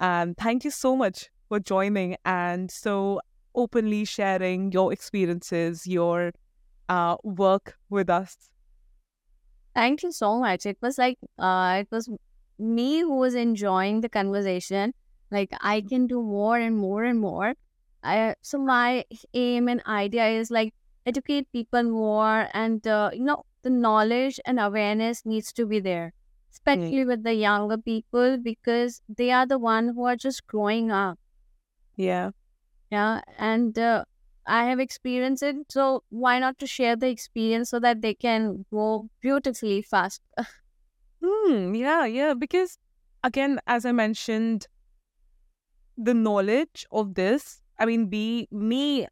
And 0.00 0.36
thank 0.36 0.64
you 0.64 0.70
so 0.70 0.96
much 0.96 1.30
for 1.48 1.60
joining 1.60 2.16
and 2.24 2.70
so 2.70 3.20
openly 3.54 4.04
sharing 4.04 4.72
your 4.72 4.92
experiences, 4.92 5.86
your 5.86 6.32
uh, 6.88 7.16
work 7.24 7.76
with 7.90 8.10
us. 8.10 8.50
Thank 9.74 10.02
you 10.02 10.12
so 10.12 10.38
much. 10.38 10.66
It 10.66 10.78
was 10.82 10.98
like 10.98 11.18
uh 11.38 11.78
it 11.80 11.88
was 11.90 12.08
me 12.58 13.00
who 13.00 13.16
was 13.16 13.34
enjoying 13.34 14.00
the 14.00 14.08
conversation. 14.08 14.92
Like 15.30 15.50
I 15.60 15.80
can 15.82 16.06
do 16.06 16.22
more 16.22 16.58
and 16.58 16.76
more 16.76 17.04
and 17.04 17.20
more. 17.20 17.54
I 18.02 18.34
so 18.42 18.58
my 18.58 19.04
aim 19.34 19.68
and 19.68 19.82
idea 19.86 20.26
is 20.28 20.50
like 20.50 20.74
educate 21.06 21.50
people 21.52 21.82
more 21.84 22.48
and 22.54 22.86
uh, 22.86 23.10
you 23.12 23.24
know 23.24 23.42
the 23.62 23.70
knowledge 23.70 24.40
and 24.46 24.58
awareness 24.60 25.24
needs 25.26 25.52
to 25.52 25.66
be 25.66 25.80
there 25.80 26.12
especially 26.52 27.04
with 27.04 27.22
the 27.24 27.34
younger 27.34 27.78
people 27.78 28.36
because 28.38 29.02
they 29.08 29.30
are 29.30 29.46
the 29.46 29.58
one 29.58 29.88
who 29.94 30.04
are 30.04 30.16
just 30.16 30.46
growing 30.46 30.90
up 30.90 31.18
Yeah. 31.96 32.32
yeah 32.90 33.20
and 33.38 33.78
uh, 33.78 34.04
i 34.46 34.64
have 34.64 34.80
experienced 34.80 35.42
it 35.42 35.56
so 35.68 36.02
why 36.10 36.38
not 36.38 36.58
to 36.58 36.66
share 36.66 36.96
the 36.96 37.08
experience 37.08 37.70
so 37.70 37.80
that 37.80 38.02
they 38.02 38.14
can 38.14 38.64
grow 38.70 39.08
beautifully 39.20 39.82
fast 39.82 40.20
Hmm, 41.22 41.74
yeah, 41.74 42.04
yeah. 42.06 42.34
Because 42.34 42.78
again, 43.22 43.60
as 43.66 43.84
I 43.86 43.92
mentioned, 43.92 44.66
the 45.96 46.14
knowledge 46.14 46.86
of 46.90 47.14
this, 47.14 47.62
I 47.78 47.86
mean, 47.86 48.06
be 48.08 48.48
me 48.50 49.06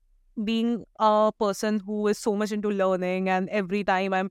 being 0.45 0.85
a 0.99 1.33
person 1.39 1.81
who 1.81 2.07
is 2.09 2.19
so 2.19 2.37
much 2.37 2.53
into 2.53 2.69
learning, 2.71 3.29
and 3.29 3.49
every 3.51 3.85
time 3.85 4.13
I'm 4.15 4.31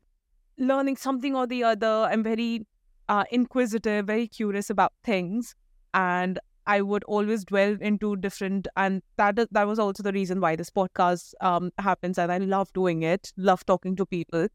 learning 0.58 0.98
something 0.98 1.36
or 1.36 1.48
the 1.48 1.64
other, 1.64 2.08
I'm 2.12 2.24
very 2.24 2.66
uh, 3.08 3.24
inquisitive, 3.32 4.06
very 4.08 4.28
curious 4.28 4.70
about 4.70 4.94
things, 5.04 5.56
and 5.94 6.40
I 6.68 6.82
would 6.82 7.04
always 7.06 7.46
delve 7.46 7.82
into 7.82 8.16
different, 8.16 8.68
and 8.78 9.02
that 9.18 9.40
that 9.52 9.68
was 9.68 9.80
also 9.80 10.04
the 10.04 10.12
reason 10.12 10.40
why 10.40 10.56
this 10.56 10.70
podcast 10.70 11.34
um 11.42 11.72
happens, 11.80 12.18
and 12.18 12.32
I 12.32 12.38
love 12.38 12.72
doing 12.74 13.04
it, 13.04 13.32
love 13.38 13.66
talking 13.66 13.96
to 13.96 14.06
people. 14.06 14.48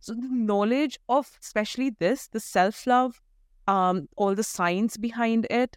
So 0.00 0.14
the 0.14 0.28
knowledge 0.30 0.98
of 1.08 1.30
especially 1.42 1.90
this, 1.90 2.28
the 2.28 2.40
self 2.40 2.86
love, 2.86 3.20
um, 3.66 4.08
all 4.16 4.34
the 4.34 4.42
science 4.44 4.96
behind 4.96 5.46
it, 5.50 5.76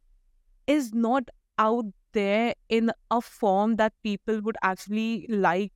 is 0.68 0.94
not 0.94 1.30
out 1.58 1.86
there 2.14 2.54
in 2.70 2.92
a 3.12 3.22
form 3.22 3.76
that 3.78 3.94
people 4.04 4.42
would 4.42 4.58
actually 4.62 5.26
like 5.30 5.72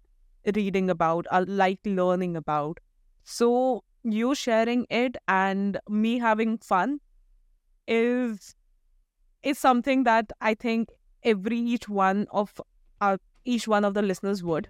reading 0.55 0.89
about 0.89 1.25
or 1.31 1.45
like 1.45 1.79
learning 1.85 2.35
about. 2.35 2.79
So 3.23 3.83
you 4.03 4.35
sharing 4.35 4.85
it 4.89 5.15
and 5.27 5.79
me 5.89 6.19
having 6.19 6.57
fun 6.57 6.99
is 7.87 8.55
is 9.43 9.59
something 9.59 10.03
that 10.03 10.31
I 10.41 10.53
think 10.53 10.89
every 11.23 11.57
each 11.57 11.89
one 11.89 12.27
of 12.31 12.59
uh, 13.01 13.17
each 13.45 13.67
one 13.67 13.85
of 13.85 13.93
the 13.93 14.01
listeners 14.01 14.43
would. 14.43 14.67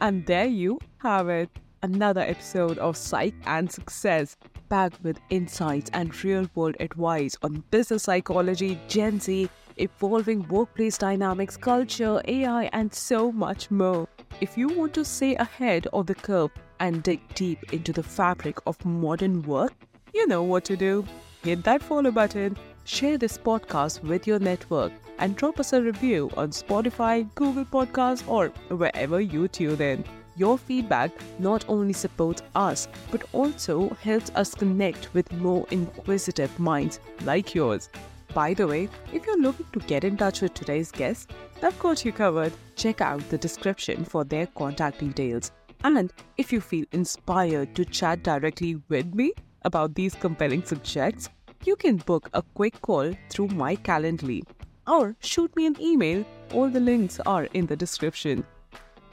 And 0.00 0.26
there 0.26 0.46
you 0.46 0.78
have 0.98 1.28
it. 1.28 1.48
Another 1.82 2.20
episode 2.20 2.78
of 2.78 2.96
Psych 2.96 3.34
and 3.46 3.70
Success, 3.70 4.36
back 4.68 4.92
with 5.02 5.20
insights 5.30 5.90
and 5.92 6.24
real 6.24 6.48
world 6.54 6.76
advice 6.80 7.36
on 7.42 7.62
business 7.70 8.02
psychology, 8.02 8.80
Gen 8.88 9.20
Z, 9.20 9.48
evolving 9.76 10.46
workplace 10.48 10.98
dynamics, 10.98 11.56
culture, 11.56 12.20
AI, 12.26 12.64
and 12.72 12.92
so 12.92 13.30
much 13.32 13.70
more. 13.70 14.08
If 14.40 14.58
you 14.58 14.68
want 14.68 14.94
to 14.94 15.04
stay 15.04 15.34
ahead 15.36 15.86
of 15.92 16.06
the 16.06 16.14
curve 16.14 16.50
and 16.80 17.02
dig 17.02 17.20
deep 17.34 17.72
into 17.72 17.92
the 17.92 18.02
fabric 18.02 18.58
of 18.66 18.84
modern 18.84 19.42
work, 19.42 19.72
you 20.12 20.26
know 20.26 20.42
what 20.42 20.64
to 20.66 20.76
do. 20.76 21.04
Hit 21.42 21.62
that 21.64 21.82
follow 21.82 22.10
button, 22.10 22.56
share 22.84 23.18
this 23.18 23.38
podcast 23.38 24.02
with 24.02 24.26
your 24.26 24.38
network, 24.38 24.92
and 25.18 25.36
drop 25.36 25.60
us 25.60 25.72
a 25.72 25.82
review 25.82 26.30
on 26.36 26.50
Spotify, 26.50 27.28
Google 27.34 27.64
Podcasts, 27.64 28.26
or 28.28 28.48
wherever 28.74 29.20
you 29.20 29.48
tune 29.48 29.80
in. 29.80 30.04
Your 30.36 30.58
feedback 30.58 31.12
not 31.38 31.64
only 31.66 31.94
supports 31.94 32.42
us, 32.54 32.88
but 33.10 33.24
also 33.32 33.96
helps 34.02 34.30
us 34.34 34.54
connect 34.54 35.14
with 35.14 35.32
more 35.32 35.66
inquisitive 35.70 36.58
minds 36.58 37.00
like 37.24 37.54
yours. 37.54 37.88
By 38.36 38.52
the 38.52 38.66
way, 38.66 38.90
if 39.14 39.24
you're 39.24 39.40
looking 39.40 39.64
to 39.72 39.78
get 39.78 40.04
in 40.04 40.18
touch 40.18 40.42
with 40.42 40.52
today's 40.52 40.90
guest, 40.90 41.30
I've 41.62 41.78
got 41.78 42.04
you 42.04 42.12
covered. 42.12 42.52
Check 42.74 43.00
out 43.00 43.26
the 43.30 43.38
description 43.38 44.04
for 44.04 44.24
their 44.24 44.46
contact 44.48 44.98
details. 44.98 45.52
And 45.84 46.12
if 46.36 46.52
you 46.52 46.60
feel 46.60 46.84
inspired 46.92 47.74
to 47.76 47.86
chat 47.86 48.22
directly 48.22 48.76
with 48.90 49.14
me 49.14 49.32
about 49.62 49.94
these 49.94 50.14
compelling 50.14 50.62
subjects, 50.64 51.30
you 51.64 51.76
can 51.76 51.96
book 51.96 52.28
a 52.34 52.42
quick 52.42 52.78
call 52.82 53.10
through 53.30 53.48
my 53.48 53.74
Calendly 53.74 54.42
or 54.86 55.16
shoot 55.20 55.56
me 55.56 55.64
an 55.64 55.80
email. 55.80 56.22
All 56.52 56.68
the 56.68 56.78
links 56.78 57.18
are 57.24 57.44
in 57.54 57.64
the 57.64 57.74
description. 57.74 58.44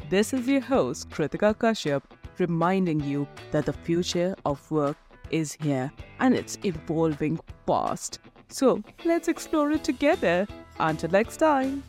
This 0.10 0.34
is 0.34 0.50
your 0.50 0.60
host, 0.60 1.10
Kritika 1.12 1.56
Kashyap, 1.56 2.04
reminding 2.40 3.00
you 3.00 3.26
that 3.52 3.68
the 3.68 3.72
future 3.72 4.36
of 4.44 4.70
work 4.70 4.98
is 5.32 5.54
here 5.62 5.94
and 6.20 6.36
it's 6.36 6.58
evolving 6.66 7.40
fast. 7.66 8.20
So 8.54 8.84
let's 9.04 9.30
explore 9.30 9.72
it 9.72 9.84
together. 9.84 10.48
Until 10.80 11.10
next 11.10 11.38
time. 11.38 11.82